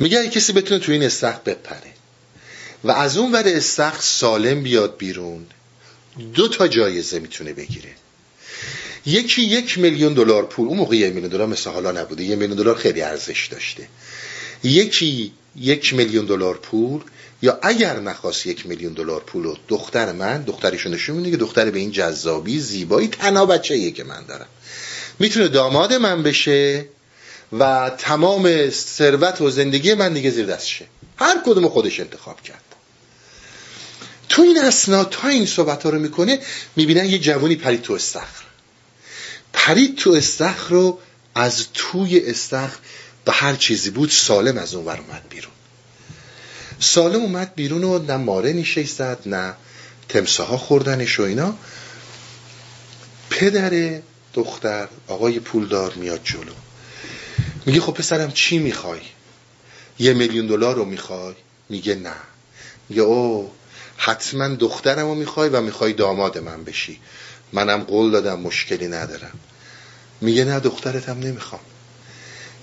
میگن 0.00 0.26
کسی 0.26 0.52
بتونه 0.52 0.80
تو 0.80 0.92
این 0.92 1.02
استخر 1.02 1.40
بپره 1.46 1.92
و 2.84 2.90
از 2.90 3.16
اون 3.16 3.32
ور 3.32 3.42
استخر 3.46 4.00
سالم 4.00 4.62
بیاد 4.62 4.96
بیرون 4.96 5.46
دو 6.34 6.48
تا 6.48 6.68
جایزه 6.68 7.18
می‌تونه 7.18 7.52
بگیره. 7.52 7.90
یکی 9.06 9.42
یک 9.42 9.78
میلیون 9.78 10.14
دلار 10.14 10.46
پول 10.46 10.68
اون 10.68 10.76
موقع 10.76 10.96
یک 10.96 11.14
میلیون 11.14 11.32
دلار 11.32 11.46
مثل 11.46 11.70
حالا 11.70 11.92
نبوده 11.92 12.24
یک 12.24 12.38
میلیون 12.38 12.56
دلار 12.56 12.76
خیلی 12.76 13.02
ارزش 13.02 13.48
داشته. 13.50 13.88
یکی 14.64 15.32
یک 15.56 15.94
میلیون 15.94 16.26
دلار 16.26 16.58
پول 16.58 17.00
یا 17.42 17.58
اگر 17.62 18.00
نخواست 18.00 18.46
یک 18.46 18.66
میلیون 18.66 18.92
دلار 18.92 19.20
پول 19.20 19.46
و 19.46 19.56
دختر 19.68 20.12
من 20.12 20.42
دخترشون 20.42 20.94
نشون 20.94 21.16
میده 21.16 21.30
که 21.30 21.36
دختر 21.36 21.70
به 21.70 21.78
این 21.78 21.90
جذابی 21.90 22.58
زیبایی 22.58 23.08
تنها 23.08 23.46
بچه 23.46 23.90
که 23.90 24.04
من 24.04 24.26
دارم. 24.26 24.46
می‌تونه 25.22 25.48
داماد 25.48 25.94
من 25.94 26.22
بشه 26.22 26.86
و 27.58 27.90
تمام 27.98 28.70
ثروت 28.70 29.40
و 29.40 29.50
زندگی 29.50 29.94
من 29.94 30.12
دیگه 30.12 30.30
زیر 30.30 30.46
دستشه 30.46 30.86
هر 31.16 31.42
کدوم 31.46 31.68
خودش 31.68 32.00
انتخاب 32.00 32.42
کرد. 32.42 32.62
تو 34.28 34.42
این 34.42 34.58
اسنا 34.58 35.04
تا 35.04 35.28
این 35.28 35.46
صحبت 35.46 35.82
ها 35.82 35.90
رو 35.90 35.98
می‌کنه 35.98 36.38
می‌بینن 36.76 37.04
یه 37.04 37.18
جوانی 37.18 37.56
پرید 37.56 37.82
تو 37.82 37.92
استخر. 37.92 38.44
پرید 39.52 39.96
تو 39.96 40.10
استخر 40.10 40.68
رو 40.68 40.98
از 41.34 41.66
توی 41.74 42.20
استخر 42.20 42.76
به 43.24 43.32
هر 43.32 43.54
چیزی 43.54 43.90
بود 43.90 44.10
سالم 44.10 44.58
از 44.58 44.74
اون 44.74 44.84
ور 44.84 45.00
اومد 45.08 45.22
بیرون. 45.30 45.52
سالم 46.80 47.20
اومد 47.20 47.54
بیرون 47.54 47.84
و 47.84 47.98
نه 47.98 48.16
ماره 48.16 48.52
نیشه 48.52 48.86
نه 49.26 49.54
تمساها 50.08 50.56
خوردنش 50.56 51.20
و 51.20 51.22
اینا. 51.22 51.54
پدر 53.30 54.00
دختر 54.34 54.88
آقای 55.08 55.40
پولدار 55.40 55.94
میاد 55.94 56.20
جلو. 56.24 56.52
میگه 57.66 57.80
خب 57.80 57.92
پسرم 57.92 58.30
چی 58.32 58.58
می‌خوای؟ 58.58 59.00
یه 59.98 60.12
میلیون 60.12 60.46
دلار 60.46 60.74
رو 60.76 60.84
می‌خوای؟ 60.84 61.34
میگه 61.68 61.94
نه. 61.94 62.14
میگه 62.88 63.02
او 63.02 63.52
حتما 63.96 64.48
دخترم 64.48 65.06
رو 65.06 65.14
می‌خوای 65.14 65.48
و 65.48 65.60
می‌خوای 65.60 65.92
داماد 65.92 66.38
من 66.38 66.64
بشی. 66.64 67.00
منم 67.52 67.82
قول 67.82 68.10
دادم 68.10 68.40
مشکلی 68.40 68.88
ندارم. 68.88 69.32
میگه 70.20 70.44
نه 70.44 70.60
دخترتم 70.60 71.18
نمی‌خوام. 71.18 71.60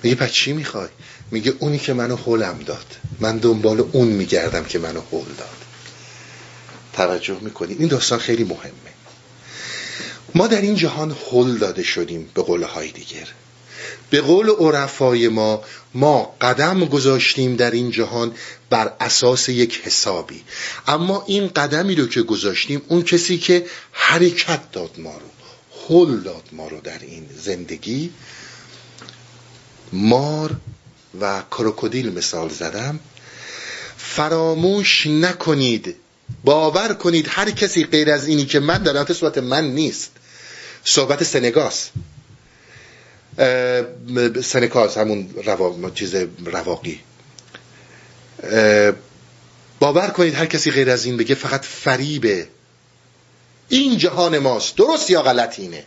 میگه 0.04 0.16
پس 0.16 0.32
چی 0.32 0.54
می‌خوای؟ 0.54 0.90
میگه 1.32 1.54
اونی 1.60 1.80
که 1.80 1.94
منو 1.94 2.16
حولم 2.16 2.60
داد. 2.66 2.86
من 3.20 3.38
دنبال 3.38 3.80
اون 3.92 4.08
میگردم 4.08 4.64
که 4.64 4.80
منو 4.80 5.02
حول 5.12 5.28
داد. 5.38 5.58
توجه 6.94 7.38
می‌کنید 7.42 7.80
این 7.80 7.90
داستان 7.90 8.20
خیلی 8.20 8.44
مهمه. 8.44 8.99
ما 10.36 10.48
در 10.48 10.62
این 10.62 10.76
جهان 10.76 11.16
حل 11.32 11.58
داده 11.58 11.84
شدیم 11.84 12.30
به 12.34 12.42
قول 12.42 12.64
های 12.64 12.92
دیگر. 12.92 13.28
به 14.10 14.22
قول 14.22 14.50
عرفای 14.50 15.28
ما 15.28 15.64
ما 15.94 16.36
قدم 16.42 16.86
گذاشتیم 16.86 17.56
در 17.56 17.72
این 17.72 17.92
جهان 17.92 18.32
بر 18.70 18.94
اساس 19.00 19.50
یک 19.50 19.82
حسابی. 19.84 20.44
اما 20.88 21.24
این 21.28 21.48
قدمی 21.48 21.96
رو 21.96 22.08
که 22.08 22.22
گذاشتیم 22.22 22.82
اون 22.88 23.02
کسی 23.02 23.38
که 23.38 23.66
حرکت 23.92 24.72
داد 24.72 24.92
ما 24.98 25.14
رو 25.14 25.30
حل 25.90 26.20
داد 26.20 26.44
ما 26.52 26.68
رو 26.68 26.82
در 26.82 27.00
این 27.00 27.26
زندگی 27.38 28.12
مار 29.94 30.56
و 31.22 31.42
کروکودیل 31.52 32.14
مثال 32.14 32.50
زدم. 32.50 33.00
فراموش 33.98 35.08
نکنید 35.08 35.96
باور 36.44 36.94
کنید 36.94 37.26
هر 37.30 37.52
کسی 37.52 37.84
غیر 37.84 38.12
از 38.12 38.28
اینی 38.28 38.46
که 38.46 38.60
من 38.60 38.84
دارم 38.84 39.14
صورت 39.14 39.38
من 39.38 39.72
نیست. 39.72 40.12
صحبت 40.84 41.24
سنگاس. 41.24 41.90
سنکاس 44.44 44.98
همون 44.98 45.30
روا... 45.46 45.92
چیز 45.96 46.16
رواقی. 46.46 47.00
باور 49.80 50.08
کنید 50.08 50.36
هر 50.36 50.46
کسی 50.46 50.72
غیر 50.72 50.90
از 50.90 51.06
این 51.06 51.18
بگه 51.18 51.36
فقط 51.36 51.66
فریبه 51.66 52.48
این 53.70 53.98
جهان 53.98 54.38
ماست. 54.38 54.76
درست 54.76 55.10
یا 55.10 55.22
غلط 55.22 55.60
اینه. 55.60 55.84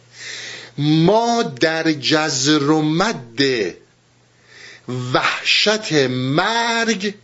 ما 0.79 1.43
در 1.43 1.93
جزر 1.93 2.71
و 2.71 2.83
مد 2.83 3.41
وحشت 5.15 5.93
مرگ 6.11 7.15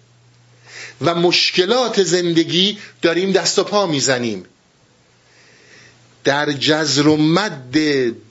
و 1.01 1.15
مشکلات 1.15 2.03
زندگی 2.03 2.79
داریم 3.03 3.33
دست 3.33 3.59
و 3.59 3.65
پا 3.65 3.87
می‌زنیم. 3.87 4.45
در 6.29 6.53
جزر 6.53 7.09
و 7.09 7.17
مد 7.17 7.77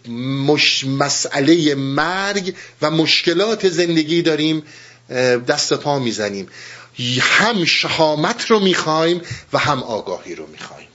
مش... 0.09 0.83
مسئله 0.83 1.75
مرگ 1.75 2.55
و 2.81 2.91
مشکلات 2.91 3.69
زندگی 3.69 4.21
داریم 4.21 4.63
دست 5.47 5.73
پا 5.73 5.99
می‌زنیم. 5.99 6.47
هم 7.21 7.65
شهامت 7.65 8.45
رو 8.45 8.59
می‌خوایم 8.59 9.21
و 9.53 9.57
هم 9.57 9.83
آگاهی 9.83 10.35
رو 10.35 10.47
می‌خوایم. 10.47 10.87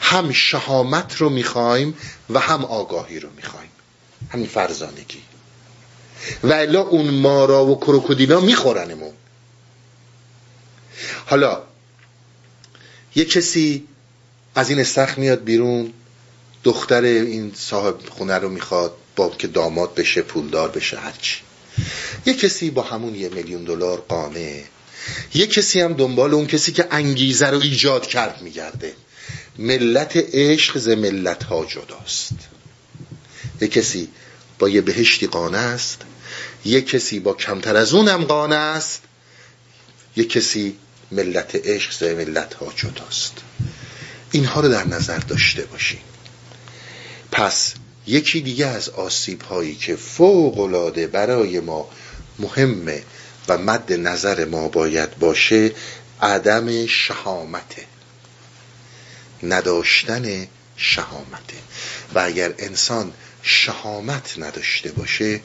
هم 0.00 0.32
شهامت 0.32 1.16
رو 1.16 1.30
می‌خوایم 1.30 1.94
و 2.30 2.40
هم 2.40 2.64
آگاهی 2.64 3.20
رو 3.20 3.28
می‌خوایم. 3.36 3.70
همین 4.30 4.46
فرزانگی. 4.46 5.22
و 6.42 6.52
الا 6.52 6.80
اون 6.80 7.10
مارا 7.10 7.66
و 7.66 7.80
کروکودیلا 7.80 8.40
میخورنمون. 8.40 9.12
حالا 11.26 11.62
یه 13.14 13.24
کسی 13.24 13.88
از 14.58 14.70
این 14.70 14.78
استخ 14.78 15.18
میاد 15.18 15.44
بیرون 15.44 15.92
دختر 16.64 17.02
این 17.02 17.52
صاحب 17.54 17.96
خونه 18.08 18.34
رو 18.34 18.48
می‌خواد 18.48 18.92
با 19.16 19.28
که 19.30 19.46
داماد 19.46 19.94
بشه 19.94 20.22
پولدار 20.22 20.68
بشه 20.68 20.98
هرچی 20.98 21.40
یه 22.26 22.34
کسی 22.34 22.70
با 22.70 22.82
همون 22.82 23.14
یه 23.14 23.28
میلیون 23.28 23.64
دلار 23.64 24.00
قانه 24.08 24.64
یه 25.34 25.46
کسی 25.46 25.80
هم 25.80 25.92
دنبال 25.92 26.34
اون 26.34 26.46
کسی 26.46 26.72
که 26.72 26.86
انگیزه 26.90 27.46
رو 27.46 27.60
ایجاد 27.60 28.06
کرد 28.06 28.42
میگرده. 28.42 28.94
ملت 29.58 30.16
عشق 30.16 30.78
ز 30.78 30.88
ملت 30.88 31.42
ها 31.42 31.64
جداست. 31.64 32.32
یه 33.60 33.68
کسی 33.68 34.08
با 34.58 34.68
یه 34.68 34.80
بهشتی 34.80 35.26
قانه 35.26 35.58
است. 35.58 36.02
یه 36.64 36.80
کسی 36.80 37.20
با 37.20 37.32
کمتر 37.32 37.76
از 37.76 37.94
اونم 37.94 38.24
قانه 38.24 38.56
است. 38.56 39.02
یه 40.16 40.24
کسی 40.24 40.76
ملت 41.12 41.54
عشق 41.54 41.92
ز 41.92 42.02
ملت 42.02 42.54
ها 42.54 42.72
جداست. 42.76 43.34
اینها 44.30 44.60
رو 44.60 44.68
در 44.68 44.86
نظر 44.86 45.18
داشته 45.18 45.64
باشیم. 45.64 46.00
پس 47.32 47.74
یکی 48.06 48.40
دیگه 48.40 48.66
از 48.66 48.88
آسیب 48.88 49.42
هایی 49.42 49.74
که 49.74 49.96
فوق 49.96 50.58
العاده 50.58 51.06
برای 51.06 51.60
ما 51.60 51.88
مهمه 52.38 53.02
و 53.48 53.58
مد 53.58 53.92
نظر 53.92 54.44
ما 54.44 54.68
باید 54.68 55.18
باشه 55.18 55.72
عدم 56.22 56.86
شهامته. 56.86 57.84
نداشتن 59.42 60.46
شهامته. 60.76 61.56
و 62.14 62.18
اگر 62.18 62.54
انسان 62.58 63.12
شهامت 63.42 64.34
نداشته 64.38 64.92
باشه 64.92 65.40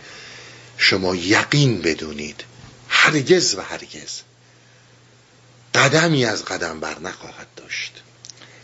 شما 0.77 1.15
یقین 1.15 1.81
بدونید 1.81 2.43
هرگز 2.89 3.55
و 3.55 3.61
هرگز 3.61 4.21
قدمی 5.73 6.25
از 6.25 6.45
قدم 6.45 6.79
بر 6.79 6.99
نخواهد 6.99 7.47
داشت. 7.55 8.02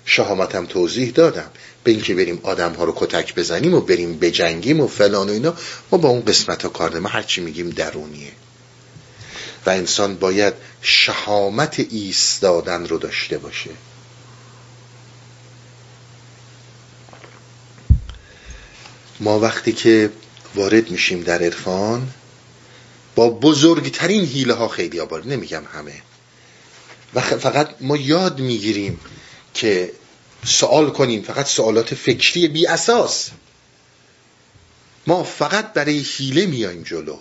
شهامتم 0.10 0.66
توضیح 0.66 1.12
دادم. 1.12 1.52
به 1.84 1.92
اینکه 1.92 2.16
بریم 2.16 2.40
آدم 2.44 2.74
ها 2.74 2.84
رو 2.84 2.94
کتک 2.96 3.36
بزنیم 3.36 3.74
و 3.74 3.82
بریم 3.82 4.20
بجنگیم 4.20 4.80
و 4.80 4.88
فلان 4.88 5.30
و 5.30 5.32
اینا 5.32 5.54
ما 5.92 5.98
با 5.98 6.10
اون 6.10 6.22
قسمت 6.26 6.64
ها 6.64 6.70
کار 6.70 7.00
ما 7.00 7.10
هرچی 7.10 7.42
میگیم 7.42 7.70
درونیه. 7.70 8.32
و 9.66 9.70
انسان 9.70 10.16
باید 10.16 10.54
شهامت 10.82 11.80
ایستادن 11.80 12.88
رو 12.88 12.98
داشته 12.98 13.38
باشه. 13.38 13.70
ما 19.20 19.40
وقتی 19.40 19.72
که 19.72 20.10
وارد 20.56 20.92
میشیم 20.92 21.22
در 21.22 21.44
عرفان 21.44 22.10
با 23.16 23.30
بزرگترین 23.30 24.26
حیله 24.26 24.54
ها 24.54 24.68
خیلی 24.68 25.00
آبار 25.00 25.26
نمیگم 25.26 25.64
همه. 25.74 26.02
و 27.14 27.22
فقط 27.22 27.70
ما 27.82 27.98
یاد 27.98 28.40
می‌گیریم 28.40 29.00
که 29.54 29.92
سوال 30.46 30.90
کنیم 30.90 31.22
فقط 31.22 31.46
سوالات 31.46 31.96
فکری 31.96 32.48
بی 32.48 32.68
اساس. 32.68 33.30
ما 35.08 35.24
فقط 35.24 35.74
برای 35.74 36.00
حیله 36.00 36.46
میایم 36.46 36.84
جلو. 36.84 37.18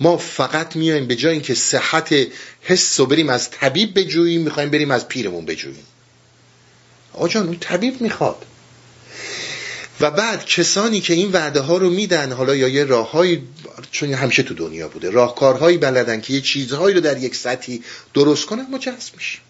ما 0.00 0.16
فقط 0.16 0.76
میایم 0.76 1.06
به 1.06 1.16
جای 1.16 1.32
اینکه 1.32 1.54
صحت 1.54 2.14
حس 2.62 3.00
رو 3.00 3.06
بریم 3.06 3.28
از 3.28 3.50
طبیب 3.50 3.98
بجوییم 3.98 4.40
می‌خوایم 4.40 4.70
بریم 4.70 4.90
از 4.90 5.08
پیرمون 5.08 5.44
بجوییم. 5.44 5.86
آقا 7.12 7.40
اون 7.40 7.58
طبیب 7.60 8.00
می‌خواد. 8.00 8.46
و 10.00 10.10
بعد 10.10 10.44
کسانی 10.44 11.00
که 11.00 11.14
این 11.14 11.32
وعده 11.32 11.60
ها 11.60 11.76
رو 11.76 11.90
میدن 11.90 12.32
حالا 12.32 12.54
یا 12.54 12.68
یه 12.68 12.84
راههایی 12.84 13.42
چون 13.90 14.14
همیشه 14.14 14.42
تو 14.42 14.54
دنیا 14.54 14.88
بوده 14.88 15.10
راهکارهایی 15.10 15.78
بلدن 15.78 16.20
که 16.20 16.32
یه 16.32 16.40
چیزهایی 16.40 16.94
رو 16.94 17.00
در 17.00 17.18
یک 17.18 17.36
سطحی 17.36 17.82
درست 18.14 18.46
کنن 18.46 18.66
ما 18.70 18.78
جذب 18.78 19.16
میشیم 19.16 19.40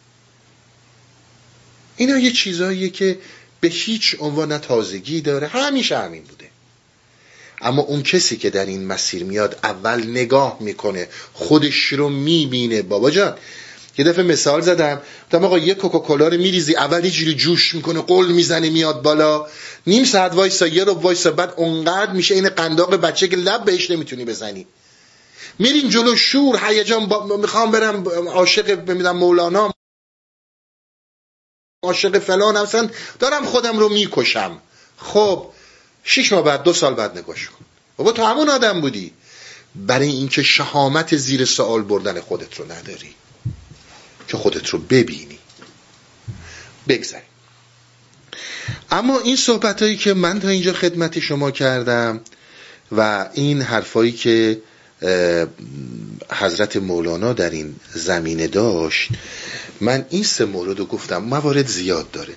اینا 1.96 2.18
یه 2.18 2.30
چیزهاییه 2.30 2.88
که 2.88 3.18
به 3.60 3.68
هیچ 3.68 4.16
عنوان 4.20 4.58
تازگی 4.58 5.20
داره 5.20 5.46
همیشه 5.46 5.98
همین 5.98 6.22
بوده. 6.22 6.48
اما 7.60 7.82
اون 7.82 8.02
کسی 8.02 8.36
که 8.36 8.50
در 8.50 8.66
این 8.66 8.86
مسیر 8.86 9.24
میاد 9.24 9.58
اول 9.64 10.06
نگاه 10.06 10.56
می‌کنه 10.60 11.08
خودش 11.32 11.84
رو 11.86 12.08
می‌بینه. 12.08 12.82
بابا 12.82 13.10
جان 13.10 13.36
یه 13.98 14.04
دفعه 14.04 14.24
مثال 14.24 14.60
زدم. 14.60 15.00
گفتم 15.24 15.44
آقا 15.44 15.58
یه 15.58 15.74
کوکاکولا 15.74 16.28
رو 16.28 16.36
میریزی 16.36 16.76
اول 16.76 17.04
یه 17.04 17.34
جوش 17.34 17.74
می‌کنه 17.74 18.00
قل 18.00 18.26
می‌زنه 18.26 18.70
میاد 18.70 19.02
بالا. 19.02 19.46
نیم 19.86 20.04
ساعت 20.04 20.34
وایسا 20.34 20.66
یه 20.66 20.84
رو 20.84 20.92
وایسا 20.92 21.30
بعد 21.30 21.54
اونقدر 21.56 22.12
میشه 22.12 22.34
این 22.34 22.48
قنداق 22.48 22.94
بچه 22.96 23.28
که 23.28 23.36
لب 23.36 23.64
بهش 23.64 23.90
نمی‌تونی 23.90 24.24
بزنی. 24.24 24.66
میرین 25.58 25.88
جلو 25.88 26.16
شور 26.16 26.60
هیجان 26.64 27.06
با... 27.06 27.36
می‌خوام 27.36 27.70
برم 27.70 28.08
عاشق 28.28 28.74
بمیدم 28.74 29.16
مولانا. 29.16 29.72
عاشق 31.84 32.18
فلان 32.18 32.56
اصلا 32.56 32.90
دارم 33.18 33.44
خودم 33.44 33.78
رو 33.78 33.88
می‌کشم. 33.88 34.58
خب 34.96 35.48
شش 36.04 36.32
ماه 36.32 36.44
بعد 36.44 36.62
دو 36.62 36.72
سال 36.72 36.94
بعد 36.94 37.18
نگاش 37.18 37.48
کن. 37.48 37.64
بابا 37.96 38.12
تو 38.12 38.24
همون 38.24 38.48
آدم 38.48 38.80
بودی. 38.80 39.12
برای 39.74 40.08
اینکه 40.08 40.42
شهامت 40.42 41.16
زیر 41.16 41.44
سوال 41.44 41.82
بردن 41.82 42.20
خودت 42.20 42.54
رو 42.54 42.72
نداری. 42.72 43.14
که 44.28 44.36
خودت 44.36 44.68
رو 44.68 44.78
ببینی. 44.78 45.38
بگذاریم 46.88 47.26
اما 48.90 49.18
این 49.18 49.36
صحبت 49.36 49.82
هایی 49.82 49.96
که 49.96 50.14
من 50.14 50.40
تا 50.40 50.48
اینجا 50.48 50.72
خدمت 50.72 51.20
شما 51.20 51.50
کردم 51.50 52.20
و 52.92 53.28
این 53.34 53.62
حرفایی 53.62 54.12
که 54.12 54.62
حضرت 56.32 56.76
مولانا 56.76 57.32
در 57.32 57.50
این 57.50 57.76
زمینه 57.94 58.46
داشت 58.46 59.08
من 59.82 60.06
این 60.10 60.24
سه 60.24 60.44
مورد 60.44 60.78
رو 60.78 60.86
گفتم 60.86 61.18
موارد 61.18 61.66
زیاد 61.66 62.10
داره. 62.10 62.34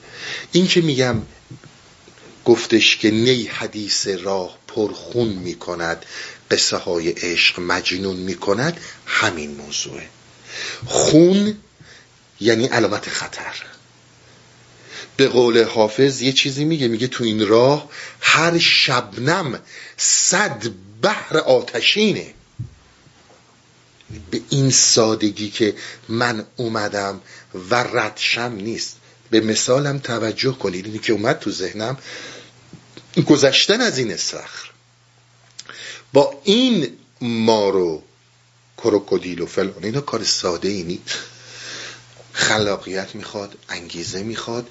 این 0.51 0.67
که 0.67 0.81
میگم 0.81 1.21
گفتش 2.45 2.97
که 2.97 3.11
نی 3.11 3.43
حدیث 3.43 4.07
راه 4.07 4.57
پرخون 4.67 5.27
می‌کند 5.27 6.05
قصه 6.51 6.77
های 6.77 7.09
عشق 7.09 7.59
مجنون 7.59 8.15
می‌کند 8.15 8.79
همین 9.05 9.55
موضوعه. 9.55 10.07
خون 10.85 11.57
یعنی 12.39 12.65
علامت 12.65 13.09
خطر. 13.09 13.55
به 15.17 15.27
قول 15.27 15.63
حافظ 15.63 16.21
یه 16.21 16.31
چیزی 16.31 16.65
میگه 16.65 16.87
میگه 16.87 17.07
تو 17.07 17.23
این 17.23 17.47
راه 17.47 17.89
هر 18.21 18.57
شبنم 18.57 19.59
صد 19.97 20.63
بحر 21.01 21.37
آتشینه. 21.37 22.33
به 24.31 24.41
این 24.49 24.69
سادگی 24.71 25.49
که 25.49 25.75
من 26.09 26.45
اومدم 26.55 27.21
و 27.69 27.75
ردشم 27.75 28.51
نیست. 28.61 28.95
به 29.29 29.39
مثالم 29.39 29.99
توجه 29.99 30.57
کنید 30.57 30.85
اینی 30.85 30.99
که 30.99 31.13
اومد 31.13 31.39
تو 31.39 31.51
ذهنم 31.51 31.97
گذشتن 33.25 33.81
از 33.81 33.97
این 33.97 34.11
استخر 34.11 34.69
با 36.13 36.41
این 36.43 36.97
مارو 37.21 38.03
کروکودیل 38.77 39.41
و 39.41 39.45
فلان 39.45 39.83
اینا 39.83 40.01
کار 40.01 40.23
ساده 40.23 40.67
ای 40.67 40.83
نیست. 40.83 41.19
خلاقیت 42.33 43.15
می‌خواد 43.15 43.57
انگیزه 43.69 44.23
می‌خواد 44.23 44.67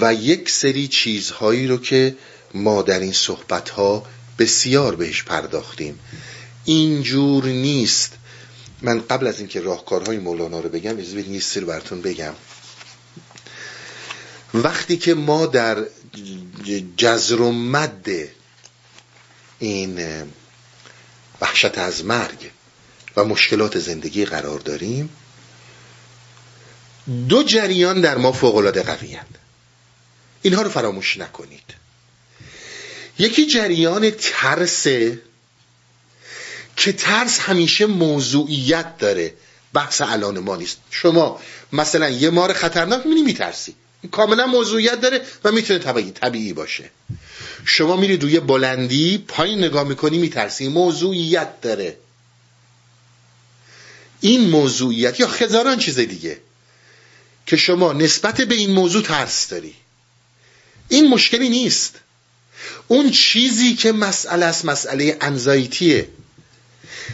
و 0.00 0.14
یک 0.14 0.50
سری 0.50 0.88
چیزهایی 0.88 1.66
رو 1.66 1.78
که 1.78 2.16
ما 2.54 2.82
در 2.82 3.00
این 3.00 3.12
صحبت 3.12 3.70
ها 3.70 4.06
بسیار 4.38 4.96
بهش 4.96 5.22
پرداختیم. 5.22 5.98
اینجور 6.64 7.44
نیست. 7.44 8.12
من 8.82 9.00
قبل 9.00 9.26
از 9.26 9.38
اینکه 9.38 9.60
راهکارهای 9.60 10.18
مولانا 10.18 10.60
رو 10.60 10.68
بگم 10.68 10.98
از 10.98 11.14
بدین 11.14 11.34
یه 11.34 11.60
براتون 11.60 12.02
بگم. 12.02 12.34
وقتی 14.54 14.96
که 14.96 15.14
ما 15.14 15.46
در 15.46 15.84
جزر 16.96 17.40
و 17.40 17.52
مد 17.52 18.08
این 19.58 20.00
وحشت 21.40 21.78
از 21.78 22.04
مرگ 22.04 22.50
و 23.16 23.24
مشکلات 23.24 23.78
زندگی 23.78 24.24
قرار 24.24 24.58
داریم 24.58 25.10
دو 27.28 27.42
جریان 27.42 28.00
در 28.00 28.16
ما 28.16 28.32
فوقالعاده 28.32 28.82
قوی 28.82 29.18
اینها 30.42 30.62
رو 30.62 30.70
فراموش 30.70 31.16
نکنید. 31.16 31.74
یکی 33.18 33.46
جریان 33.46 34.10
ترسه 34.10 35.20
که 36.76 36.92
ترس 36.92 37.38
همیشه 37.38 37.86
موضوعیت 37.86 38.98
داره. 38.98 39.34
بحث 39.72 40.00
الان 40.00 40.38
ما 40.38 40.56
نیست. 40.56 40.78
شما 40.90 41.40
مثلا 41.72 42.08
یه 42.08 42.30
مار 42.30 42.52
خطرناک 42.52 43.06
می‌بینی 43.06 43.22
میترسی. 43.22 43.74
کاملا 44.10 44.46
موضوعیت 44.46 45.00
داره 45.00 45.20
و 45.44 45.52
می‌تونه 45.52 45.78
طبیعی, 45.78 46.10
طبیعی 46.10 46.52
باشه. 46.52 46.90
شما 47.64 47.96
میری 47.96 48.16
روی 48.16 48.40
بلندی 48.40 49.18
پایین 49.28 49.58
نگاه 49.64 49.84
می‌کنی 49.88 50.18
میترسی. 50.18 50.68
موضوعیت 50.68 51.60
داره. 51.60 51.96
این 54.20 54.50
موضوعیت 54.50 55.20
یا 55.20 55.26
هزاران 55.26 55.78
چیز 55.78 55.98
دیگه 55.98 56.38
که 57.46 57.56
شما 57.56 57.92
نسبت 57.92 58.40
به 58.40 58.54
این 58.54 58.70
موضوع 58.70 59.02
ترس 59.02 59.48
داری. 59.48 59.74
این 60.88 61.08
مشکلی 61.08 61.48
نیست. 61.48 61.94
اون 62.88 63.10
چیزی 63.10 63.74
که 63.74 63.92
مسئله 63.92 64.46
است 64.46 64.64
مسئله 64.64 65.16
انزایتیه 65.20 66.08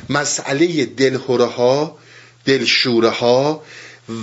مسئله 0.08 0.86
دلهوره 0.86 1.44
ها 1.44 1.98
دلشوره 2.44 3.08
ها 3.08 3.62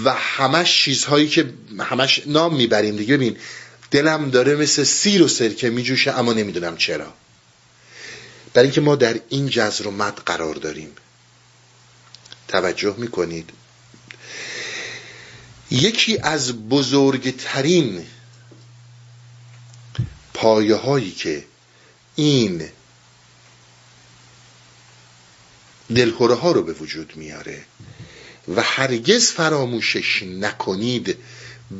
و 0.03 0.13
همش 0.13 0.83
چیزهایی 0.83 1.27
که 1.27 1.53
همش 1.79 2.21
نام 2.25 2.55
می‌بریم 2.55 2.95
دیگه. 2.95 3.17
ببین 3.17 3.37
دلم 3.91 4.29
داره 4.29 4.55
مثل 4.55 4.83
سیر 4.83 5.23
و 5.23 5.27
سرکه 5.27 5.69
میجوشه 5.69 6.19
اما 6.19 6.33
نمی‌دونم 6.33 6.77
چرا. 6.77 7.13
برای 8.53 8.67
اینکه 8.67 8.81
ما 8.81 8.95
در 8.95 9.19
این 9.29 9.47
جزر 9.49 9.87
و 9.87 9.91
مد 9.91 10.21
قرار 10.25 10.55
داریم. 10.55 10.89
توجه 12.47 12.95
می‌کنید. 12.97 13.49
یکی 15.71 16.17
از 16.17 16.69
بزرگترین 16.69 18.05
پایه 20.33 20.75
هایی 20.75 21.11
که 21.11 21.45
این 22.15 22.69
دلخوره 25.95 26.35
ها 26.35 26.51
رو 26.51 26.63
به 26.63 26.73
وجود 26.73 27.13
میاره 27.15 27.61
و 28.55 28.61
هرگز 28.61 29.31
فراموشش 29.31 30.23
نکنید 30.23 31.17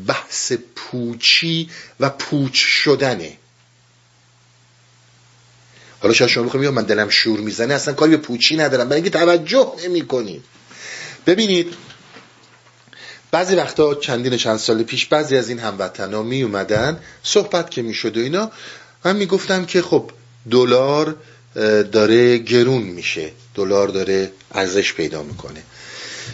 بحث 0.07 0.53
پوچی 0.75 1.69
و 1.99 2.09
پوچ 2.09 2.55
شدنه. 2.55 3.37
حالا 5.99 6.13
شاید 6.13 6.31
شما 6.31 6.43
بخواید 6.43 6.67
من 6.67 6.83
دلم 6.83 7.09
شور 7.09 7.39
می‌زنه 7.39 7.73
اصلا 7.73 7.93
کاری 7.93 8.11
به 8.11 8.17
پوچی 8.17 8.57
ندارم 8.57 8.89
برای 8.89 9.01
اینکه 9.01 9.19
توجه 9.19 9.73
نمی 9.85 10.41
ببینید 11.25 11.73
بعضی 13.31 13.55
وقتا 13.55 13.95
چندین 13.95 14.37
چند 14.37 14.57
سال 14.57 14.83
پیش 14.83 15.05
بعضی 15.05 15.37
از 15.37 15.49
این 15.49 15.59
هموطنا 15.59 16.23
می 16.23 16.43
اومدن 16.43 16.99
صحبت 17.23 17.71
که 17.71 17.81
می‌شد 17.81 18.17
و 18.17 18.19
اینا 18.19 18.51
من 19.05 19.15
می‌گفتم 19.15 19.65
که 19.65 19.81
خب 19.81 20.11
دلار 20.51 21.15
داره 21.91 22.37
گرون 22.37 22.83
میشه. 22.83 23.31
دلار 23.55 23.87
داره 23.87 24.31
ارزش 24.51 24.93
پیدا 24.93 25.23
می‌کنه. 25.23 25.63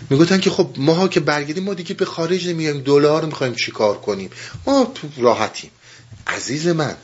می‌گفتن 0.09 0.39
که 0.39 0.49
خب 0.49 0.69
ماها 0.77 1.07
که 1.07 1.19
برگردیم 1.19 1.63
ما 1.63 1.73
دیگه 1.73 1.93
به 1.93 2.05
خارج 2.05 2.47
نمیایم. 2.47 2.81
دلار 2.81 3.25
می‌خوایم 3.25 3.55
چیکار 3.55 3.97
کنیم؟ 3.97 4.29
ما 4.65 4.93
راحتیم. 5.17 5.71
عزیز 6.27 6.67
من 6.67 6.95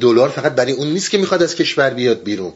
دلار 0.00 0.28
فقط 0.28 0.52
برای 0.52 0.72
اون 0.72 0.88
نیست 0.92 1.10
که 1.10 1.18
می‌خواد 1.18 1.42
از 1.42 1.54
کشور 1.54 1.90
بیاد 1.90 2.22
بیرون. 2.22 2.52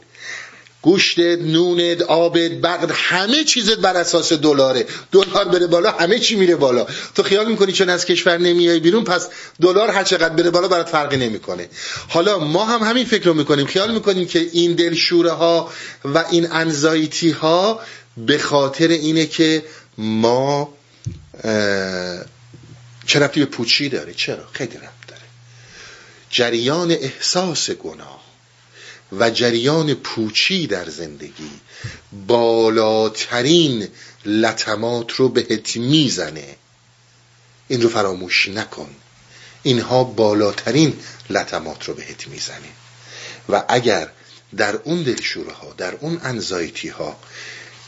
گوشتت 0.85 1.39
نونت 1.41 2.03
آبت 2.03 2.51
برق 2.51 2.93
همه 2.95 3.45
چیزت 3.45 3.79
بر 3.79 3.97
اساس 3.97 4.33
دلاره. 4.33 4.87
دلار 5.13 5.45
بره 5.45 5.67
بالا 5.67 5.91
همه 5.91 6.19
چی 6.19 6.37
میره 6.37 6.57
بالا. 6.57 6.87
تو 7.15 7.23
خیال 7.23 7.49
می‌کنی 7.49 7.73
چون 7.73 7.89
از 7.89 8.05
کشور 8.05 8.39
نمیای 8.39 8.81
بیرون 8.81 9.05
پس 9.05 9.29
دلار 9.61 9.91
هر 9.91 10.05
چقدر 10.05 10.35
بره 10.35 10.51
بالا 10.51 10.69
برات 10.69 10.89
فرقی 10.89 11.17
نمی‌کنه. 11.17 11.69
حالا 12.09 12.39
ما 12.39 12.65
هم 12.65 12.83
همین 12.83 13.05
فکر 13.05 13.25
رو 13.25 13.35
می‌کنیم. 13.35 13.67
خیال 13.67 13.95
می‌کنیم 13.95 14.27
که 14.27 14.49
این 14.53 14.75
دلشوره 14.75 15.31
ها 15.31 15.71
و 16.05 16.25
این 16.31 16.53
انزایتی 16.53 17.31
ها 17.31 17.81
به 18.17 18.39
خاطر 18.39 18.89
اینه 18.89 19.27
که 19.27 19.63
ما 19.99 20.75
چه 23.07 23.19
به 23.35 23.45
پوچی 23.45 23.89
داره؟ 23.89 24.15
چرا؟ 24.15 24.45
خیلی 24.53 24.77
ربط 24.77 25.07
داره. 25.09 25.23
جریان 26.31 26.91
احساس 26.91 27.71
گناه. 27.71 28.24
و 29.19 29.31
جریان 29.31 29.95
پوچی 29.95 30.67
در 30.67 30.89
زندگی 30.89 31.51
بالاترین 32.27 33.89
لطمات 34.25 35.13
رو 35.13 35.29
بهت 35.29 35.77
می‌زنه. 35.77 36.57
این 37.69 37.83
رو 37.83 37.89
فراموش 37.89 38.49
نکن. 38.49 38.91
اینها 39.63 40.05
بالاترین 40.05 40.97
لطمات 41.31 41.85
رو 41.85 41.95
بهت 41.95 42.29
می‌زنه. 42.29 42.69
و 43.49 43.65
اگر 43.69 44.09
در 44.57 44.77
اون 44.77 45.03
دلشوره 45.03 45.53
ها 45.53 45.75
در 45.77 45.95
اون 45.95 46.21
انزایتی 46.23 46.89
ها 46.89 47.17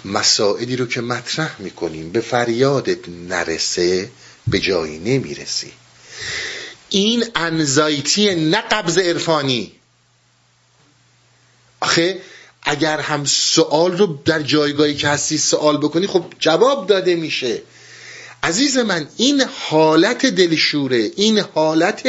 مسائلی 0.04 0.76
رو 0.76 0.86
که 0.86 1.00
مطرح 1.00 1.60
می‌کنیم 1.60 2.12
به 2.12 2.20
فریادت 2.20 3.08
نرسه 3.08 4.10
به 4.46 4.58
جایی 4.58 4.98
نمی‌رسی. 4.98 5.72
این 6.90 7.24
انزایتی 7.34 8.34
نه 8.34 8.60
قبض 8.60 8.98
عرفانی 8.98 9.72
آخه 11.86 12.20
اگر 12.62 13.00
هم 13.00 13.24
سوال 13.24 13.98
رو 13.98 14.18
در 14.24 14.42
جایگاهی 14.42 14.94
که 14.94 15.08
هستی 15.08 15.38
سوال 15.38 15.76
بکنی 15.76 16.06
خب 16.06 16.24
جواب 16.38 16.86
داده 16.86 17.16
میشه. 17.16 17.62
عزیز 18.42 18.76
من 18.76 19.08
این 19.16 19.42
حالت 19.68 20.26
دلشوره 20.26 21.10
این 21.16 21.38
حالت 21.38 22.08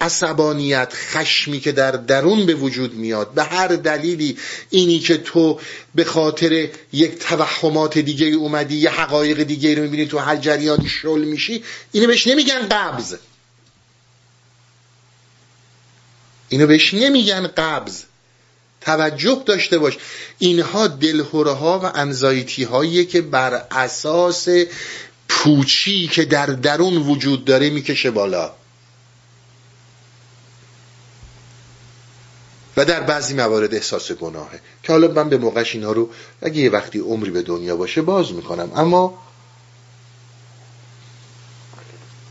عصبانیت 0.00 0.92
خشمی 0.94 1.60
که 1.60 1.72
در 1.72 1.90
درون 1.90 2.46
به 2.46 2.54
وجود 2.54 2.94
میاد 2.94 3.34
به 3.34 3.42
هر 3.44 3.68
دلیلی 3.68 4.38
اینی 4.70 4.98
که 4.98 5.16
تو 5.16 5.60
به 5.94 6.04
خاطر 6.04 6.68
یک 6.92 7.18
توهمات 7.18 7.98
دیگه 7.98 8.26
اومدی 8.26 8.76
یه 8.76 8.90
حقایق 8.90 9.42
دیگه 9.42 9.74
رو 9.74 9.82
می‌بینی 9.82 10.06
تو 10.06 10.18
هر 10.18 10.36
جریانی 10.36 10.88
شل 10.88 11.24
میشی 11.24 11.64
اینو 11.92 12.06
بهش 12.06 12.26
نمیگن 12.26 12.68
قبض. 12.68 13.14
اینو 16.48 16.66
بهش 16.66 16.94
نمیگن 16.94 17.46
قبض. 17.46 18.02
توجه 18.84 19.42
داشته 19.46 19.78
باش. 19.78 19.98
اینها 20.38 20.86
دلهوره 20.86 21.52
ها 21.52 21.78
و 21.78 21.92
انزایتی 21.94 22.64
هایی 22.64 23.04
که 23.04 23.20
بر 23.22 23.66
اساس 23.70 24.48
پوچی 25.28 26.08
که 26.08 26.24
در 26.24 26.46
درون 26.46 26.96
وجود 26.96 27.44
داره 27.44 27.70
می‌کشه 27.70 28.10
بالا. 28.10 28.52
و 32.76 32.84
در 32.84 33.00
بعضی 33.00 33.34
موارد 33.34 33.74
احساس 33.74 34.12
گناهه. 34.12 34.60
که 34.82 34.92
حالا 34.92 35.08
من 35.08 35.28
به 35.28 35.36
موقعش 35.36 35.74
اینها 35.74 35.92
رو 35.92 36.10
اگه 36.42 36.56
یه 36.56 36.70
وقتی 36.70 36.98
عمری 36.98 37.30
به 37.30 37.42
دنیا 37.42 37.76
باشه 37.76 38.02
باز 38.02 38.32
می‌کنم. 38.32 38.72
اما 38.76 39.22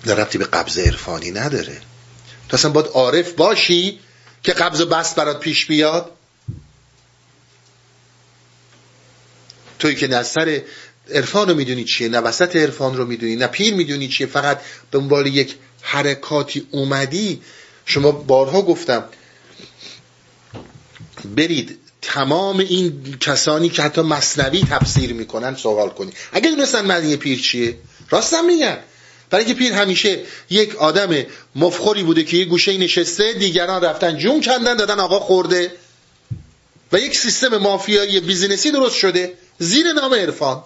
در 0.05 0.15
ربطی 0.15 0.37
به 0.37 0.45
قبض 0.45 0.77
عرفانی 0.77 1.31
نداره. 1.31 1.81
تو 2.49 2.57
اصلا 2.57 2.71
باید 2.71 2.87
عارف 2.87 3.31
باشی 3.31 3.99
که 4.43 4.53
قبض 4.53 4.81
و 4.81 4.85
بست 4.85 5.15
برات 5.15 5.39
پیش 5.39 5.65
بیاد. 5.65 6.11
توی 9.81 9.95
که 9.95 10.07
نه 10.07 10.23
سر 10.23 10.61
عرفان 11.13 11.49
رو 11.49 11.55
می‌دونی 11.55 11.83
چیه 11.83 12.09
نه 12.09 12.19
وسط 12.19 12.55
عرفان 12.55 12.97
رو 12.97 13.05
می‌دونی 13.05 13.35
نه 13.35 13.47
پیر 13.47 13.73
می‌دونی 13.73 14.07
چیه 14.07 14.27
فقط 14.27 14.61
عنوان 14.93 15.27
یک 15.27 15.55
حرکاتی 15.81 16.67
اومدی. 16.71 17.41
شما 17.85 18.11
بارها 18.11 18.61
گفتم 18.61 19.03
برید 21.25 21.77
تمام 22.01 22.59
این 22.59 23.17
کسانی 23.19 23.69
که 23.69 23.81
حتی 23.81 24.01
مصنوی 24.01 24.63
تفسیر 24.69 25.13
می‌کنن 25.13 25.55
سوال 25.55 25.89
کنید 25.89 26.13
اگه 26.31 26.49
دونستن 26.49 26.85
معنی 26.85 27.17
پیر 27.17 27.39
چیه؟ 27.39 27.77
راستم 28.09 28.45
میگن 28.45 28.77
برای 29.29 29.45
که 29.45 29.53
پیر 29.53 29.73
همیشه 29.73 30.19
یک 30.49 30.75
آدم 30.75 31.25
مفت‌خوری 31.55 32.03
بوده 32.03 32.23
که 32.23 32.37
یه 32.37 32.45
گوشه 32.45 32.77
نشسته 32.77 33.33
دیگران 33.33 33.83
رفتن 33.83 34.17
جون 34.17 34.41
کندن 34.41 34.75
دادن 34.75 34.99
آقا 34.99 35.19
خورده. 35.19 35.71
و 36.91 36.99
یک 36.99 37.17
سیستم 37.17 37.57
مافیایی 37.57 38.19
business 38.19 38.66
ی 38.66 38.71
درست 38.71 38.95
شده. 38.95 39.33
زیر 39.61 39.93
نام 39.93 40.13
عرفان. 40.13 40.63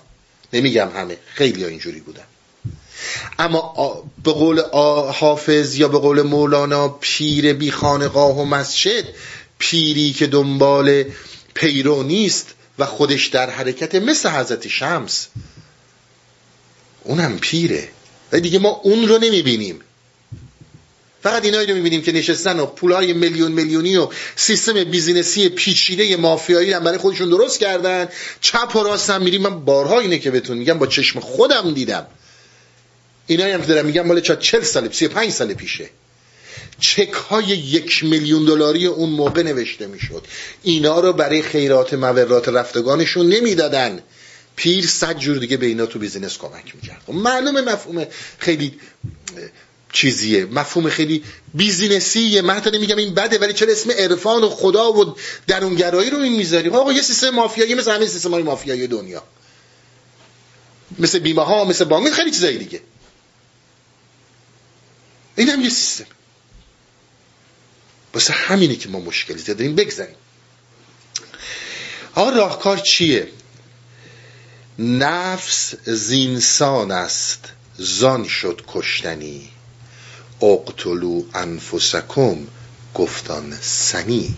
نمیگم 0.54 0.90
همه. 0.96 1.18
خیلی 1.34 1.64
ها 1.64 1.70
اینجوری 1.70 2.00
بودن. 2.00 2.24
اما 3.40 4.04
به 4.24 4.32
قول 4.32 4.62
حافظ 5.12 5.76
یا 5.76 5.88
به 5.88 5.98
قول 5.98 6.22
مولانا 6.22 6.88
پیر 6.88 7.54
بی 7.54 7.72
خانقاه 7.72 8.40
و 8.40 8.46
مسجد 8.46 9.04
پیری 9.58 10.14
که 10.14 10.28
دنبال 10.28 11.04
پیرو 11.54 12.04
نیست 12.04 12.54
و 12.80 12.86
خودش 12.86 13.28
در 13.28 13.50
حرکت 13.50 13.96
مثل 13.96 14.30
حضرت 14.30 14.68
شمس. 14.68 15.28
اونم 17.04 17.40
پیره. 17.40 17.90
و 18.32 18.40
دیگه 18.40 18.60
ما 18.60 18.70
اون 18.70 19.08
رو 19.08 19.18
نمی‌بینیم. 19.18 19.80
فقط 21.26 21.46
اینایی 21.46 21.68
رو 21.68 21.76
می‌بینیم 21.76 22.02
که 22.02 22.12
نشستن 22.12 22.60
و 22.60 22.66
پولهای 22.66 23.14
میلیون 23.14 23.52
میلیونی 23.52 23.98
و 23.98 24.08
سیستم 24.36 24.84
بیزینسی 24.84 25.50
پیچیده 25.50 26.18
مافیایی 26.18 26.74
هم 26.74 26.84
برای 26.84 26.98
خودشون 26.98 27.30
درست 27.30 27.60
کردن. 27.60 28.08
چپ 28.42 28.76
و 28.76 28.84
راست 28.84 29.10
هم 29.10 29.22
میریم. 29.22 29.42
من 29.42 29.66
بارها 29.66 30.00
اینه 30.00 30.20
که 30.20 30.32
بهتون 30.32 30.58
میگم 30.58 30.80
با 30.80 30.88
چشم 30.88 31.20
خودم 31.20 31.74
دیدم. 31.74 32.08
اینایی 33.28 33.54
هم 33.54 33.62
که 33.62 33.68
دارم 33.68 33.86
میگم 33.86 34.08
مال 34.08 34.22
چه 34.22 34.36
40 34.36 34.64
سال 34.64 34.92
35 34.92 35.32
سال 35.32 35.54
پیشه. 35.54 35.90
چک 36.80 37.14
های 37.14 37.46
یک 37.46 38.04
میلیون 38.04 38.46
دلاری 38.46 38.86
اون 38.86 39.10
موقع 39.10 39.44
نوشته 39.44 39.88
می‌شد. 39.88 40.26
اینا 40.64 41.00
رو 41.00 41.14
برای 41.14 41.42
خیرات 41.42 41.94
مورات 41.94 42.50
رفتگانشون 42.50 43.30
نمی‌دادن. 43.30 44.00
پیر 44.56 44.88
صد 44.88 45.18
جور 45.18 45.38
دیگه 45.38 45.58
به 45.58 45.66
اینا 45.66 45.86
تو 45.86 46.00
business 46.00 46.38
کمک 46.38 46.76
می‌کرد. 46.76 47.02
خب 47.08 47.14
معلومه 47.14 47.62
مفهوم 47.62 48.06
خیلی 48.38 48.74
چیزیه. 49.96 50.46
مفهوم 50.46 50.90
خیلی 50.90 51.24
business 51.54 52.18
یه. 52.18 52.42
من 52.42 52.54
حتی 52.54 52.72
نمیگم 52.72 52.98
این 52.98 53.14
بده 53.14 53.38
ولی 53.38 53.54
چرا 53.54 53.72
اسم 53.72 53.92
عرفان 53.92 54.44
و 54.44 54.50
خدا 54.50 54.94
و 54.94 55.16
درونگرایی 55.48 56.10
رو 56.10 56.18
این 56.18 56.36
می‌ذاری 56.36 56.70
آقا 56.70 56.94
یه 56.94 57.02
سیستم 57.02 57.30
مافیایی 57.30 57.76
مثل 57.76 57.92
همین 57.92 58.08
سیستم 58.08 58.32
های 58.32 58.44
مافیایی 58.44 58.88
دنیا. 58.88 59.24
مثل 61.00 61.20
بیمه 61.20 61.42
ها 61.42 61.66
مثل 61.66 61.86
بانک 61.86 62.14
خیلی 62.14 62.32
چیزایی 62.32 62.58
دیگه. 62.58 62.82
این 65.36 65.50
هم 65.50 65.62
یه 65.62 65.70
سیستم. 65.70 66.06
واسه 68.14 68.34
همینه 68.34 68.76
که 68.76 68.90
ما 68.90 69.00
مشکلی 69.00 69.42
داریم. 69.42 69.76
بگذاریم. 69.76 70.16
آقا 72.16 72.30
راهکار 72.30 72.78
چیه؟ 72.78 73.28
نفس 74.80 75.76
زینسان 75.86 76.92
است. 76.92 77.52
زان 77.78 78.28
شد 78.28 78.62
کشتنی. 78.68 79.55
اقتلو 80.42 81.24
انفسکم 81.34 82.38
گفتان 82.94 83.58
سنی. 83.62 84.36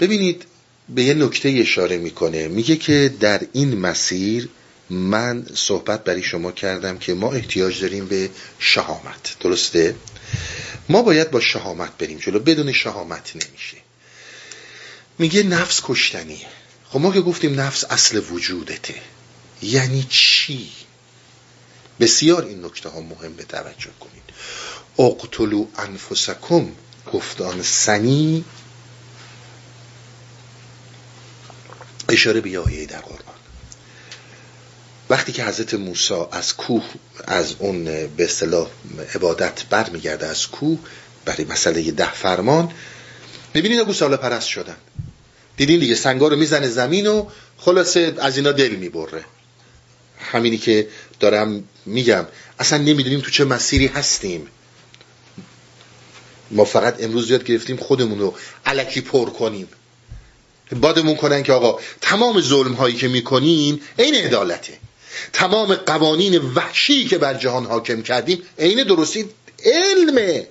ببینید 0.00 0.46
به 0.88 1.02
یه 1.02 1.14
نکته 1.14 1.48
اشاره 1.48 1.96
می‌کنه. 1.96 2.48
میگه 2.48 2.76
که 2.76 3.14
در 3.20 3.40
این 3.52 3.78
مسیر 3.78 4.48
من 4.90 5.46
صحبت 5.54 6.04
برای 6.04 6.22
شما 6.22 6.52
کردم 6.52 6.98
که 6.98 7.14
ما 7.14 7.32
احتیاج 7.32 7.80
داریم 7.80 8.06
به 8.06 8.30
شهامت. 8.58 9.36
درسته؟ 9.40 9.94
ما 10.88 11.02
باید 11.02 11.30
با 11.30 11.40
شهامت 11.40 11.98
بریم 11.98 12.18
جلو. 12.18 12.38
بدون 12.38 12.72
شهامت 12.72 13.30
نمیشه. 13.34 13.76
میگه 15.18 15.42
نفس 15.42 15.80
کشتنیه 15.84 16.46
خب 16.90 17.00
ما 17.00 17.12
که 17.12 17.20
گفتیم 17.20 17.60
نفس 17.60 17.84
اصل 17.84 18.22
وجودته. 18.30 18.94
یعنی 19.62 20.06
چی؟ 20.08 20.70
بسیار 22.00 22.44
این 22.44 22.64
نکته 22.64 22.88
ها 22.88 23.00
مهم 23.00 23.32
به 23.32 23.44
توجه 23.44 23.90
کنید. 24.00 24.22
اقتلو 24.98 25.66
انفسکم 25.78 26.68
گفتان 27.12 27.62
سنی. 27.62 28.44
اشاره 32.08 32.40
به 32.40 32.58
آیه 32.58 32.86
در 32.86 33.00
قرآن. 33.00 33.34
وقتی 35.10 35.32
که 35.32 35.44
حضرت 35.44 35.74
موسی 35.74 36.14
از 36.32 36.56
کوه 36.56 36.84
از 37.24 37.54
اون 37.58 37.84
به 37.84 38.24
اصطلاح 38.24 38.68
عبادت 39.14 39.62
برمیگرده 39.70 40.26
از 40.26 40.48
کوه 40.48 40.78
برای 41.24 41.44
مسئله 41.44 41.90
ده 41.90 42.12
فرمان 42.12 42.72
ببینید 43.54 43.80
ابو 43.80 43.92
ساله 43.92 44.16
پرست 44.16 44.48
شدن. 44.48 44.76
دیدین 45.56 45.80
دیگه 45.80 45.94
سنگا 45.94 46.28
رو 46.28 46.36
می‌زنه 46.36 46.68
زمین 46.68 47.06
و 47.06 47.26
خلاصه 47.58 48.14
از 48.18 48.36
اینا 48.36 48.52
دل 48.52 48.74
می‌بره. 48.74 49.24
همینی 50.24 50.58
که 50.58 50.88
دارم 51.20 51.64
میگم. 51.86 52.26
اصلا 52.58 52.78
نمی‌دونیم 52.78 53.20
تو 53.20 53.30
چه 53.30 53.44
مسیری 53.44 53.86
هستیم. 53.86 54.48
ما 56.50 56.64
فقط 56.64 57.02
امروز 57.02 57.30
یاد 57.30 57.44
گرفتیم 57.44 57.76
خودمون 57.76 58.18
رو 58.18 58.34
علکی 58.66 59.00
پر 59.00 59.30
کنیم. 59.30 59.68
بادمون 60.80 61.16
کنن 61.16 61.42
که 61.42 61.52
آقا 61.52 61.80
تمام 62.00 62.40
ظلم 62.40 62.72
هایی 62.72 62.94
که 62.94 63.08
می‌کنین 63.08 63.80
عین 63.98 64.14
عدالته. 64.14 64.78
تمام 65.32 65.74
قوانین 65.74 66.38
وحشی 66.38 67.04
که 67.04 67.18
بر 67.18 67.34
جهان 67.34 67.66
حاکم 67.66 68.02
کردیم 68.02 68.42
عین 68.58 68.84
درستی 68.84 69.24
علمه. 69.64 70.46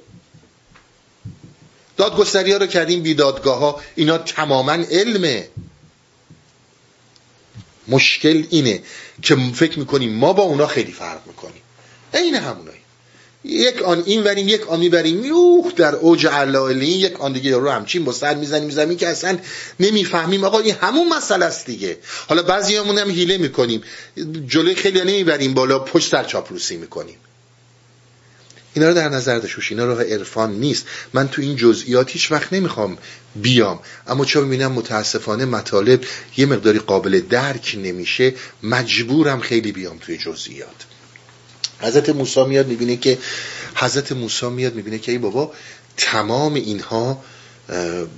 دادگستری 1.97 2.51
ها 2.51 2.57
رو 2.57 2.67
کردیم 2.67 3.01
بیدادگاه 3.01 3.59
ها 3.59 3.81
اینا 3.95 4.17
تماما 4.17 4.71
علمه. 4.71 5.47
مشکل 7.87 8.43
اینه 8.49 8.83
که 9.21 9.37
فکر 9.55 9.79
می‌کنیم 9.79 10.13
ما 10.13 10.33
با 10.33 10.43
اونا 10.43 10.67
خیلی 10.67 10.91
فرق 10.91 11.19
می‌کنیم. 11.27 11.61
عین 12.13 12.35
همونایی. 12.35 12.79
یک 13.45 13.81
آن 13.81 14.03
این 14.05 14.23
وریم 14.23 14.47
یک 14.47 14.67
آن 14.69 14.79
می‌بریم 14.79 15.25
یوخ 15.25 15.75
در 15.75 15.95
اوج 15.95 16.27
علالی 16.27 16.85
یک 16.85 17.21
آن 17.21 17.33
دیگه 17.33 17.57
رو 17.57 17.69
همچین 17.69 18.03
با 18.03 18.11
سر 18.11 18.33
می‌زنیم 18.35 18.69
زمین 18.69 18.97
که 18.97 19.07
اصلا 19.07 19.37
نمی‌فهمیم. 19.79 20.43
آقا 20.43 20.59
این 20.59 20.75
همون 20.81 21.09
مسئله 21.09 21.45
است 21.45 21.65
دیگه. 21.65 21.97
حالا 22.27 22.43
بعضی 22.43 22.75
همون 22.75 22.97
هم 22.97 23.09
هیله 23.09 23.37
می‌کنیم. 23.37 23.81
جلوی 24.47 24.75
خیلی 24.75 25.01
نمی‌بریم 25.01 25.53
بالا 25.53 25.79
پشت 25.79 26.11
در 26.11 26.23
چاپلوسی 26.23 26.77
می‌کنیم. 26.77 27.17
اینا 28.73 28.87
رو 28.87 28.93
در 28.93 29.09
نظر 29.09 29.39
داشت. 29.39 29.55
اینا 29.69 29.85
راه 29.85 30.03
عرفان 30.03 30.53
نیست. 30.53 30.85
من 31.13 31.27
تو 31.27 31.41
این 31.41 31.55
جزئیات 31.55 32.11
هیچ 32.11 32.31
وقت 32.31 32.53
نمی‌خوام 32.53 32.97
بیام. 33.35 33.79
اما 34.07 34.25
چون 34.25 34.43
می‌بینم 34.43 34.71
متاسفانه 34.71 35.45
مطالب 35.45 36.03
یه 36.37 36.45
مقداری 36.45 36.79
قابل 36.79 37.21
درک 37.29 37.77
نمیشه 37.83 38.33
مجبورم 38.63 39.39
خیلی 39.39 39.71
بیام 39.71 39.97
توی 39.97 40.17
جزئیات. 40.17 40.85
حضرت 41.79 42.09
موسی 42.09 42.43
میاد 42.45 42.67
می‌بینه 42.67 42.97
که 42.97 43.17
حضرت 43.75 44.11
موسی 44.11 44.49
میاد 44.49 44.75
می‌بینه 44.75 44.99
که 44.99 45.11
ای 45.11 45.17
بابا 45.17 45.51
تمام 45.97 46.53
اینها 46.53 47.23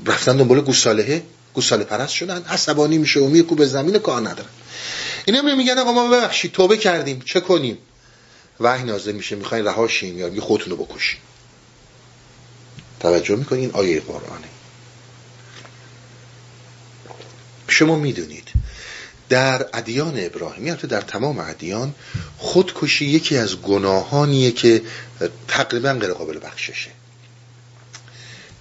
رفتن 0.05 0.37
دنبال 0.37 0.61
گوساله. 0.61 1.23
گوساله 1.53 1.83
پرست 1.83 2.13
شدن. 2.13 2.43
عصبانی 2.49 2.97
میشه 2.97 3.19
و 3.19 3.43
به 3.43 3.65
زمین 3.65 3.97
کار 3.97 4.21
ندارن 4.21 4.49
اینا 5.25 5.55
میگن 5.55 5.77
آقا 5.77 5.91
ما 5.91 6.07
ببخشید 6.07 6.51
توبه 6.51 6.77
کردیم. 6.77 7.21
چه 7.25 7.39
کنیم؟ 7.39 7.77
وحی 8.59 8.83
نازل 8.83 9.11
میشه 9.11 9.35
می‌خواین 9.35 9.65
رهاشین 9.65 10.17
یا 10.17 10.41
خودتون 10.41 10.77
رو 10.77 10.85
بکشین. 10.85 11.19
توجه 12.99 13.35
می‌کنین 13.35 13.61
این 13.61 13.71
آیه 13.71 13.99
قرآنه. 13.99 14.47
شما 17.67 17.95
می‌دونید 17.95 18.47
در 19.29 19.69
ادیان 19.73 20.13
ابراهیمی 20.17 20.69
البته 20.69 20.87
در 20.87 21.01
تمام 21.01 21.39
ادیان 21.39 21.95
خودکشی 22.37 23.05
یکی 23.05 23.37
از 23.37 23.61
گناهانیه 23.61 24.51
که 24.51 24.81
تقریبا 25.47 25.93
غیر 25.93 26.13
قابل 26.13 26.39
بخششه. 26.39 26.91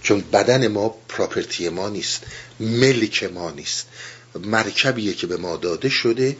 چون 0.03 0.21
بدن 0.21 0.67
ما 0.67 0.89
پراپرتی 0.89 1.69
ما 1.69 1.89
نیست 1.89 2.23
ملک 2.59 3.23
ما 3.23 3.51
نیست. 3.51 3.87
مرکبیه 4.43 5.13
که 5.13 5.27
به 5.27 5.37
ما 5.37 5.57
داده 5.57 5.89
شده 5.89 6.37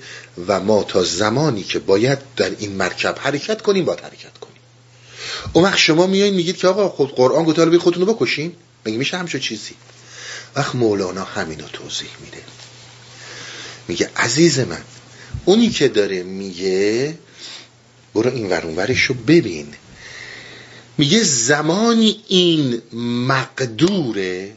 و 0.48 0.60
ما 0.60 0.84
تا 0.84 1.04
زمانی 1.04 1.64
که 1.64 1.80
باید 1.80 2.20
در 2.36 2.52
این 2.60 2.72
مرکب 2.72 3.18
حرکت 3.20 3.62
کنیم 3.62 3.86
باید 3.86 4.00
حرکت 4.00 4.38
کنیم. 4.38 4.56
اون 5.54 5.64
وقت 5.64 5.78
شما 5.78 6.08
میایین 6.08 6.34
میگید 6.34 6.58
که 6.58 6.68
آقا 6.68 6.90
خود 6.90 7.16
قرآن 7.16 7.44
گفته 7.44 7.62
حالا 7.66 7.80
خودتون 7.80 8.06
رو 8.06 8.14
بکشین. 8.14 8.54
مگه 8.86 8.98
میشه 8.98 9.18
همچه 9.18 9.40
چیزی؟ 9.40 9.76
وقت 10.56 10.76
مولانا 10.76 11.24
همینو 11.24 11.68
توضیح 11.74 12.10
میده. 12.26 12.44
میگه 13.88 14.10
عزیز 14.16 14.60
من 14.60 14.82
اونی 15.46 15.70
که 15.70 15.88
داره 15.88 16.24
میگه 16.24 17.18
برو 18.16 18.32
این 18.32 18.50
ورونورش 18.50 19.02
رو 19.02 19.16
ببین. 19.16 19.74
میگه 20.98 21.24
زمانی 21.24 22.24
این 22.28 22.82
مقدوره 23.28 24.54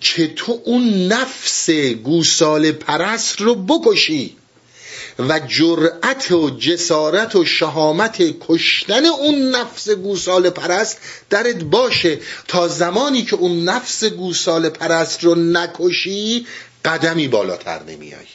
که 0.00 0.34
تو 0.36 0.60
اون 0.64 1.06
نفس 1.06 1.70
گوسال 1.70 2.72
پرست 2.72 3.40
رو 3.40 3.54
بکشی 3.54 4.36
و 5.18 5.40
جرأت 5.40 6.32
و 6.32 6.50
جسارت 6.50 7.36
و 7.36 7.44
شهامت 7.44 8.22
کشتن 8.40 9.06
اون 9.06 9.50
نفس 9.50 9.90
گوسال 9.90 10.50
پرست 10.50 10.98
درت 11.30 11.64
باشه. 11.64 12.18
تا 12.48 12.68
زمانی 12.68 13.22
که 13.22 13.36
اون 13.36 13.64
نفس 13.64 14.04
گوسال 14.04 14.68
پرست 14.68 15.24
رو 15.24 15.34
نکشی 15.34 16.46
قدمی 16.84 17.28
بالاتر 17.28 17.82
نمیای. 17.82 18.26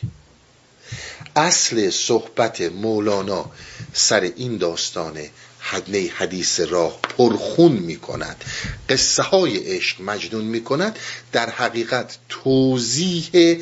اصل 1.35 1.89
صحبت 1.89 2.61
مولانا 2.61 3.45
سر 3.93 4.31
این 4.35 4.57
داستانه 4.57 5.29
حدنه 5.65 6.11
حدیث 6.15 6.59
راه 6.59 6.99
پرخون 7.01 7.71
می 7.71 7.95
کند 7.95 8.45
قصه 8.89 9.23
های 9.23 9.57
عشق 9.57 10.01
مجنون 10.01 10.43
می 10.43 10.63
کند 10.63 10.99
در 11.31 11.49
حقیقت 11.49 12.17
توضیح 12.29 13.61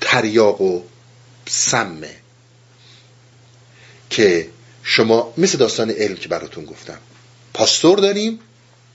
تریاق 0.00 0.60
و 0.60 0.82
سمه 1.48 2.16
که 4.10 4.48
شما 4.82 5.34
مثل 5.38 5.58
داستان 5.58 5.90
علم 5.90 6.16
که 6.16 6.28
براتون 6.28 6.64
گفتم 6.64 6.98
پاستور 7.54 7.98
داریم 7.98 8.38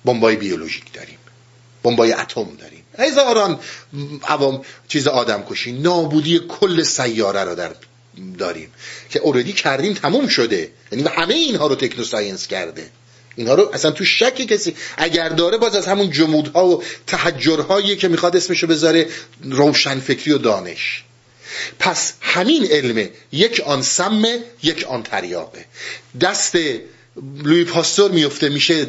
بمبای 0.05 0.35
بیولوژیک 0.35 0.93
داریم 0.93 1.17
بمبای 1.83 2.13
اتم 2.13 2.55
داریم. 2.55 2.83
هزاران 2.99 3.59
عوام 4.23 4.61
چیز 4.87 5.07
آدم 5.07 5.43
کشی 5.49 5.71
نابودی 5.71 6.39
کل 6.49 6.83
سیاره 6.83 7.43
رو 7.43 7.55
در 7.55 7.75
داریم. 8.37 8.69
که 9.09 9.19
اوردی 9.19 9.53
کردیم 9.53 9.93
تموم 9.93 10.27
شده. 10.27 10.71
یعنی 10.91 11.07
همه 11.07 11.33
اینها 11.33 11.67
رو 11.67 11.75
تکنو 11.75 12.03
ساینس 12.03 12.47
کرده. 12.47 12.89
اینها 13.35 13.55
رو 13.55 13.69
اصلا 13.73 13.91
تو 13.91 14.05
شک 14.05 14.35
کسی 14.35 14.75
اگر 14.97 15.29
داره 15.29 15.57
باز 15.57 15.75
از 15.75 15.87
همون 15.87 16.11
جمودها 16.11 16.67
و 16.67 16.83
تحجرهایی 17.07 17.95
که 17.95 18.07
می‌خواد 18.07 18.35
اسمشو 18.35 18.67
بذاره 18.67 19.07
روشن 19.43 19.99
فکری 19.99 20.31
و 20.31 20.37
دانش. 20.37 21.03
پس 21.79 22.13
همین 22.21 22.65
علمه 22.71 23.09
یک 23.31 23.59
آن 23.65 23.81
سمه 23.81 24.39
یک 24.63 24.83
آن 24.83 25.03
تریاقه. 25.03 25.65
دست 26.21 26.55
لوی 27.43 27.63
پاستور 27.63 28.11
میفته 28.11 28.49
میشه 28.49 28.87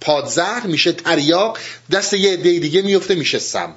پادزهر 0.00 0.66
میشه 0.66 0.92
تریاق. 0.92 1.58
دست 1.90 2.14
یه 2.14 2.32
عده 2.32 2.58
دیگه 2.58 2.82
میفته 2.82 3.14
میشه 3.14 3.38
سم. 3.38 3.74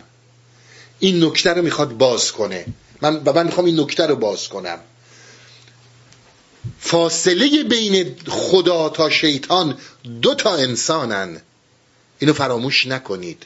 این 0.99 1.23
نکته 1.23 1.53
رو 1.53 1.61
می‌خواد 1.61 1.89
باز 1.89 2.31
کنه. 2.31 2.65
من 3.01 3.21
و 3.25 3.33
من 3.33 3.45
می‌خوام 3.45 3.65
این 3.65 3.79
نکته 3.79 4.05
رو 4.05 4.15
باز 4.15 4.47
کنم. 4.49 4.79
فاصله 6.79 7.63
بین 7.63 8.15
خدا 8.27 8.89
تا 8.89 9.09
شیطان 9.09 9.77
دو 10.21 10.35
تا 10.35 10.55
انسانن. 10.55 11.41
اینو 12.19 12.33
فراموش 12.33 12.87
نکنید. 12.87 13.43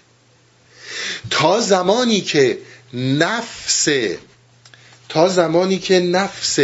تا 1.30 1.60
زمانی 1.60 2.22
که 2.22 2.60
نفس 2.94 3.88
تا 5.10 5.30
زمانی 5.30 5.80
که 5.80 6.00
نفس 6.00 6.60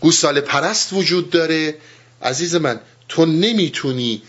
گوساله 0.00 0.40
پرست 0.40 0.92
وجود 0.92 1.30
داره 1.30 1.78
عزیز 2.22 2.54
من 2.54 2.80
تو 3.08 3.26
نمی‌تونی 3.26 4.22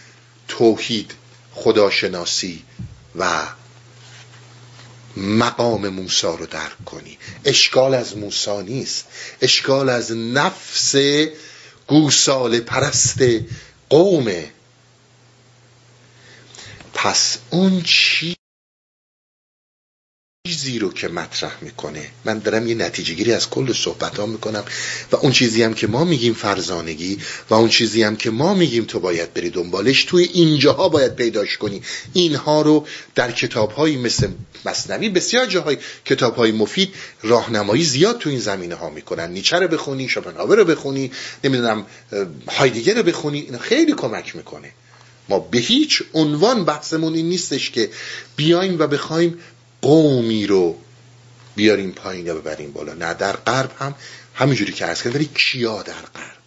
توحید 0.47 1.11
خداشناسی 1.53 2.63
و 3.15 3.47
مقام 5.19 5.89
موسی 5.89 6.27
رو 6.27 6.45
درک 6.45 6.85
کنی. 6.85 7.17
اشکال 7.45 7.93
از 7.93 8.17
موسی 8.17 8.63
نیست. 8.63 9.05
اشکال 9.41 9.89
از 9.89 10.11
نفس 10.11 10.95
گوسال 11.87 12.59
پرست 12.59 13.19
قومه. 13.89 14.51
پس 16.93 17.37
اون 17.49 17.81
چی 17.81 18.38
چیزی 20.47 20.79
رو 20.79 20.93
که 20.93 21.07
مطرح 21.07 21.51
می‌کنه. 21.61 22.09
من 22.25 22.39
دارم 22.39 22.67
یه 22.67 22.75
نتیجه 22.75 23.13
گیری 23.13 23.33
از 23.33 23.49
کل 23.49 23.73
صحبت 23.73 24.19
ها 24.19 24.25
می‌کنم 24.25 24.63
و 25.11 25.15
اون 25.15 25.31
چیزی 25.31 25.63
هم 25.63 25.73
که 25.73 25.87
ما 25.87 26.03
میگیم 26.03 26.33
فرزانگی 26.33 27.19
و 27.49 27.53
اون 27.53 27.69
چیزی 27.69 28.03
هم 28.03 28.15
که 28.15 28.29
ما 28.29 28.53
میگیم 28.53 28.85
تو 28.85 28.99
باید 28.99 29.33
بری 29.33 29.49
دنبالش 29.49 30.03
توی 30.03 30.23
اینجاها 30.23 30.89
باید 30.89 31.15
پیداش 31.15 31.57
کنی. 31.57 31.81
اینها 32.13 32.61
رو 32.61 32.87
در 33.15 33.31
کتاب 33.31 33.71
هایی 33.71 33.97
مثل 33.97 34.27
مصنوی 34.65 35.09
بسیار 35.09 35.45
جاهای 35.45 35.77
کتاب 36.05 36.35
های 36.35 36.51
مفید 36.51 36.93
راهنمایی 37.23 37.83
زیاد 37.83 38.17
تو 38.17 38.29
این 38.29 38.39
زمینه 38.39 38.75
ها 38.75 38.89
می‌کنن. 38.89 39.31
نیچه 39.31 39.55
رو 39.59 39.67
بخونی 39.67 40.09
شوپنهاور 40.09 40.57
رو 40.57 40.65
بخونی 40.65 41.11
نمی‌دونم 41.43 41.85
هایدگر 42.47 42.95
رو 42.95 43.03
بخونی 43.03 43.39
اینا 43.39 43.57
خیلی 43.59 43.93
کمک 43.93 44.35
می‌کنه. 44.35 44.71
ما 45.29 45.39
به 45.39 45.57
هیچ 45.57 46.03
عنوان 46.13 46.65
بحثمون 46.65 47.13
این 47.13 47.29
نیستش 47.29 47.71
که 47.71 47.89
بیایم 48.35 48.79
و 48.79 48.87
بخوایم 48.87 49.39
قومی 49.81 50.47
رو 50.47 50.77
بیاریم 51.55 51.91
پایین 51.91 52.25
یا 52.25 52.35
ببریم 52.35 52.71
بالا. 52.71 52.93
نه 52.93 53.13
در 53.13 53.35
غرب 53.35 53.71
هم 53.79 53.95
همینجوری 54.35 54.73
که 54.73 54.85
عرض 54.85 55.01
کرد 55.01 55.15
ولی 55.15 55.29
کیا 55.35 55.83
در 55.83 55.93
غرب؟ 55.93 56.39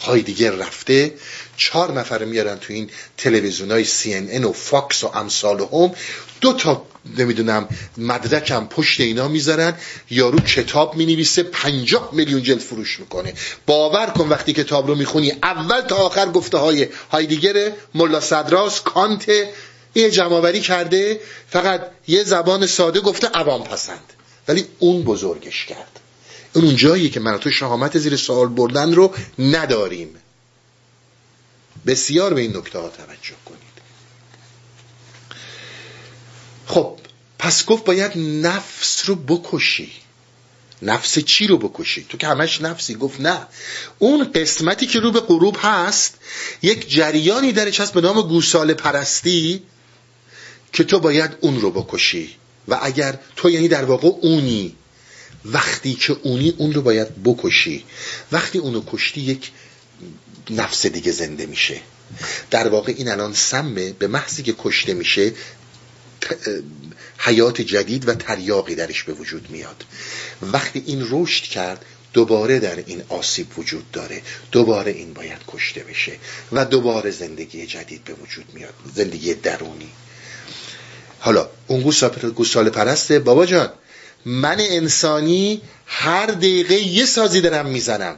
های 0.00 0.22
دیگه 0.22 0.50
رفته 0.50 1.14
چهار 1.56 1.92
نفر 1.92 2.24
میارن 2.24 2.58
تو 2.58 2.72
این 2.72 2.90
تلویزیون 3.16 3.70
های 3.70 3.84
CNN 3.84 4.44
و 4.44 4.52
Fox 4.52 5.04
و 5.04 5.10
امثالهم. 5.14 5.92
دو 6.40 6.52
تا 6.52 6.86
نمی‌دونم 7.18 7.68
مدرکم 7.96 8.66
پشت 8.66 9.00
اینا 9.00 9.28
می‌ذارن 9.28 9.74
یارو 10.10 10.38
کتاب 10.38 10.96
می‌نویسه 10.96 11.42
پنجاه 11.42 12.10
میلیون 12.12 12.42
جلد 12.42 12.58
فروش 12.58 13.00
می‌کنه. 13.00 13.34
باور 13.66 14.06
کن 14.06 14.28
وقتی 14.28 14.52
کتاب 14.52 14.86
رو 14.86 14.94
می‌خونی 14.94 15.32
اول 15.42 15.80
تا 15.80 15.96
آخر 15.96 16.26
گفته 16.26 16.58
های 16.58 16.88
هایدگر 17.10 17.72
ملا 17.94 18.20
صدراس 18.20 18.80
کانت 18.80 19.30
این 19.96 20.10
جمعوری 20.10 20.60
کرده 20.60 21.20
فقط 21.48 21.90
یه 22.08 22.24
زبان 22.24 22.66
ساده 22.66 23.00
گفته 23.00 23.26
عوام 23.26 23.64
پسند. 23.64 24.12
ولی 24.48 24.66
اون 24.78 25.02
بزرگش 25.02 25.66
کرد. 25.66 26.00
اون 26.52 26.64
اون 26.64 26.76
جایی 26.76 27.10
که 27.10 27.20
من 27.20 27.38
تو 27.38 27.50
شهامت 27.50 27.98
زیر 27.98 28.16
سوال 28.16 28.48
بردن 28.48 28.94
رو 28.94 29.14
نداریم. 29.38 30.14
بسیار 31.86 32.34
به 32.34 32.40
این 32.40 32.56
نکته 32.56 32.78
ها 32.78 32.88
توجه 32.88 33.34
کنید. 33.44 33.60
خب 36.66 36.98
پس 37.38 37.64
گفت 37.64 37.84
باید 37.84 38.12
نفس 38.18 39.08
رو 39.08 39.14
بکشی. 39.14 39.92
نفس 40.82 41.18
چی 41.18 41.46
رو 41.46 41.58
بکشی؟ 41.58 42.06
تو 42.08 42.18
که 42.18 42.26
همش 42.26 42.60
نفسی 42.60 42.94
گفت 42.94 43.20
نه. 43.20 43.46
اون 43.98 44.32
قسمتی 44.32 44.86
که 44.86 45.00
رو 45.00 45.12
به 45.12 45.20
غروب 45.20 45.56
هست 45.60 46.18
یک 46.62 46.90
جریانی 46.90 47.52
درش 47.52 47.80
هست 47.80 47.92
به 47.92 48.00
نام 48.00 48.22
گوساله 48.22 48.74
پرستی. 48.74 49.62
که 50.72 50.84
تو 50.84 51.00
باید 51.00 51.30
اون 51.40 51.60
رو 51.60 51.70
بکشی. 51.70 52.36
و 52.68 52.78
اگر 52.82 53.18
تو 53.36 53.50
یعنی 53.50 53.68
در 53.68 53.84
واقع 53.84 54.08
اونی 54.08 54.76
وقتی 55.44 55.94
که 55.94 56.16
اونی 56.22 56.54
اون 56.58 56.72
رو 56.72 56.82
باید 56.82 57.22
بکشی. 57.24 57.84
وقتی 58.32 58.58
اونو 58.58 58.82
کشتی 58.86 59.20
یک 59.20 59.50
نفس 60.50 60.86
دیگه 60.86 61.12
زنده 61.12 61.46
میشه. 61.46 61.80
در 62.50 62.68
واقع 62.68 62.94
این 62.96 63.08
الان 63.08 63.34
سمه 63.34 63.92
به 63.92 64.06
محضی 64.06 64.42
که 64.42 64.54
کشته 64.58 64.94
میشه 64.94 65.32
حیات 67.18 67.60
جدید 67.60 68.08
و 68.08 68.14
تریاقی 68.14 68.74
درش 68.74 69.02
به 69.02 69.12
وجود 69.12 69.50
میاد. 69.50 69.84
وقتی 70.42 70.82
این 70.86 71.06
رشد 71.10 71.44
کرد 71.44 71.84
دوباره 72.12 72.58
در 72.58 72.76
این 72.86 73.02
آسیب 73.08 73.58
وجود 73.58 73.90
داره. 73.90 74.22
دوباره 74.52 74.92
این 74.92 75.12
باید 75.12 75.38
کشته 75.48 75.80
بشه. 75.80 76.12
و 76.52 76.64
دوباره 76.64 77.10
زندگی 77.10 77.66
جدید 77.66 78.04
به 78.04 78.14
وجود 78.14 78.44
میاد. 78.54 78.74
زندگی 78.94 79.34
درونی. 79.34 79.90
حالا 81.26 81.48
اون 81.66 81.80
گوساله 82.34 82.70
پرسته 82.70 83.18
بابا 83.18 83.46
جان 83.46 83.68
من 84.24 84.56
انسانی 84.58 85.62
هر 85.86 86.26
دقیقه 86.26 86.74
یه 86.74 87.06
سازی 87.06 87.40
دارم 87.40 87.66
می‌زنم. 87.66 88.16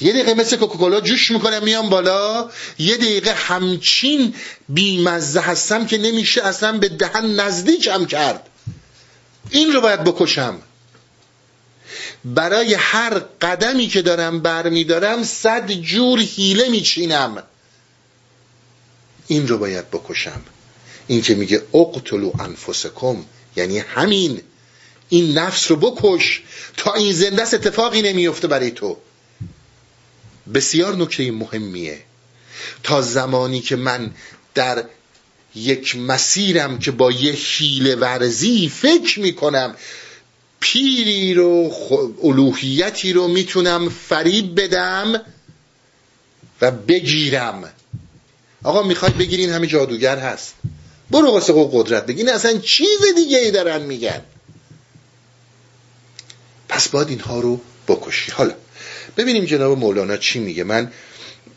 یه 0.00 0.12
دقیقه 0.12 0.34
مثل 0.34 0.56
کوکاکولا 0.56 1.00
جوش 1.00 1.30
می‌کنم 1.30 1.64
میام 1.64 1.88
بالا 1.88 2.50
یه 2.78 2.96
دقیقه 2.96 3.32
همچین 3.32 4.34
بیمزه 4.68 5.40
هستم 5.40 5.86
که 5.86 5.98
نمیشه 5.98 6.42
اصلا 6.42 6.78
به 6.78 6.88
دهن 6.88 7.40
نزدیکم 7.40 8.04
کرد. 8.04 8.46
این 9.50 9.72
رو 9.72 9.80
باید 9.80 10.04
بکشم. 10.04 10.62
برای 12.24 12.74
هر 12.74 13.18
قدمی 13.18 13.86
که 13.86 14.02
دارم 14.02 14.40
برمیدارم 14.40 15.24
صد 15.24 15.72
جور 15.72 16.18
حیله 16.18 16.68
میچینم. 16.68 17.42
این 19.26 19.48
رو 19.48 19.58
باید 19.58 19.90
بکشم. 19.90 20.42
این 21.06 21.22
که 21.22 21.34
میگه 21.34 21.62
اقتلو 21.74 22.32
انفسکم 22.38 23.24
یعنی 23.56 23.78
همین. 23.78 24.40
این 25.08 25.38
نفس 25.38 25.70
رو 25.70 25.76
بکش 25.76 26.42
تا 26.76 26.94
این 26.94 27.12
زنده 27.12 27.42
اتفاقی 27.42 28.02
نمیفته 28.02 28.48
برای 28.48 28.70
تو. 28.70 28.96
بسیار 30.54 30.96
نکته 30.96 31.32
مهمیه. 31.32 32.02
تا 32.82 33.02
زمانی 33.02 33.60
که 33.60 33.76
من 33.76 34.10
در 34.54 34.84
یک 35.54 35.96
مسیرم 35.96 36.78
که 36.78 36.90
با 36.90 37.12
یه 37.12 37.32
حیله 37.32 37.94
ورزی 37.94 38.68
فکر 38.68 39.20
می‌کنم 39.20 39.76
پیری 40.60 41.34
رو 41.34 41.72
الوهیتی 42.22 43.12
رو 43.12 43.28
می‌تونم 43.28 43.88
فریب 43.88 44.60
بدم 44.60 45.22
و 46.60 46.70
بگیرم. 46.70 47.72
آقا 48.62 48.82
می‌خوای 48.82 49.12
بگیرین 49.12 49.50
همه 49.50 49.66
جادوگر 49.66 50.18
هست. 50.18 50.54
برو 51.12 51.30
واسه 51.30 51.68
قدرت 51.72 52.06
بگین 52.06 52.28
اصلا 52.28 52.58
چیز 52.58 53.00
دیگه 53.16 53.38
ای 53.38 53.50
دارن 53.50 53.82
میگن. 53.82 54.20
پس 56.68 56.88
باید 56.88 57.08
اینها 57.08 57.40
رو 57.40 57.60
بکشی. 57.88 58.32
حالا 58.32 58.54
ببینیم 59.16 59.44
جناب 59.44 59.78
مولانا 59.78 60.16
چی 60.16 60.38
میگه. 60.38 60.64
من 60.64 60.92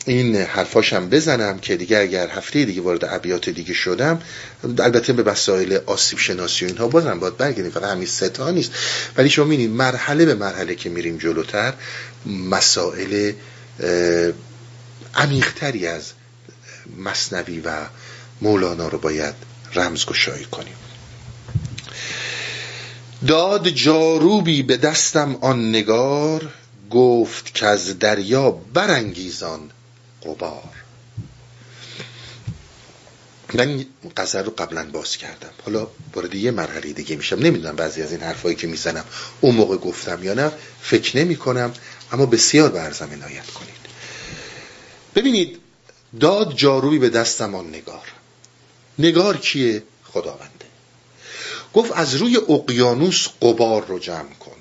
این 0.05 0.35
حرفاشم 0.35 1.09
بزنم 1.09 1.59
که 1.59 1.75
دیگه 1.75 1.97
اگر 1.97 2.29
هفته 2.29 2.65
دیگه 2.65 2.81
وارد 2.81 3.05
ابیات 3.05 3.49
دیگه 3.49 3.73
شدم 3.73 4.21
البته 4.63 5.13
به 5.13 5.31
مسائل 5.31 5.79
آسیب 5.85 6.19
شناسی 6.19 6.65
و 6.65 6.67
اینها 6.67 6.87
بازم 6.87 7.19
باید 7.19 7.37
برگردیم. 7.37 7.71
فقط 7.71 7.83
همین 7.83 8.07
ستا 8.07 8.51
نیست. 8.51 8.71
ولی 9.17 9.29
شما 9.29 9.45
می‌بینید 9.45 9.71
مرحله 9.71 10.25
به 10.25 10.35
مرحله 10.35 10.75
که 10.75 10.89
میریم 10.89 11.17
جلوتر 11.17 11.73
مسائل 12.25 13.31
عمیقتری 15.15 15.87
از 15.87 16.11
مصنوی 16.97 17.59
و 17.59 17.71
مولانا 18.41 18.87
رو 18.87 18.97
باید 18.97 19.35
رمزگشایی 19.75 20.45
کنیم. 20.45 20.75
داد 23.27 23.69
جاروبی 23.69 24.63
به 24.63 24.77
دستم 24.77 25.35
آن 25.41 25.69
نگار 25.69 26.53
گفت 26.91 27.53
که 27.53 27.65
از 27.65 27.99
دریا 27.99 28.51
برانگیزان 28.51 29.69
قبار 30.23 30.85
من 33.53 33.85
قذر 34.17 34.43
رو 34.43 34.51
قبلا 34.51 34.85
باز 34.91 35.17
کردم. 35.17 35.49
حالا 35.65 35.87
وارد 36.13 36.35
یه 36.35 36.51
مرحله 36.51 36.93
دیگه 36.93 37.15
میشم. 37.15 37.35
نمی‌دونم 37.35 37.75
بعضی 37.75 38.01
از 38.01 38.11
این 38.11 38.21
حرفایی 38.21 38.55
که 38.55 38.67
می‌زنم 38.67 39.05
اون 39.41 39.55
موقع 39.55 39.77
گفتم 39.77 40.23
یا 40.23 40.33
نه. 40.33 40.51
فکر 40.81 41.17
نمی 41.17 41.35
کنم 41.35 41.73
اما 42.11 42.25
بسیار 42.25 42.69
برزم 42.69 43.09
عنایت 43.11 43.51
کنید. 43.51 43.75
ببینید 45.15 45.59
داد 46.19 46.55
جاروی 46.55 46.99
به 46.99 47.09
دستم 47.09 47.55
آن 47.55 47.69
نگار. 47.69 48.03
نگار 48.99 49.37
کیه؟ 49.37 49.83
خداونده. 50.03 50.65
گفت 51.73 51.91
از 51.91 52.15
روی 52.15 52.37
اقیانوس 52.37 53.27
قبار 53.41 53.85
رو 53.85 53.99
جمع 53.99 54.33
کن. 54.33 54.57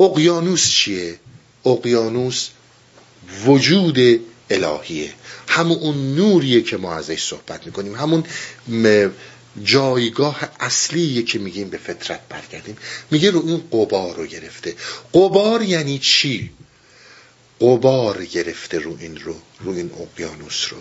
اقیانوس 0.00 0.70
چیه؟ 0.70 1.18
اقیانوس 1.66 2.48
وجود 3.46 4.20
الهیه. 4.50 5.12
همون 5.48 6.14
نوریه 6.14 6.62
که 6.62 6.76
ما 6.76 6.94
ازش 6.94 7.22
صحبت 7.22 7.66
می‌کنیم. 7.66 7.94
همون 7.94 8.24
جایگاه 9.62 10.40
اصلیه 10.60 11.22
که 11.22 11.38
میگیم 11.38 11.68
به 11.68 11.78
فطرت 11.78 12.20
برگردیم. 12.28 12.76
میگه 13.10 13.30
رو 13.30 13.46
این 13.46 13.64
قبار 13.72 14.16
رو 14.16 14.26
گرفته. 14.26 14.74
قبار 15.14 15.62
یعنی 15.62 15.98
چی؟ 15.98 16.50
قبار 17.60 18.24
گرفته 18.24 18.78
رو 18.78 18.96
این 19.00 19.16
رو 19.16 19.34
رو 19.60 19.72
این 19.72 19.90
اقیانوس 20.00 20.66
رو. 20.70 20.78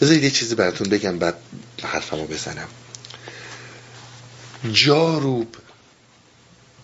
بذارید 0.00 0.24
یه 0.24 0.30
چیزی 0.30 0.54
براتون 0.54 0.88
بگم 0.88 1.18
بعد 1.18 1.34
حرفمو 1.82 2.26
بزنم. 2.26 2.68
جاروب 4.72 5.56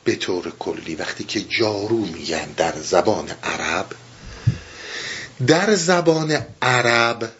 به 0.04 0.16
طور 0.16 0.52
کلی 0.58 0.94
وقتی 0.94 1.24
که 1.24 1.40
جارو 1.40 1.98
میگن 1.98 2.46
در 2.56 2.74
زبان 2.82 3.30
عرب 3.42 3.86
در 5.46 5.74
زبان 5.74 6.38
عرب 6.62 7.32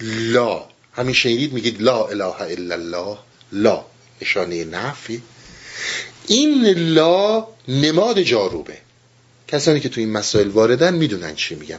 لا 0.00 0.64
همین 0.92 1.14
شنیدید 1.14 1.52
میگید 1.52 1.82
لا 1.82 2.06
اله 2.06 2.40
الا 2.40 2.74
الله 2.74 3.18
لا 3.52 3.84
نشانه 4.22 4.64
نفی. 4.64 5.22
این 6.26 6.64
لا 6.66 7.46
نماد 7.68 8.20
جاروبه. 8.20 8.78
کسانی 9.48 9.80
که 9.80 9.88
تو 9.88 10.00
این 10.00 10.12
مسائل 10.12 10.48
واردن 10.48 10.94
می‌دونن 10.94 11.34
چی 11.34 11.54
میگم. 11.54 11.78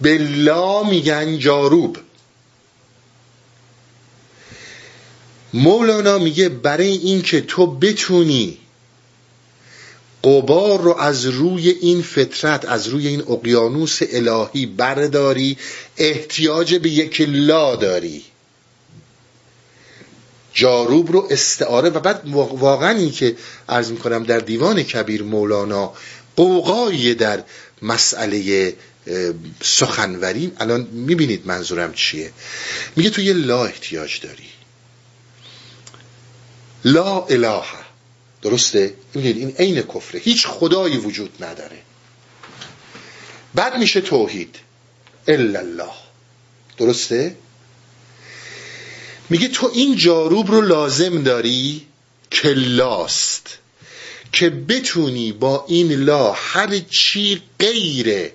به 0.00 0.18
لا 0.18 0.82
میگن 0.82 1.38
جاروب. 1.38 1.98
مولانا 5.54 6.18
میگه 6.18 6.48
برای 6.48 6.88
اینکه 6.88 7.40
تو 7.40 7.66
بتونی 7.66 8.58
قبار 10.24 10.80
رو 10.80 10.94
از 10.94 11.26
روی 11.26 11.70
این 11.70 12.02
فطرت 12.02 12.64
از 12.64 12.88
روی 12.88 13.08
این 13.08 13.20
اقیانوس 13.20 13.98
الهی 14.12 14.66
برداری 14.66 15.56
احتیاج 15.96 16.74
به 16.74 16.88
یک 16.88 17.20
لا 17.28 17.76
داری. 17.76 18.22
جاروب 20.52 21.12
رو 21.12 21.28
استعاره. 21.30 21.90
و 21.90 22.00
بعد 22.00 22.22
واقعا 22.34 22.90
این 22.90 23.10
که 23.10 23.36
عرض 23.68 23.90
می‌کنم 23.90 24.24
در 24.24 24.38
دیوان 24.38 24.82
کبیر 24.82 25.22
مولانا 25.22 25.92
قوقایی 26.36 27.14
در 27.14 27.44
مسئله 27.82 28.72
سخنوری 29.62 30.52
الان 30.58 30.88
می‌بینید 30.92 31.46
منظورم 31.46 31.92
چیه. 31.92 32.30
میگه 32.96 33.10
تو 33.10 33.22
یه 33.22 33.32
لا 33.32 33.64
احتیاج 33.64 34.20
داری. 34.20 34.53
لا 36.84 37.24
اله. 37.24 37.62
درسته؟ 38.42 38.94
این 39.14 39.54
عین 39.58 39.82
کفره. 39.82 40.20
هیچ 40.20 40.46
خدایی 40.46 40.96
وجود 40.96 41.44
نداره. 41.44 41.78
بعد 43.54 43.76
میشه 43.76 44.00
توحید. 44.00 44.56
الا 45.28 45.58
الله. 45.58 45.92
درسته؟ 46.78 47.36
میگه 49.30 49.48
تو 49.48 49.70
این 49.74 49.96
جاروب 49.96 50.50
رو 50.50 50.60
لازم 50.60 51.22
داری 51.22 51.86
که 52.30 52.48
لاست. 52.48 53.58
که 54.32 54.50
بتونی 54.50 55.32
با 55.32 55.64
این 55.68 55.92
لا 55.92 56.32
هر 56.32 56.78
چی 56.78 57.42
غیره 57.58 58.32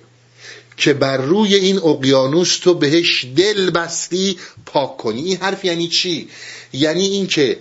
که 0.76 0.94
بر 0.94 1.16
روی 1.16 1.54
این 1.54 1.78
اقیانوس 1.78 2.58
تو 2.58 2.74
بهش 2.74 3.26
دل 3.36 3.70
بستی 3.70 4.38
پاک 4.66 4.96
کنی. 4.96 5.22
این 5.22 5.36
حرف 5.36 5.64
یعنی 5.64 5.88
چی؟ 5.88 6.28
یعنی 6.72 7.06
اینکه 7.06 7.58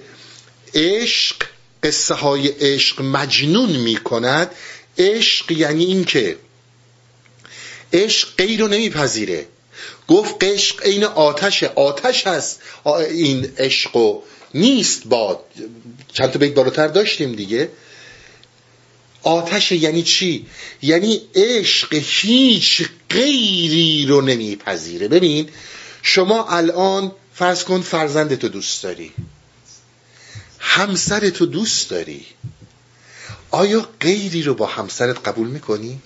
عشق 0.75 1.35
قصه 1.83 2.13
های 2.13 2.47
عشق 2.47 3.01
مجنون 3.01 3.69
می 3.69 3.97
کند 3.97 4.51
عشق 4.97 5.51
یعنی 5.51 5.85
این 5.85 6.03
که 6.03 6.37
عشق 7.93 8.27
غیر 8.37 8.59
رو 8.59 8.67
نمیپذیره. 8.67 9.45
گفت 10.07 10.43
عشق 10.43 10.83
عین 10.83 11.03
آتشه. 11.03 11.71
آتش 11.75 12.27
هست. 12.27 12.61
این 13.09 13.51
عشق 13.57 13.95
و 13.95 14.21
نیست 14.53 15.05
باد 15.05 15.39
چند 16.13 16.31
تا 16.31 16.39
بیت 16.39 16.53
بالاتر 16.53 16.87
داشتیم 16.87 17.31
دیگه. 17.35 17.69
آتش 19.23 19.71
یعنی 19.71 20.03
چی؟ 20.03 20.45
یعنی 20.81 21.21
عشق 21.35 21.93
هیچ 21.93 22.89
غیری 23.09 24.05
رو 24.05 24.21
نمیپذیره. 24.21 25.07
ببین 25.07 25.49
شما 26.01 26.47
الان 26.47 27.11
فرض 27.33 27.63
کن 27.63 27.81
فرزندتو 27.81 28.47
دوست 28.47 28.83
داری. 28.83 29.11
همسرتو 30.59 31.45
دوست 31.45 31.89
داری 31.89 32.25
آیا 33.51 33.89
غیری 33.99 34.43
رو 34.43 34.53
با 34.53 34.65
همسرت 34.65 35.27
قبول 35.27 35.47
می‌کنی؟ 35.47 36.01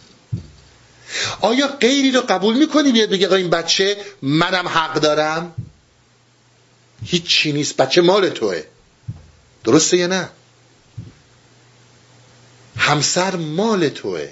آیا 1.41 1.67
غیری 1.67 2.11
رو 2.11 2.21
قبول 2.21 2.57
می‌کنی 2.57 2.91
بیاد 2.91 3.09
بگه 3.09 3.33
این 3.33 3.49
بچه 3.49 3.97
منم 4.21 4.67
حق 4.67 4.93
دارم؟ 4.93 5.53
هیچ 7.05 7.23
چی 7.23 7.51
نیست 7.51 7.77
بچه 7.77 8.01
مال 8.01 8.29
توه 8.29 8.63
درسته 9.63 9.97
یا 9.97 10.07
نه؟ 10.07 10.29
همسر 12.77 13.35
مال 13.35 13.89
توه 13.89 14.29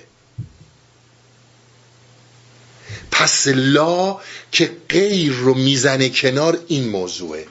پس 3.12 3.48
لا 3.48 4.20
که 4.52 4.72
غیر 4.90 5.32
رو 5.32 5.54
می‌زنه 5.54 6.10
کنار 6.10 6.60
این 6.68 6.90
موضوعه 6.90 7.48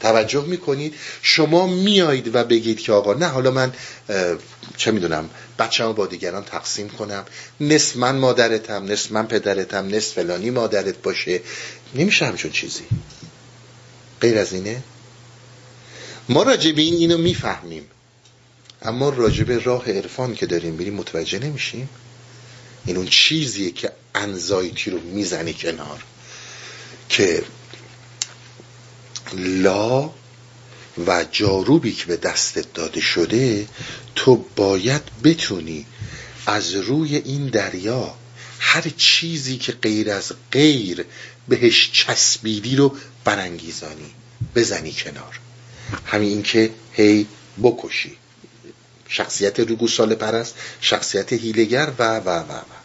توجه 0.00 0.44
می‌کنید. 0.44 0.94
شما 1.22 1.66
میایید 1.66 2.34
و 2.34 2.44
بگید 2.44 2.80
که 2.80 2.92
آقا 2.92 3.14
نه 3.14 3.26
حالا 3.26 3.50
من 3.50 3.72
چه 4.76 4.90
می‌دونم 4.90 5.30
بچه 5.58 5.86
با 5.86 6.06
دیگران 6.06 6.44
تقسیم 6.44 6.88
کنم. 6.88 7.24
نصف 7.60 7.96
من 7.96 8.16
مادرتم 8.16 8.84
نصف 8.84 9.12
من 9.12 9.26
پدرتم 9.26 9.88
نصف 9.88 10.12
فلانی 10.12 10.50
مادرت 10.50 11.02
باشه. 11.02 11.40
نمیشه 11.94 12.26
همچون 12.26 12.50
چیزی. 12.50 12.84
غیر 14.20 14.38
از 14.38 14.52
اینه؟ 14.52 14.82
ما 16.28 16.42
راجب 16.42 16.78
این 16.78 16.94
اینو 16.94 17.18
می‌فهمیم. 17.18 17.86
اما 18.82 19.08
راجب 19.08 19.66
راه 19.66 19.90
عرفان 19.90 20.34
که 20.34 20.46
داریم 20.46 20.76
بریم 20.76 20.94
متوجه 20.94 21.38
نمیشیم. 21.38 21.88
این 22.86 22.96
اون 22.96 23.06
چیزیه 23.06 23.70
که 23.70 23.92
انزایتی 24.14 24.90
رو 24.90 25.00
می‌زنی 25.00 25.54
کنار. 25.54 26.04
که 27.08 27.44
لا 29.34 30.10
و 31.06 31.24
جاروبی 31.32 31.92
که 31.92 32.06
به 32.06 32.16
دستت 32.16 32.72
داده 32.74 33.00
شده 33.00 33.68
تو 34.14 34.44
باید 34.56 35.02
بتونی 35.24 35.86
از 36.46 36.74
روی 36.74 37.16
این 37.16 37.46
دریا 37.46 38.14
هر 38.58 38.92
چیزی 38.96 39.56
که 39.56 39.72
غیر 39.72 40.10
از 40.10 40.32
غیر 40.52 41.04
بهش 41.48 41.90
چسبیدی 41.92 42.76
رو 42.76 42.96
برانگیزانی 43.24 44.14
بزنی 44.54 44.92
کنار. 44.92 45.40
همین 46.06 46.28
این 46.28 46.42
که 46.42 46.70
هی 46.92 47.26
بکشی. 47.62 48.16
شخصیت 49.08 49.60
رو 49.60 49.76
گوساله 49.76 50.14
پرست 50.14 50.54
شخصیت 50.80 51.32
هیلگر 51.32 51.92
و 51.98 52.18
و 52.18 52.28
و 52.28 52.52
و. 52.52 52.79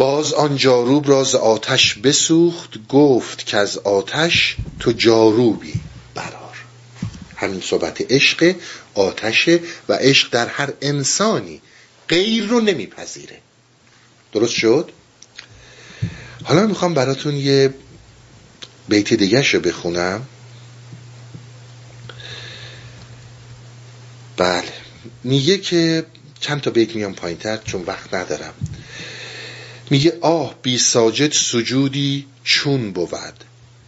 باز 0.00 0.32
آن 0.32 0.56
جاروب 0.56 1.08
راز 1.08 1.34
آتش 1.34 1.94
بسوخت 1.94 2.88
گفت 2.88 3.46
که 3.46 3.56
از 3.56 3.78
آتش 3.78 4.56
تو 4.78 4.92
جاروبی 4.92 5.74
برار 6.14 6.56
همین 7.36 7.60
صحبت 7.60 8.12
عشق 8.12 8.54
آتشه 8.94 9.60
و 9.88 9.92
عشق 9.92 10.30
در 10.30 10.48
هر 10.48 10.72
انسانی 10.82 11.60
غیر 12.08 12.46
رو 12.46 12.60
نمیپذیره. 12.60 13.38
درست 14.32 14.52
شد؟ 14.52 14.90
حالا 16.44 16.66
می‌خوام 16.66 16.94
براتون 16.94 17.34
یه 17.36 17.74
بیت 18.88 19.14
دیگه 19.14 19.52
رو 19.52 19.60
بخونم. 19.60 20.26
بله. 24.36 24.72
میگه 25.24 25.58
که 25.58 26.06
چند 26.40 26.60
تا 26.60 26.70
بیت 26.70 26.96
میام 26.96 27.14
پایین 27.14 27.38
تر 27.38 27.56
چون 27.56 27.82
وقت 27.82 28.14
ندارم. 28.14 28.54
میگه 29.90 30.18
آه 30.20 30.54
بی 30.62 30.78
ساجد 30.78 31.32
سجودی 31.32 32.26
چون 32.44 32.92
بود. 32.92 33.44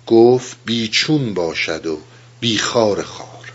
گفت 0.06 0.56
بی 0.64 0.88
چون 0.88 1.34
باشد 1.34 1.86
و 1.86 2.00
بی 2.40 2.58
خار 2.58 3.02
خار. 3.02 3.52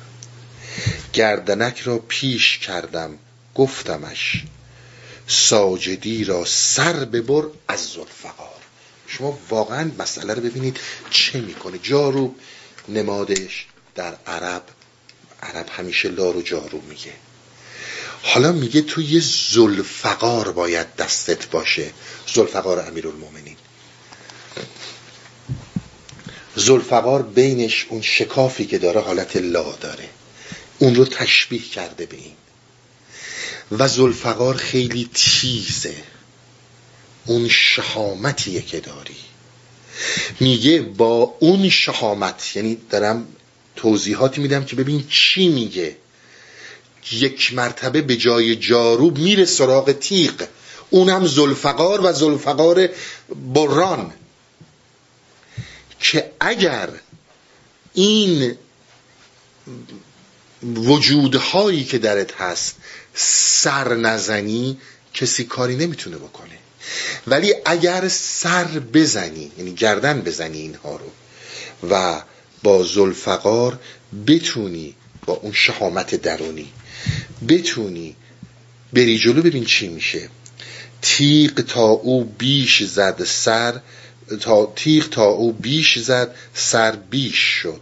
گردنک 1.13 1.79
را 1.79 1.97
پیش 1.97 2.57
کردم 2.57 3.17
گفتمش 3.55 4.43
ساجدی 5.27 6.23
را 6.23 6.45
سر 6.45 6.93
ببر 6.93 7.43
از 7.67 7.85
زلفقار 7.85 8.57
شما 9.07 9.39
واقعا 9.49 9.91
مسئله 9.99 10.33
رو 10.33 10.41
ببینید 10.41 10.79
چه 11.09 11.41
می‌کنه. 11.41 11.77
جارو 11.77 12.35
نمادش 12.89 13.65
در 13.95 14.17
عرب 14.27 14.63
عرب 15.43 15.65
همیشه 15.69 16.09
لارو 16.09 16.41
جارو 16.41 16.81
میگه. 16.89 17.13
حالا 18.23 18.51
میگه 18.51 18.81
تو 18.81 19.01
یه 19.01 19.19
زلفقار 19.23 20.51
باید 20.51 20.95
دستت 20.95 21.49
باشه. 21.49 21.91
زلفقار 22.27 22.79
امیرالمومنین 22.79 23.55
زلفقار 26.57 27.21
بینش 27.21 27.85
اون 27.89 28.01
شکافی 28.01 28.65
که 28.65 28.77
داره 28.77 29.01
حالت 29.01 29.37
لا 29.37 29.71
داره. 29.71 30.09
اون 30.79 30.95
رو 30.95 31.05
تشبیه 31.05 31.61
کرده 31.61 32.05
به 32.05 32.17
این. 32.17 32.33
و 33.71 33.87
زلفقار 33.87 34.55
خیلی 34.55 35.09
تیزه. 35.13 35.95
اون 37.25 37.47
شهامتیه 37.47 38.61
که 38.61 38.79
داری. 38.79 39.15
میگه 40.39 40.81
با 40.81 41.35
اون 41.39 41.69
شهامت 41.69 42.55
یعنی 42.55 42.77
دارم 42.89 43.27
توضیحاتی 43.75 44.41
میدم 44.41 44.65
که 44.65 44.75
ببین 44.75 45.07
چی 45.09 45.47
میگه. 45.49 45.95
یک 47.11 47.53
مرتبه 47.53 48.01
به 48.01 48.15
جای 48.15 48.55
جاروب 48.55 49.17
میره 49.17 49.45
سراغ 49.45 49.91
تیغ. 49.91 50.47
اونم 50.89 51.27
زلفقار 51.27 52.01
و 52.05 52.13
زلفقار 52.13 52.89
بران. 53.53 54.13
که 55.99 56.31
اگر 56.39 56.89
این 57.93 58.55
وجودهایی 60.63 61.83
که 61.83 61.97
درت 61.97 62.41
هست 62.41 62.75
سر 63.13 63.95
نزنی 63.95 64.77
کسی 65.13 65.43
کاری 65.43 65.75
نمی‌تونه 65.75 66.17
بکنه. 66.17 66.57
ولی 67.27 67.53
اگر 67.65 68.07
سر 68.07 68.63
بزنی 68.93 69.51
یعنی 69.57 69.73
گردن 69.73 70.21
بزنی 70.21 70.57
اینها 70.57 70.95
رو 70.95 71.11
و 71.89 72.21
با 72.63 72.83
زلفقار 72.83 73.79
بتونی 74.27 74.95
با 75.25 75.33
اون 75.33 75.51
شهامت 75.51 76.15
درونی 76.15 76.71
بتونی 77.47 78.15
بری 78.93 79.17
جلو 79.17 79.41
ببین 79.41 79.65
چی 79.65 79.87
میشه. 79.87 80.29
تیغ 81.01 81.61
تا 81.61 81.85
او 81.87 82.23
بیش 82.23 82.83
زد 82.83 83.23
سر 83.23 83.81
تا 84.41 84.73
تیغ 84.75 85.09
تا 85.09 85.23
او 85.25 85.53
بیش 85.53 85.99
زد 85.99 86.35
سر 86.53 86.91
بیش 86.91 87.37
شد. 87.37 87.81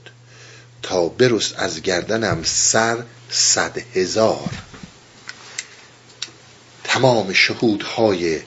تا 0.82 1.08
برست 1.08 1.54
از 1.58 1.82
گردنم 1.82 2.44
سر 2.44 3.04
صد 3.30 3.78
هزار. 3.94 4.50
تمام 6.84 7.34
شهودهای 7.34 8.40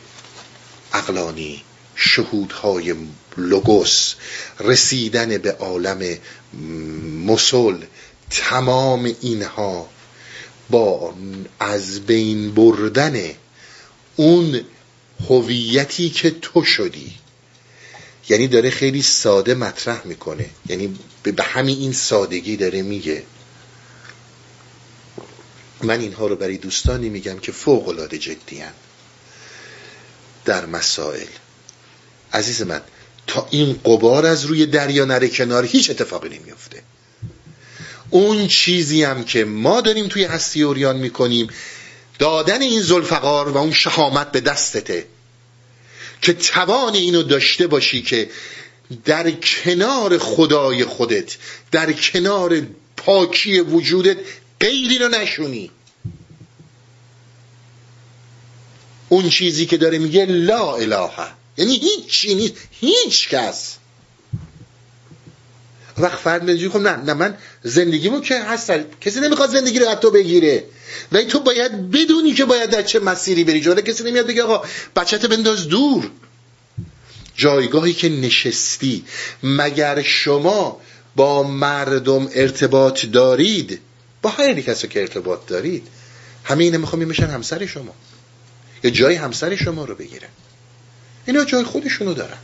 اقلانی 0.95 1.63
شهودهای 1.95 2.95
لوگوس 3.37 4.15
رسیدن 4.61 5.39
به 5.39 5.53
عالم 5.53 6.19
مسل 7.27 7.77
تمام 8.31 9.15
اینها 9.21 9.89
با 10.71 11.15
از 11.61 12.01
بین 12.01 12.55
بردن 12.55 13.17
اون 14.19 14.61
هویتی 15.29 16.11
که 16.11 16.31
تو 16.31 16.65
شدی. 16.65 17.15
یعنی 18.29 18.49
داره 18.49 18.71
خیلی 18.71 19.03
ساده 19.03 19.55
مطرح 19.55 20.07
می‌کنه. 20.07 20.51
یعنی 20.69 20.99
به 21.23 21.43
همین 21.43 21.79
این 21.79 21.93
سادگی 21.93 22.57
داره 22.57 22.83
میگه. 22.83 23.23
من 25.83 26.01
اینها 26.01 26.27
رو 26.27 26.37
برای 26.37 26.57
دوستانی 26.57 27.09
میگم 27.09 27.39
که 27.39 27.53
فوق 27.53 27.89
العاده 27.89 28.19
جدی 28.19 28.63
در 30.45 30.67
مسائل. 30.67 31.27
عزیز 32.33 32.63
من 32.63 32.81
تا 33.27 33.49
این 33.51 33.81
قبار 33.85 34.27
از 34.27 34.45
روی 34.45 34.67
دریا 34.67 35.05
نره 35.05 35.29
کنار 35.29 35.65
هیچ 35.65 35.91
اتفاقی 35.91 36.29
نمیفته 36.29 36.83
اون 38.11 38.49
چیزی 38.49 39.03
هم 39.03 39.25
که 39.25 39.45
ما 39.45 39.81
داریم 39.81 40.09
توی 40.09 40.25
هستی 40.25 40.63
اوریان 40.63 40.97
می‌کنیم 40.97 41.49
دادن 42.19 42.63
این 42.63 42.83
زلفقار 42.83 43.49
و 43.49 43.57
اون 43.57 43.73
شهامت 43.73 44.33
به 44.33 44.41
دستته. 44.41 45.07
که 46.23 46.33
توان 46.33 46.95
اینو 46.95 47.23
داشته 47.23 47.67
باشی 47.67 48.03
که 48.03 48.31
در 49.05 49.31
کنار 49.31 50.19
خدای 50.19 50.85
خودت 50.85 51.37
در 51.73 51.93
کنار 51.93 52.63
پاکی 52.97 53.61
وجودت 53.61 54.17
غیری 54.61 54.99
رو 54.99 55.09
نشونی. 55.09 55.71
اون 59.09 59.29
چیزی 59.29 59.67
که 59.67 59.77
داره 59.77 59.99
میگه 59.99 60.27
لا 60.27 60.75
اله. 60.75 61.11
یعنی 61.57 61.77
هیچ 61.77 62.27
نیست 62.29 62.55
هیچ 62.71 63.29
کس. 63.29 63.77
وقت 65.99 66.19
فرد 66.19 66.69
خب 66.69 66.79
نه 66.79 66.97
نه 66.97 67.15
من 67.15 67.39
زندگیمو 67.63 68.21
که 68.21 68.39
هست 68.39 68.73
کسی 69.01 69.21
نمی‌خواد 69.21 69.51
زندگی 69.51 69.79
رو 69.79 69.89
از 69.89 70.01
تو 70.01 70.11
بگیره. 70.11 70.65
ولی 71.13 71.25
تو 71.25 71.41
باید 71.41 71.91
بدونی 71.91 72.33
که 72.33 72.45
باید 72.45 72.71
در 72.71 72.83
چه 72.83 73.01
مسیری 73.01 73.45
بری. 73.45 73.61
جاله 73.61 73.83
کسی 73.83 74.05
نمیاد 74.05 74.27
بگه 74.27 74.43
آقا 74.43 74.67
بچت 74.97 75.27
بنداز 75.27 75.69
دور. 75.69 76.11
جایگاهی 77.37 77.93
که 77.93 78.09
نشستی 78.09 79.05
مگر 79.43 80.03
شما 80.03 80.81
با 81.17 81.43
مردم 81.43 82.29
ارتباط 82.35 83.07
دارید؟ 83.07 83.81
با 84.23 84.31
هر 84.31 84.61
کسی 84.61 84.89
که 84.89 85.01
ارتباط 85.01 85.47
دارید. 85.47 85.87
همه 86.45 86.65
اینا 86.65 86.79
می‌خوام 86.79 87.05
میشن 87.05 87.27
همسر 87.27 87.67
شما. 87.67 87.95
یا 88.83 88.91
جای 88.91 89.15
همسر 89.15 89.57
شما 89.57 89.85
رو 89.85 89.95
بگیرن. 89.95 90.29
اینا 91.27 91.45
جای 91.45 91.65
خودشونو 91.65 92.15
دارن. 92.15 92.39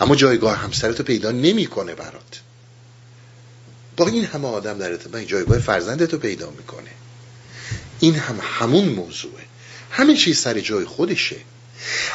اما 0.00 0.16
جایگاه 0.16 0.56
همسرتو 0.56 1.02
پیدا 1.02 1.30
نمی‌کنه 1.30 1.94
برات. 1.94 2.40
با 3.96 4.06
این 4.06 4.24
همه 4.24 4.48
آدم 4.48 4.78
در 4.78 4.90
ارتباط 4.90 5.22
جایگاه 5.22 5.58
فرزندتو 5.58 6.18
پیدا 6.18 6.50
می‌کنه. 6.50 6.90
این 8.00 8.14
هم 8.14 8.40
همون 8.42 8.88
موضوعه. 8.88 9.42
همه 9.90 10.16
چیز 10.16 10.38
سر 10.38 10.60
جای 10.60 10.84
خودشه. 10.84 11.36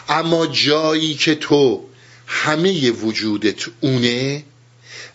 اما 0.10 0.48
جایی 0.48 1.14
که 1.14 1.36
تو 1.36 1.86
همه 2.28 2.92
وجودت 2.92 3.66
اونه 3.82 4.44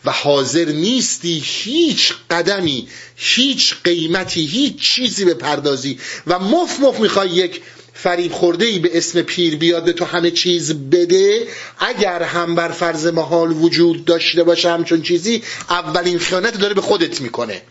و 0.04 0.12
حاضر 0.12 0.64
نیستی 0.64 1.42
هیچ 1.44 2.14
قدمی 2.30 2.88
هیچ 3.16 3.74
قیمتی 3.84 4.46
هیچ 4.46 4.80
چیزی 4.80 5.24
به 5.24 5.34
پردازی 5.34 5.98
و 6.26 6.38
مف 6.38 6.80
مف 6.80 7.00
می‌خوای 7.00 7.30
یک 7.30 7.60
فریب 7.94 8.32
خورده 8.32 8.64
ای 8.64 8.78
به 8.78 8.98
اسم 8.98 9.22
پیر 9.22 9.56
بیاد 9.56 9.84
به 9.84 9.92
تو 9.92 10.04
همه 10.04 10.30
چیز 10.30 10.72
بده 10.72 11.46
اگر 11.78 12.22
هم 12.22 12.54
بر 12.54 12.68
فرض 12.68 13.06
محال 13.06 13.52
وجود 13.52 14.04
داشته 14.04 14.44
باشه 14.44 14.70
همچون 14.70 15.02
چیزی 15.02 15.42
اولین 15.70 16.18
خیانت 16.18 16.58
داره 16.58 16.74
به 16.74 16.80
خودت 16.80 17.20
می‌کنه. 17.20 17.62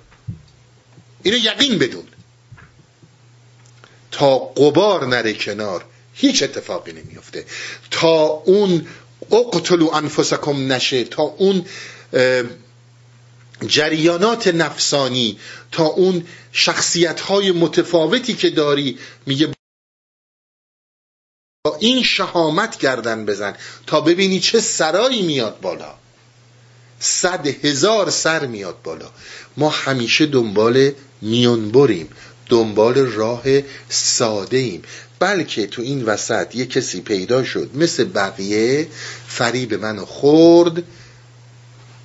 اینو 1.24 1.38
یقین 1.38 1.78
بدون. 1.78 2.04
تا 4.18 4.38
قبار 4.38 5.06
نره 5.06 5.34
کنار 5.34 5.86
هیچ 6.14 6.44
اتفاقی 6.44 6.92
نمیفته 6.92 7.46
تا 7.92 8.24
اون 8.24 8.88
اقتلو 9.32 9.90
انفسکم 9.94 10.74
نشه 10.74 11.04
تا 11.04 11.24
اون 11.24 11.66
جریانات 13.68 14.48
نفسانی 14.48 15.40
تا 15.72 15.86
اون 15.86 16.28
شخصیت 16.52 17.20
های 17.22 17.52
متفاوتی 17.52 18.34
که 18.34 18.50
داری 18.50 19.00
میگه 19.26 19.54
با 21.66 21.78
این 21.80 22.04
شهامت 22.04 22.78
گردن 22.78 23.26
بزن 23.26 23.56
تا 23.88 24.02
ببینی 24.02 24.40
چه 24.40 24.60
سرایی 24.60 25.22
میاد 25.22 25.60
بالا. 25.62 25.94
صد 27.00 27.48
هزار 27.48 28.10
سر 28.10 28.46
میاد 28.46 28.82
بالا. 28.82 29.12
ما 29.58 29.70
همیشه 29.70 30.26
دنبال 30.26 30.92
میون 31.22 31.72
بریم 31.72 32.10
دنبال 32.50 32.98
راه 32.98 33.44
ساده 33.90 34.58
ایم. 34.58 34.82
بلکه 35.20 35.68
تو 35.68 35.82
این 35.82 36.06
وسط 36.06 36.56
یه 36.56 36.66
کسی 36.66 37.02
پیدا 37.02 37.44
شد 37.44 37.70
مثل 37.74 38.04
بقیه 38.04 38.88
فریب 39.28 39.74
منو 39.74 40.06
خورد 40.06 40.84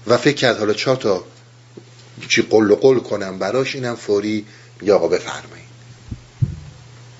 و 0.06 0.16
فکر 0.16 0.36
کرد 0.36 0.58
حالا 0.58 0.72
چهار 0.72 0.96
تا 0.96 1.24
چی 2.28 2.42
قل 2.42 2.74
قل 2.74 2.98
کنم 2.98 3.38
براش 3.38 3.74
اینم 3.74 3.96
فوری 3.96 4.46
یا 4.82 4.96
آقا 4.96 5.08
بفرمایید. 5.08 5.62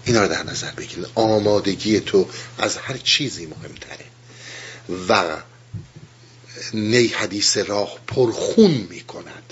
اینا 0.04 0.22
رو 0.22 0.28
در 0.28 0.42
نظر 0.42 0.70
بگیرید. 0.70 1.06
آمادگی 1.14 2.00
تو 2.00 2.28
از 2.58 2.76
هر 2.76 2.96
چیزی 2.96 3.46
مهمتره. 3.46 4.04
و 5.08 5.36
نی 6.74 7.06
حدیث 7.06 7.56
راه 7.56 7.98
پرخون 8.06 8.86
می‌کند. 8.90 9.51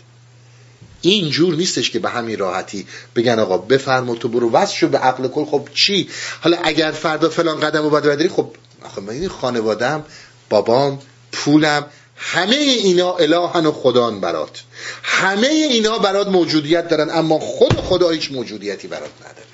این 1.02 1.30
جور 1.30 1.54
نیستش 1.54 1.90
که 1.90 1.98
به 1.98 2.10
همین 2.10 2.38
راحتی 2.38 2.86
بگن 3.16 3.38
آقا 3.38 3.58
بفرما 3.58 4.14
تو 4.14 4.28
برو 4.28 4.50
واسه 4.50 4.74
شو 4.74 4.88
به 4.88 4.98
عقل 4.98 5.28
کل. 5.28 5.44
خب 5.44 5.68
چی؟ 5.74 6.08
حالا 6.40 6.58
اگر 6.62 6.90
فردا 6.90 7.28
فلان 7.28 7.60
قدم 7.60 7.82
رو 7.82 7.90
باید 7.90 8.28
خب 8.28 8.50
آخه 8.82 9.00
من 9.00 9.28
خانوادم 9.28 10.04
بابام 10.50 10.98
پولم 11.32 11.86
همه 12.16 12.56
اینا 12.56 13.12
الهن 13.12 13.66
و 13.66 13.72
خدان 13.72 14.20
برات. 14.20 14.62
همه 15.02 15.46
اینا 15.46 15.98
برات 15.98 16.28
موجودیت 16.28 16.88
دارن 16.88 17.10
اما 17.10 17.38
خود 17.38 17.76
خدا 17.76 18.10
هیچ 18.10 18.32
موجودیتی 18.32 18.88
برات 18.88 19.10
نداره. 19.20 19.46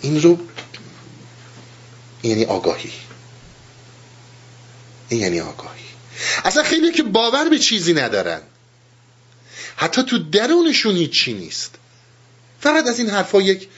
این 0.00 0.22
رو 0.22 0.38
یعنی 2.22 2.44
آگاهی. 2.44 2.92
این 5.08 5.20
یعنی 5.20 5.40
آگاهی. 5.40 5.84
اصلا 6.44 6.62
خیلی 6.62 6.92
که 6.92 7.02
باور 7.02 7.48
به 7.48 7.58
چیزی 7.58 7.94
ندارن. 7.94 8.40
حتی 9.76 10.02
تو 10.02 10.18
درونشون 10.18 10.96
هیچی 10.96 11.34
نیست. 11.34 11.74
فقط 12.60 12.86
از 12.86 12.98
این 12.98 13.10
حرفا 13.10 13.42
یک 13.42 13.68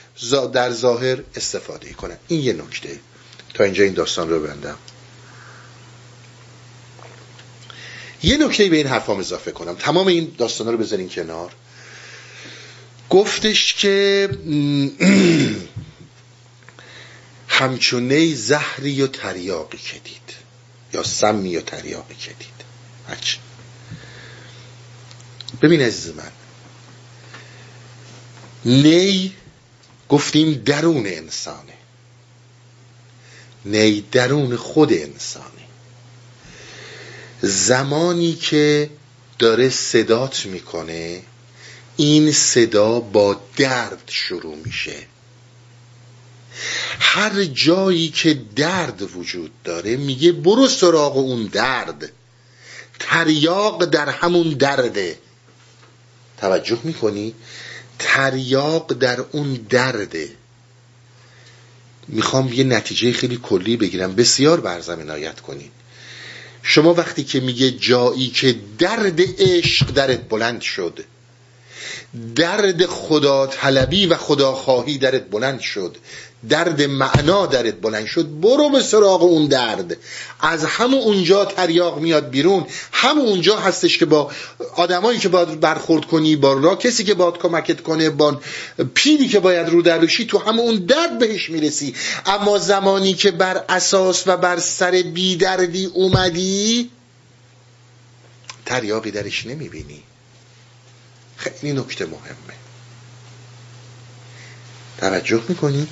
در 0.53 0.71
ظاهر 0.71 1.17
استفاده 1.35 1.93
کنن 1.93 2.17
این 2.27 2.41
یه 2.41 2.53
نکته. 2.53 2.99
تا 3.53 3.63
اینجا 3.63 3.83
این 3.83 3.93
داستان 3.93 4.29
رو 4.29 4.39
بندم 4.39 4.77
یه 8.23 8.37
نکته 8.37 8.69
به 8.69 8.77
این 8.77 8.87
حرفام 8.87 9.19
اضافه 9.19 9.51
کنم. 9.51 9.75
تمام 9.75 10.07
این 10.07 10.35
داستان 10.37 10.67
رو 10.67 10.77
بذارین 10.77 11.09
کنار. 11.09 11.51
گفتش 13.09 13.73
که 13.73 14.29
همچونه 17.47 18.35
زهری 18.35 19.01
و 19.01 19.07
تریاقی 19.07 19.77
کدید 19.77 20.35
یا 20.93 21.03
سمی 21.03 21.57
و 21.57 21.61
تریاقی 21.61 22.15
کدید 22.15 22.63
هرچی. 23.07 23.37
ببین 25.61 25.81
عزیز 25.81 26.13
من. 26.15 26.31
نی 28.65 29.33
گفتیم 30.09 30.53
درون 30.65 31.07
انسانه. 31.07 31.73
نی 33.65 34.01
درون 34.11 34.55
خود 34.55 34.93
انسانه. 34.93 35.45
زمانی 37.41 38.33
که 38.33 38.89
داره 39.39 39.69
صدات 39.69 40.45
می‌کنه 40.45 41.21
این 41.97 42.31
صدا 42.31 42.99
با 42.99 43.41
درد 43.57 44.03
شروع 44.07 44.55
میشه. 44.65 44.95
هر 46.99 47.43
جایی 47.43 48.09
که 48.09 48.41
درد 48.55 49.17
وجود 49.17 49.51
داره 49.63 49.97
میگه 49.97 50.31
برو 50.31 50.67
سراغ 50.67 51.17
اون 51.17 51.45
درد. 51.45 52.11
تریاق 52.99 53.85
در 53.85 54.09
همون 54.09 54.49
درده. 54.49 55.17
توجه 56.41 56.79
می‌کنی؟ 56.83 57.33
تریاق 57.99 58.93
در 58.93 59.19
اون 59.31 59.53
درده. 59.69 60.29
می‌خوام 62.07 62.53
یه 62.53 62.63
نتیجه 62.63 63.13
خیلی 63.13 63.39
کلی 63.43 63.77
بگیرم. 63.77 64.15
بسیار 64.15 64.59
برزم 64.59 64.99
عنایت 64.99 65.39
کنید. 65.39 65.71
شما 66.63 66.93
وقتی 66.93 67.23
که 67.23 67.39
میگه 67.39 67.71
جایی 67.71 68.29
که 68.29 68.55
درد 68.79 69.19
عشق 69.39 69.91
درت 69.91 70.29
بلند 70.29 70.61
شد 70.61 71.05
درد 72.35 72.85
خدا 72.85 73.47
طلبی 73.47 74.05
و 74.05 74.15
خدا 74.15 74.53
خواهی 74.53 74.97
درت 74.97 75.29
بلند 75.29 75.59
شد 75.59 75.97
درد 76.49 76.81
معنا 76.81 77.45
درت 77.45 77.81
بلند 77.81 78.05
شد. 78.05 78.39
برو 78.41 78.69
به 78.69 78.81
سراغ 78.81 79.23
اون 79.23 79.47
درد. 79.47 79.97
از 80.39 80.65
همون 80.65 81.01
اونجا 81.01 81.45
تریاق 81.45 81.99
میاد 81.99 82.29
بیرون. 82.29 82.65
همون 82.91 83.25
اونجا 83.25 83.57
هستش 83.57 83.97
که 83.97 84.05
با 84.05 84.31
آدمایی 84.75 85.19
که 85.19 85.29
باید 85.29 85.59
برخورد 85.59 86.05
کنی 86.05 86.35
با 86.35 86.53
را 86.53 86.75
کسی 86.75 87.03
که 87.03 87.13
باید 87.13 87.37
کمکت 87.37 87.81
کنه 87.81 88.09
با 88.09 88.41
پیری 88.93 89.27
که 89.27 89.39
باید 89.39 89.69
رو 89.69 89.81
دروشی 89.81 90.25
تو 90.25 90.37
همون 90.37 90.59
اون 90.59 90.75
درد 90.75 91.19
بهش 91.19 91.49
می‌رسی. 91.49 91.95
اما 92.25 92.57
زمانی 92.57 93.13
که 93.13 93.31
بر 93.31 93.63
اساس 93.69 94.27
و 94.27 94.37
بر 94.37 94.59
سر 94.59 94.91
بیدردی 94.91 95.85
اومدی 95.85 96.89
تریاقی 98.65 99.11
درش 99.11 99.45
نمی‌بینی. 99.45 100.03
خیلی 101.37 101.73
نکته 101.73 102.05
مهمه. 102.05 102.68
توجه 104.99 105.41
می‌کنی؟ 105.49 105.87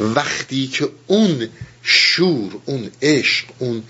وقتی 0.00 0.66
که 0.66 0.88
اون 1.06 1.48
شور 1.82 2.52
اون 2.64 2.90
عشق 3.02 3.46
اون 3.58 3.82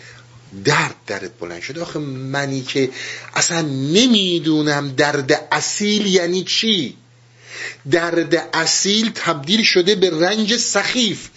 درد 0.65 0.95
درت 1.07 1.39
بلند 1.40 1.62
شده 1.62 1.82
آخه 1.82 1.99
منی 1.99 2.62
که 2.62 2.90
اصلا 3.35 3.61
نمی‌دونم 3.62 4.89
درد 4.89 5.49
اصیل 5.53 6.07
یعنی 6.07 6.45
چی؟ 6.45 6.97
درد 7.90 8.49
اصیل 8.53 9.11
تبدیل 9.15 9.62
شده 9.62 9.95
به 9.95 10.11
رنج 10.11 10.57
سخیف. 10.57 11.28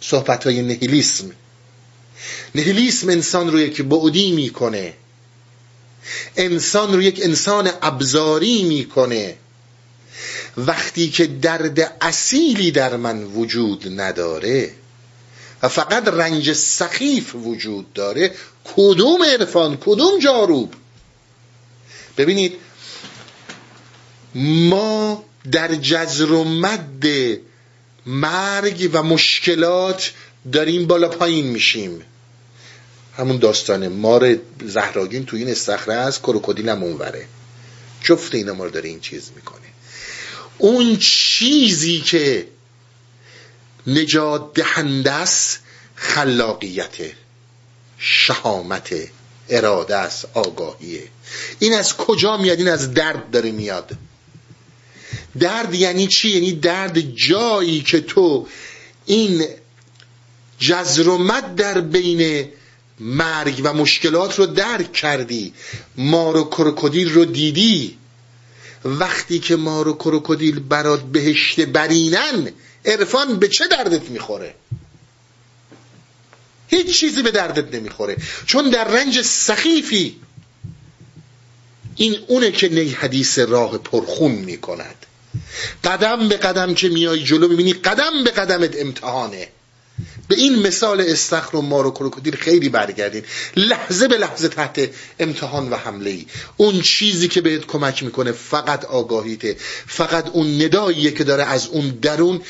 صحبت 0.00 0.44
های 0.44 0.62
نهیلیسم. 0.62 1.30
نهیلیسم 2.54 3.08
انسان 3.08 3.52
رو 3.52 3.60
یک 3.60 3.82
بعدی 3.82 4.32
می‌کنه. 4.32 4.94
انسان 6.36 6.92
رو 6.92 7.02
یک 7.02 7.20
انسان 7.22 7.70
ابزاری 7.82 8.62
می‌کنه. 8.62 9.36
وقتی 10.56 11.10
که 11.10 11.26
درد 11.26 11.96
اصیلی 12.00 12.70
در 12.70 12.96
من 12.96 13.24
وجود 13.24 14.00
نداره 14.00 14.74
و 15.62 15.68
فقط 15.68 16.08
رنج 16.08 16.52
سخیف 16.52 17.34
وجود 17.34 17.92
داره 17.92 18.34
کدوم 18.76 19.22
عرفان 19.22 19.76
کدوم 19.76 20.18
جاروب؟ 20.18 20.74
ببینید 22.18 22.52
ما 24.34 25.24
در 25.52 25.74
جزر 25.74 26.32
و 26.32 26.44
مد 26.44 27.04
مرگ 28.06 28.90
و 28.92 29.02
مشکلات 29.02 30.12
داریم 30.52 30.86
بالا 30.86 31.08
پایین 31.08 31.46
میشیم. 31.46 32.02
همون 33.16 33.36
داستانه 33.36 33.88
مار 33.88 34.36
زهراگین 34.64 35.26
تو 35.26 35.36
این 35.36 35.48
استخره 35.48 35.94
است 35.94 36.20
کروکودیل 36.20 36.68
هم 36.68 36.82
اونوره. 36.82 37.26
جفت 38.02 38.34
اینا 38.34 38.54
ما 38.54 38.64
رو 38.64 38.70
داره 38.70 38.88
این 38.88 39.00
چیز 39.00 39.30
می‌کنه. 39.36 39.65
اون 40.58 40.96
چیزی 40.96 42.00
که 42.00 42.48
نجات 43.86 44.54
دهنده 44.54 45.12
است 45.12 45.60
خلاقیت 45.94 46.96
شهامت 47.98 48.94
اراده 49.48 49.96
است 49.96 50.24
آگاهیه 50.34 51.02
این 51.58 51.74
از 51.74 51.96
کجا 51.96 52.36
میاد؟ 52.36 52.58
این 52.58 52.68
از 52.68 52.94
درد 52.94 53.30
داره 53.30 53.50
میاد. 53.50 53.90
درد 55.38 55.74
یعنی 55.74 56.06
چی؟ 56.06 56.30
یعنی 56.30 56.52
درد 56.52 57.00
جایی 57.00 57.82
که 57.82 58.00
تو 58.00 58.46
این 59.06 59.44
جزر 60.58 61.42
در 61.56 61.80
بین 61.80 62.48
مرگ 63.00 63.60
و 63.64 63.72
مشکلات 63.72 64.38
رو 64.38 64.46
درک 64.46 64.92
کردی 64.92 65.54
مار 65.96 66.36
و 66.36 66.44
کروکودیل 66.44 67.12
رو 67.12 67.24
دیدی. 67.24 67.98
وقتی 68.86 69.38
که 69.38 69.56
مار 69.56 69.88
و 69.88 69.92
کروکودیل 69.94 70.60
برات 70.60 71.02
بهشت 71.02 71.60
برینن 71.60 72.52
عرفان 72.84 73.38
به 73.38 73.48
چه 73.48 73.66
دردت 73.66 74.10
می‌خوره؟ 74.10 74.54
هیچ 76.68 76.98
چیزی 77.00 77.22
به 77.22 77.30
دردت 77.30 77.74
نمی‌خوره. 77.74 78.16
چون 78.46 78.70
در 78.70 78.88
رنج 78.88 79.22
سخیفی 79.22 80.20
این 81.96 82.18
اونه 82.26 82.50
که 82.50 82.68
نی 82.68 82.90
حدیث 82.90 83.38
راه 83.38 83.78
پرخون 83.78 84.32
می‌کند. 84.32 85.06
قدم 85.84 86.28
به 86.28 86.36
قدم 86.36 86.74
که 86.74 86.88
میای 86.88 87.24
جلو 87.24 87.48
می‌بینی 87.48 87.72
قدم 87.72 88.24
به 88.24 88.30
قدمت 88.30 88.76
امتحانه. 88.76 89.48
به 90.28 90.36
این 90.36 90.66
مثال 90.66 91.00
استخر 91.00 91.56
و 91.56 91.60
مار 91.60 91.86
و 91.86 91.90
کروکودیل 91.90 92.36
خیلی 92.36 92.68
برگردین. 92.68 93.22
لحظه 93.56 94.08
به 94.08 94.18
لحظه 94.18 94.48
تحت 94.48 94.90
امتحان 95.18 95.70
و 95.70 95.76
حمله 95.76 96.10
ای 96.10 96.26
اون 96.56 96.80
چیزی 96.80 97.28
که 97.28 97.40
بهت 97.40 97.66
کمک 97.66 98.02
می‌کنه 98.02 98.32
فقط 98.32 98.84
آگاهیته. 98.84 99.56
فقط 99.86 100.28
اون 100.28 100.62
نداییه 100.62 101.10
که 101.10 101.24
داره 101.24 101.44
از 101.44 101.66
اون 101.66 101.88
درون 101.88 102.40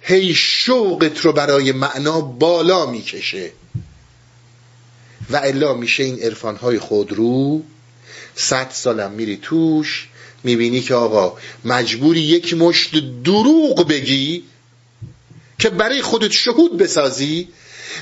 هی 0.00 0.34
شوقت 0.34 1.20
رو 1.20 1.32
برای 1.32 1.72
معنا 1.72 2.20
بالا 2.20 2.86
می‌کشه. 2.86 3.52
و 5.30 5.36
الا 5.36 5.74
میشه 5.74 6.02
این 6.02 6.22
عرفانهای 6.22 6.78
خود 6.78 7.12
رو 7.12 7.62
صد 8.34 8.70
سالم 8.72 9.12
میری 9.12 9.38
توش 9.42 10.08
می‌بینی 10.44 10.80
که 10.80 10.94
آقا 10.94 11.36
مجبوری 11.64 12.20
یک 12.20 12.54
مشت 12.54 13.22
دروغ 13.24 13.88
بگی 13.88 14.44
که 15.58 15.70
برای 15.70 16.02
خودت 16.02 16.32
شهود 16.32 16.76
بسازی 16.76 17.48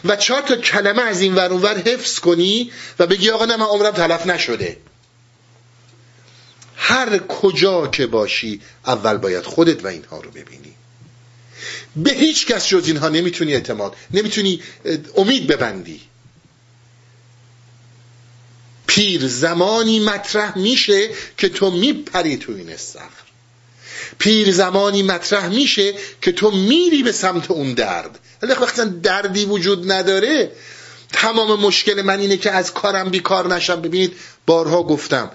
و 0.04 0.16
چهار 0.16 0.42
تا 0.42 0.56
کلمه 0.56 1.02
از 1.02 1.20
این 1.20 1.34
ور 1.34 1.78
حفظ 1.78 2.18
کنی 2.18 2.72
و 2.98 3.06
بگی 3.06 3.30
آقا 3.30 3.44
نه 3.44 3.56
من 3.56 3.66
عمرم 3.66 3.90
تلف 3.90 4.26
نشده. 4.26 4.76
هر 6.76 7.18
کجا 7.18 7.86
که 7.86 8.06
باشی 8.06 8.60
اول 8.86 9.16
باید 9.16 9.44
خودت 9.44 9.84
و 9.84 9.86
اینها 9.86 10.20
رو 10.20 10.30
ببینی. 10.30 10.74
به 11.96 12.12
هیچ 12.12 12.46
کس 12.46 12.68
جز 12.68 12.86
اینها 12.86 13.08
نمی‌تونی 13.08 13.54
اعتماد 13.54 13.96
نمی‌تونی 14.10 14.62
امید 15.16 15.46
ببندی. 15.46 16.00
پیر 18.86 19.28
زمانی 19.28 20.00
مطرح 20.00 20.58
میشه 20.58 21.10
که 21.36 21.48
تو 21.48 21.70
میپری 21.70 22.36
تو 22.36 22.52
این 22.52 22.70
استخر 22.70 23.31
پیر 24.18 24.52
زمانی 24.52 25.02
مطرح 25.02 25.48
میشه 25.48 25.94
که 26.22 26.32
تو 26.32 26.51
میری 26.51 27.02
به 27.02 27.12
سمت 27.12 27.51
اون 27.51 27.74
درد. 27.74 28.18
ولی 28.43 28.52
وقتا 28.52 28.84
دردی 28.84 29.44
وجود 29.44 29.93
نداره 29.93 30.52
تمام 31.12 31.60
مشکل 31.60 32.02
من 32.02 32.20
اینه 32.20 32.36
که 32.36 32.51
از 32.51 32.74
کارم 32.74 33.10
بیکار 33.10 33.55
نشم. 33.55 33.80
ببینید 33.80 34.12
بارها 34.47 34.82
گفتم 34.82 35.30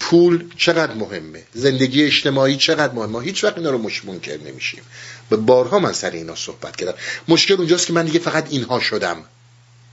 پول 0.00 0.44
چقدر 0.58 0.94
مهمه؟ 0.94 1.42
زندگی 1.54 2.04
اجتماعی 2.04 2.56
چقدر 2.56 2.92
مهمه؟ 2.92 3.22
هیچ 3.22 3.44
وقت 3.44 3.58
اینا 3.58 3.70
رو 3.70 3.78
منکر 3.78 4.38
نمیشیم. 4.38 4.82
به 5.30 5.36
بارها 5.36 5.78
من 5.78 5.92
سر 5.92 6.10
اینا 6.10 6.34
صحبت 6.34 6.76
کردم. 6.76 6.94
مشکل 7.28 7.54
اونجاست 7.54 7.86
که 7.86 7.92
من 7.92 8.04
دیگه 8.04 8.18
فقط 8.18 8.46
اینها 8.50 8.80
شدم. 8.80 9.24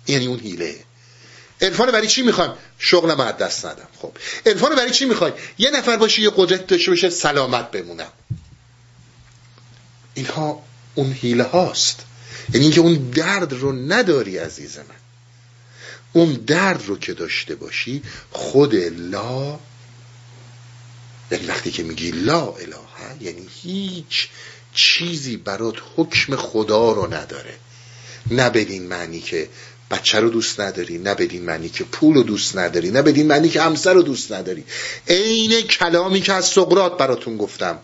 یعنی 0.07 0.27
اون 0.27 0.39
هیله. 0.39 0.75
عرفان 1.61 1.91
برای 1.91 2.07
چی 2.07 2.21
می‌خوایم 2.21 2.51
شغلم 2.77 3.19
از 3.19 3.37
دست 3.37 3.65
ندم. 3.65 3.87
خب. 4.01 4.11
عرفان 4.45 4.75
برای 4.75 4.91
چی 4.91 5.05
می‌خوای؟ 5.05 5.31
یه 5.57 5.71
نفر 5.71 5.97
باشه 5.97 6.21
یه 6.21 6.31
قدرت 6.35 6.67
داشته 6.67 6.91
باشه 6.91 7.09
سلامت 7.09 7.71
بمونم 7.71 8.11
اینها 10.13 10.63
اون 10.95 11.11
حیله 11.11 11.43
هاست. 11.43 12.05
یعنی 12.53 12.65
اینکه 12.65 12.81
اون 12.81 12.93
درد 12.95 13.53
رو 13.53 13.71
نداری 13.71 14.37
عزیز 14.37 14.77
من. 14.77 14.83
اون 16.13 16.33
درد 16.33 16.85
رو 16.85 16.97
که 16.97 17.13
داشته 17.13 17.55
باشی 17.55 18.03
خود 18.31 18.75
لا 18.75 19.59
یعنی 21.31 21.45
وقتی 21.47 21.71
که 21.71 21.83
میگی 21.83 22.11
لا 22.11 22.45
اله 22.47 22.75
یعنی 23.19 23.47
هیچ 23.61 24.29
چیزی 24.73 25.37
برات 25.37 25.75
حکم 25.95 26.35
خدا 26.35 26.91
رو 26.91 27.13
نداره. 27.13 27.57
نه 28.31 28.49
بدین 28.49 28.87
معنی 28.87 29.21
که 29.21 29.49
بچه 29.91 30.19
رو 30.19 30.29
دوست 30.29 30.59
نداری 30.59 30.97
نه 30.97 31.15
بدین 31.15 31.45
معنی 31.45 31.69
که 31.69 31.83
پول 31.83 32.15
رو 32.15 32.23
دوست 32.23 32.57
نداری 32.57 32.91
نه 32.91 33.01
بدین 33.01 33.27
معنی 33.27 33.49
که 33.49 33.61
همسر 33.61 33.93
رو 33.93 34.01
دوست 34.01 34.31
نداری. 34.31 34.63
عین 35.07 35.61
کلامی 35.61 36.21
که 36.21 36.33
از 36.33 36.45
سقرات 36.45 36.97
براتون 36.97 37.37
گفتم. 37.37 37.79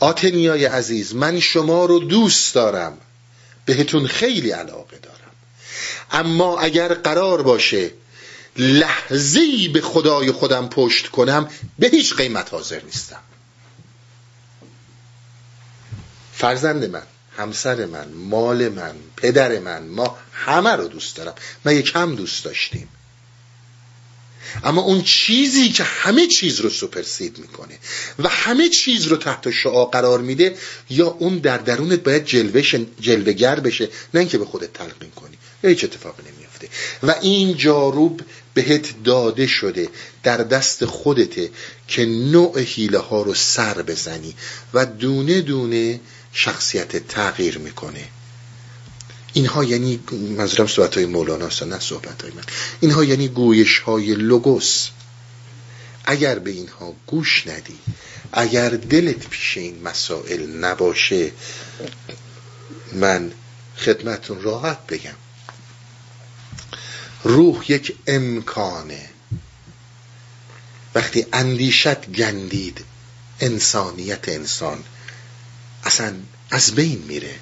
آتنیای 0.00 0.64
عزیز 0.64 1.14
من 1.14 1.40
شما 1.40 1.84
رو 1.84 1.98
دوست 1.98 2.54
دارم. 2.54 2.98
بهتون 3.64 4.06
خیلی 4.06 4.50
علاقه 4.50 4.98
دارم. 4.98 5.16
اما 6.10 6.58
اگر 6.60 6.94
قرار 6.94 7.42
باشه 7.42 7.90
لحظه‌ای 8.56 9.68
به 9.68 9.80
خدای 9.80 10.32
خودم 10.32 10.68
پشت 10.68 11.08
کنم 11.08 11.50
به 11.78 11.86
هیچ 11.88 12.14
قیمت 12.14 12.52
حاضر 12.52 12.82
نیستم. 12.82 13.20
فرزند 16.32 16.84
من. 16.84 17.02
همسر 17.36 17.86
من 17.86 18.08
مال 18.12 18.68
من 18.68 18.94
پدر 19.16 19.58
من 19.58 19.82
ما 19.86 20.18
همه 20.32 20.70
رو 20.70 20.88
دوست 20.88 21.16
دارم. 21.16 21.34
من 21.64 21.76
یک 21.76 21.92
کم 21.92 22.14
دوست 22.14 22.44
داشتیم؟ 22.44 22.88
اما 24.64 24.82
اون 24.82 25.02
چیزی 25.02 25.68
که 25.68 25.84
همه 25.84 26.26
چیز 26.26 26.60
رو 26.60 26.70
سوپرسید 26.70 27.38
می‌کنه 27.38 27.78
و 28.18 28.28
همه 28.28 28.68
چیز 28.68 29.06
رو 29.06 29.16
تحت 29.16 29.50
شعا 29.50 29.84
قرار 29.84 30.20
میده 30.20 30.56
یا 30.90 31.06
اون 31.06 31.38
در 31.38 31.58
درونت 31.58 32.00
باید 32.00 32.24
جلوه 33.00 33.32
گر 33.32 33.60
بشه 33.60 33.88
نه 34.14 34.20
اینکه 34.20 34.38
به 34.38 34.44
خودت 34.44 34.72
تلقین 34.72 35.10
کنی. 35.10 35.36
هیچ 35.62 35.84
اتفاقی 35.84 36.22
نمیافته. 36.32 36.68
و 37.02 37.14
این 37.22 37.56
جاروب 37.56 38.20
بهت 38.54 39.02
داده 39.04 39.46
شده 39.46 39.88
در 40.22 40.36
دست 40.36 40.84
خودته 40.84 41.50
که 41.88 42.06
نوع 42.06 42.60
حیله 42.60 42.98
ها 42.98 43.22
رو 43.22 43.34
سر 43.34 43.82
بزنی 43.82 44.34
و 44.74 44.86
دونه 44.86 45.40
دونه 45.40 46.00
شخصیت 46.36 47.08
تغییر 47.08 47.58
می‌کنه. 47.58 48.08
اینها 49.32 49.64
یعنی 49.64 50.00
منظورم 50.12 50.66
صحبت 50.66 50.94
های 50.94 51.06
مولانا 51.06 51.48
نه 51.66 51.78
صحبت 51.80 52.22
های 52.22 52.30
من. 52.30 52.42
اینها 52.80 53.04
یعنی 53.04 53.28
گویش 53.28 53.78
های 53.78 54.14
لوگوس. 54.14 54.88
اگر 56.04 56.38
به 56.38 56.50
اینها 56.50 56.94
گوش 57.06 57.46
ندی 57.46 57.78
اگر 58.32 58.70
دلت 58.70 59.28
پیش 59.28 59.56
این 59.56 59.82
مسائل 59.82 60.46
نباشه 60.46 61.32
من 62.92 63.32
خدمتون 63.76 64.42
راحت 64.42 64.86
بگم. 64.86 65.16
روح 67.24 67.72
یک 67.72 67.96
امکانه. 68.06 69.08
وقتی 70.94 71.26
اندیشت 71.32 72.10
گندید 72.10 72.84
انسانیت 73.40 74.28
انسان 74.28 74.84
اصلا 75.86 76.14
از 76.50 76.74
بین 76.74 77.04
میره. 77.08 77.34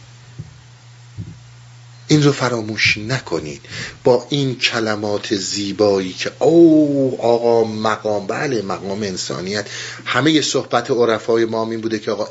این 2.09 2.23
رو 2.23 2.33
فراموش 2.33 2.99
نکنید. 2.99 3.61
با 4.05 4.27
این 4.31 4.59
کلمات 4.59 5.35
زیبایی 5.35 6.13
که 6.13 6.33
او 6.39 7.19
آقا 7.23 7.65
مقام 7.65 8.27
بله 8.27 8.63
مقام 8.63 9.03
انسانیت. 9.03 9.67
همه 10.05 10.41
صحبت 10.41 10.91
عرفای 10.91 11.45
ما 11.45 11.71
این 11.71 11.81
بوده 11.81 11.99
که 11.99 12.11
آقا 12.11 12.29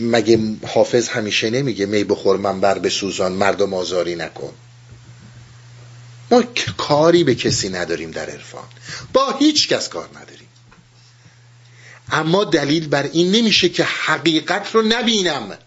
مگه 0.00 0.38
حافظ 0.66 1.08
همیشه 1.08 1.50
نمیگه 1.50 1.86
می 1.86 2.04
بخور 2.04 2.36
من 2.36 2.60
بر 2.60 2.78
به 2.78 2.88
سوزان 2.88 3.32
مردم 3.32 3.74
آزاری 3.74 4.14
نکن. 4.14 4.52
ما 6.30 6.42
کاری 6.76 7.24
به 7.24 7.34
کسی 7.34 7.68
نداریم 7.68 8.10
در 8.10 8.30
عرفان. 8.30 8.64
با 9.12 9.32
هیچ 9.38 9.68
کس 9.68 9.88
کار 9.88 10.08
نداریم. 10.08 10.47
اما 12.12 12.44
دلیل 12.44 12.88
بر 12.88 13.02
این 13.12 13.32
نمیشه 13.32 13.68
که 13.68 13.84
حقیقت 13.84 14.74
رو 14.74 14.82
نبینم. 14.82 15.58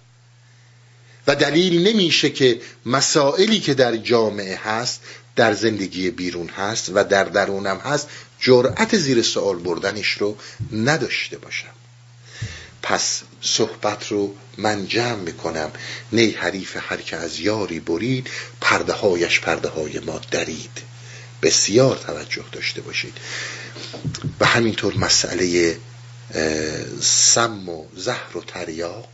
و 1.28 1.36
دلیل 1.36 1.88
نمیشه 1.88 2.30
که 2.30 2.62
مسائلی 2.86 3.60
که 3.60 3.74
در 3.74 3.98
جامعه 3.98 4.56
هست 4.56 5.02
در 5.36 5.54
زندگی 5.54 6.12
بیرون 6.12 6.50
هست 6.50 6.92
و 6.94 7.04
در 7.04 7.24
درونم 7.24 7.78
هست 7.78 8.08
جرأت 8.40 8.98
زیر 8.98 9.22
سوال 9.22 9.58
بردنش 9.58 10.10
رو 10.10 10.38
نداشته 10.74 11.38
باشم. 11.38 11.72
پس 12.84 13.22
صحبت 13.42 14.08
رو 14.08 14.36
من 14.58 14.88
جمع 14.88 15.16
می‌کنم. 15.16 15.72
نی 16.12 16.32
حریف 16.32 16.78
هر 16.80 16.98
که 16.98 17.16
از 17.16 17.40
یاری 17.40 17.80
برید 17.80 18.30
پرده 18.62 18.94
هایش 18.94 19.40
پرده 19.40 19.70
های 19.70 20.00
ما 20.00 20.22
درید. 20.32 20.82
بسیار 21.42 21.98
توجه 21.98 22.44
داشته 22.52 22.82
باشید. 22.82 23.18
و 24.40 24.46
همینطور 24.46 24.98
مسئله 24.98 25.78
سم 27.02 27.70
و 27.70 27.86
زهر 27.96 28.38
و 28.38 28.42
تریاق 28.42 29.10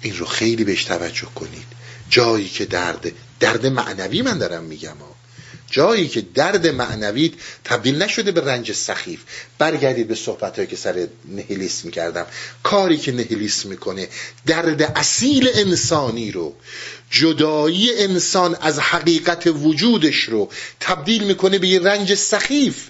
این 0.00 0.16
رو 0.16 0.26
خیلی 0.26 0.64
بهش 0.64 0.84
توجه 0.84 1.26
کنید. 1.34 1.66
جایی 2.10 2.48
که 2.48 2.64
درد 2.64 3.12
درد 3.40 3.66
معنوی 3.66 4.22
من 4.22 4.38
دارم 4.38 4.64
میگم 4.64 4.96
ها 4.96 5.14
جایی 5.70 6.08
که 6.08 6.20
درد 6.20 6.66
معنوی 6.66 7.32
تبدیل 7.64 8.02
نشده 8.02 8.32
به 8.32 8.40
رنج 8.40 8.72
سخیف. 8.72 9.20
برگردید 9.58 10.08
به 10.08 10.14
صحبت 10.14 10.68
که 10.68 10.76
سر 10.76 11.08
نهیلیسم 11.28 11.80
می‌کردم. 11.84 12.26
کاری 12.62 12.96
که 12.96 13.12
نهیلیسم 13.12 13.68
می‌کنه 13.68 14.08
درد 14.46 14.82
اصیل 14.82 15.50
انسانی 15.54 16.32
رو 16.32 16.54
جدایی 17.10 18.02
انسان 18.02 18.56
از 18.60 18.78
حقیقت 18.78 19.46
وجودش 19.46 20.16
رو 20.16 20.50
تبدیل 20.80 21.24
می‌کنه 21.24 21.58
به 21.58 21.68
یه 21.68 21.80
رنج 21.80 22.14
سخیف. 22.14 22.88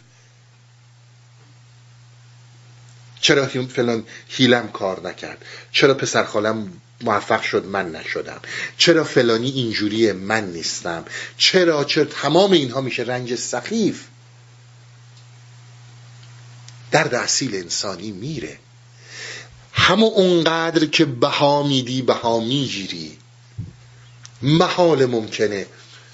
چرا 3.22 3.46
فلان 3.46 4.04
هیلم 4.28 4.68
کار 4.68 5.08
نکرد؟ 5.08 5.44
چرا 5.72 5.94
پسر 5.94 6.24
خالم 6.24 6.72
موفق 7.00 7.42
شد 7.42 7.64
من 7.66 7.92
نشدم؟ 7.92 8.40
چرا 8.76 9.04
فلانی 9.04 9.50
اینجوری 9.50 10.12
من 10.12 10.44
نیستم؟ 10.44 11.04
چرا 11.36 11.84
چرا 11.84 12.04
تمام 12.04 12.52
اینها 12.52 12.80
میشه 12.80 13.02
رنج 13.02 13.34
سخیف؟ 13.34 14.04
درد 16.90 17.14
اصیل 17.14 17.54
انسانی 17.54 18.10
میره. 18.10 18.58
همه 19.72 20.04
اونقدر 20.04 20.86
که 20.86 21.04
بها 21.04 21.62
میدی 21.62 22.02
بها 22.02 22.40
می‌گیری. 22.40 23.18
محال 24.42 25.06
ممکنه 25.06 25.66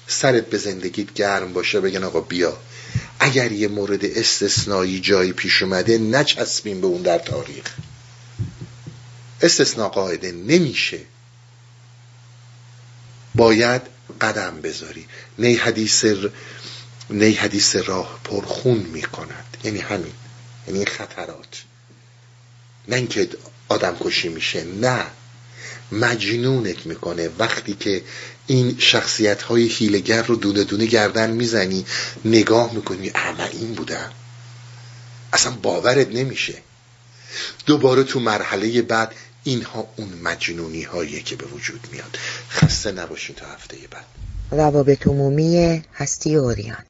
سرت 0.07 0.45
به 0.49 0.57
زندگیت 0.57 1.13
گرم 1.13 1.53
باشه 1.53 1.79
بگن 1.79 2.03
آقا 2.03 2.19
بیا. 2.21 2.57
اگر 3.19 3.51
یه 3.51 3.67
مورد 3.67 4.05
استثنایی 4.05 4.99
جایی 4.99 5.33
پیش 5.33 5.61
اومده 5.61 5.97
نچسبیم 5.97 6.81
به 6.81 6.87
اون 6.87 7.01
در 7.01 7.17
تاریخ. 7.17 7.65
استثناء 9.41 9.89
قاعده 9.89 10.31
نمیشه. 10.31 10.99
باید 13.35 13.81
قدم 14.21 14.61
بذاری. 14.61 15.05
نی 15.39 15.55
حدیث 15.55 16.05
نی 17.09 17.31
حدیث 17.31 17.75
راه 17.75 18.19
پرخون 18.23 18.77
می‌کند. 18.77 19.57
یعنی 19.63 19.79
همین. 19.79 20.13
یعنی 20.67 20.85
خطرات. 20.85 21.63
نه 22.87 22.95
اینکه 22.95 23.29
آدم 23.69 23.97
کشی 23.99 24.29
میشه. 24.29 24.63
نه. 24.63 25.05
مجنونت 25.91 26.85
می‌کنه. 26.85 27.29
وقتی 27.39 27.73
که 27.73 28.01
این 28.47 28.75
شخصیت 28.79 29.41
های 29.41 29.67
هیلگر 29.67 30.23
رو 30.23 30.35
دونه 30.35 30.63
دونه 30.63 30.85
گردن 30.85 31.31
می‌زنی 31.31 31.85
نگاه 32.25 32.73
می‌کنی 32.73 33.11
اما 33.15 33.45
این 33.45 33.73
بودن 33.73 34.11
اصلا 35.33 35.51
باورت 35.51 36.07
نمیشه. 36.07 36.53
دوباره 37.65 38.03
تو 38.03 38.19
مرحله 38.19 38.81
بعد 38.81 39.15
اینها 39.43 39.87
اون 39.95 40.09
مجنونی 40.23 40.83
هایی 40.83 41.21
که 41.21 41.35
به 41.35 41.45
وجود 41.45 41.87
میاد. 41.91 42.17
خسته 42.49 42.91
نباشین 42.91 43.35
تا 43.35 43.45
هفته 43.45 43.77
بعد. 43.91 44.05
روابط 44.51 45.07
عمومی 45.07 45.83
هستی 45.95 46.35
اوریان. 46.35 46.88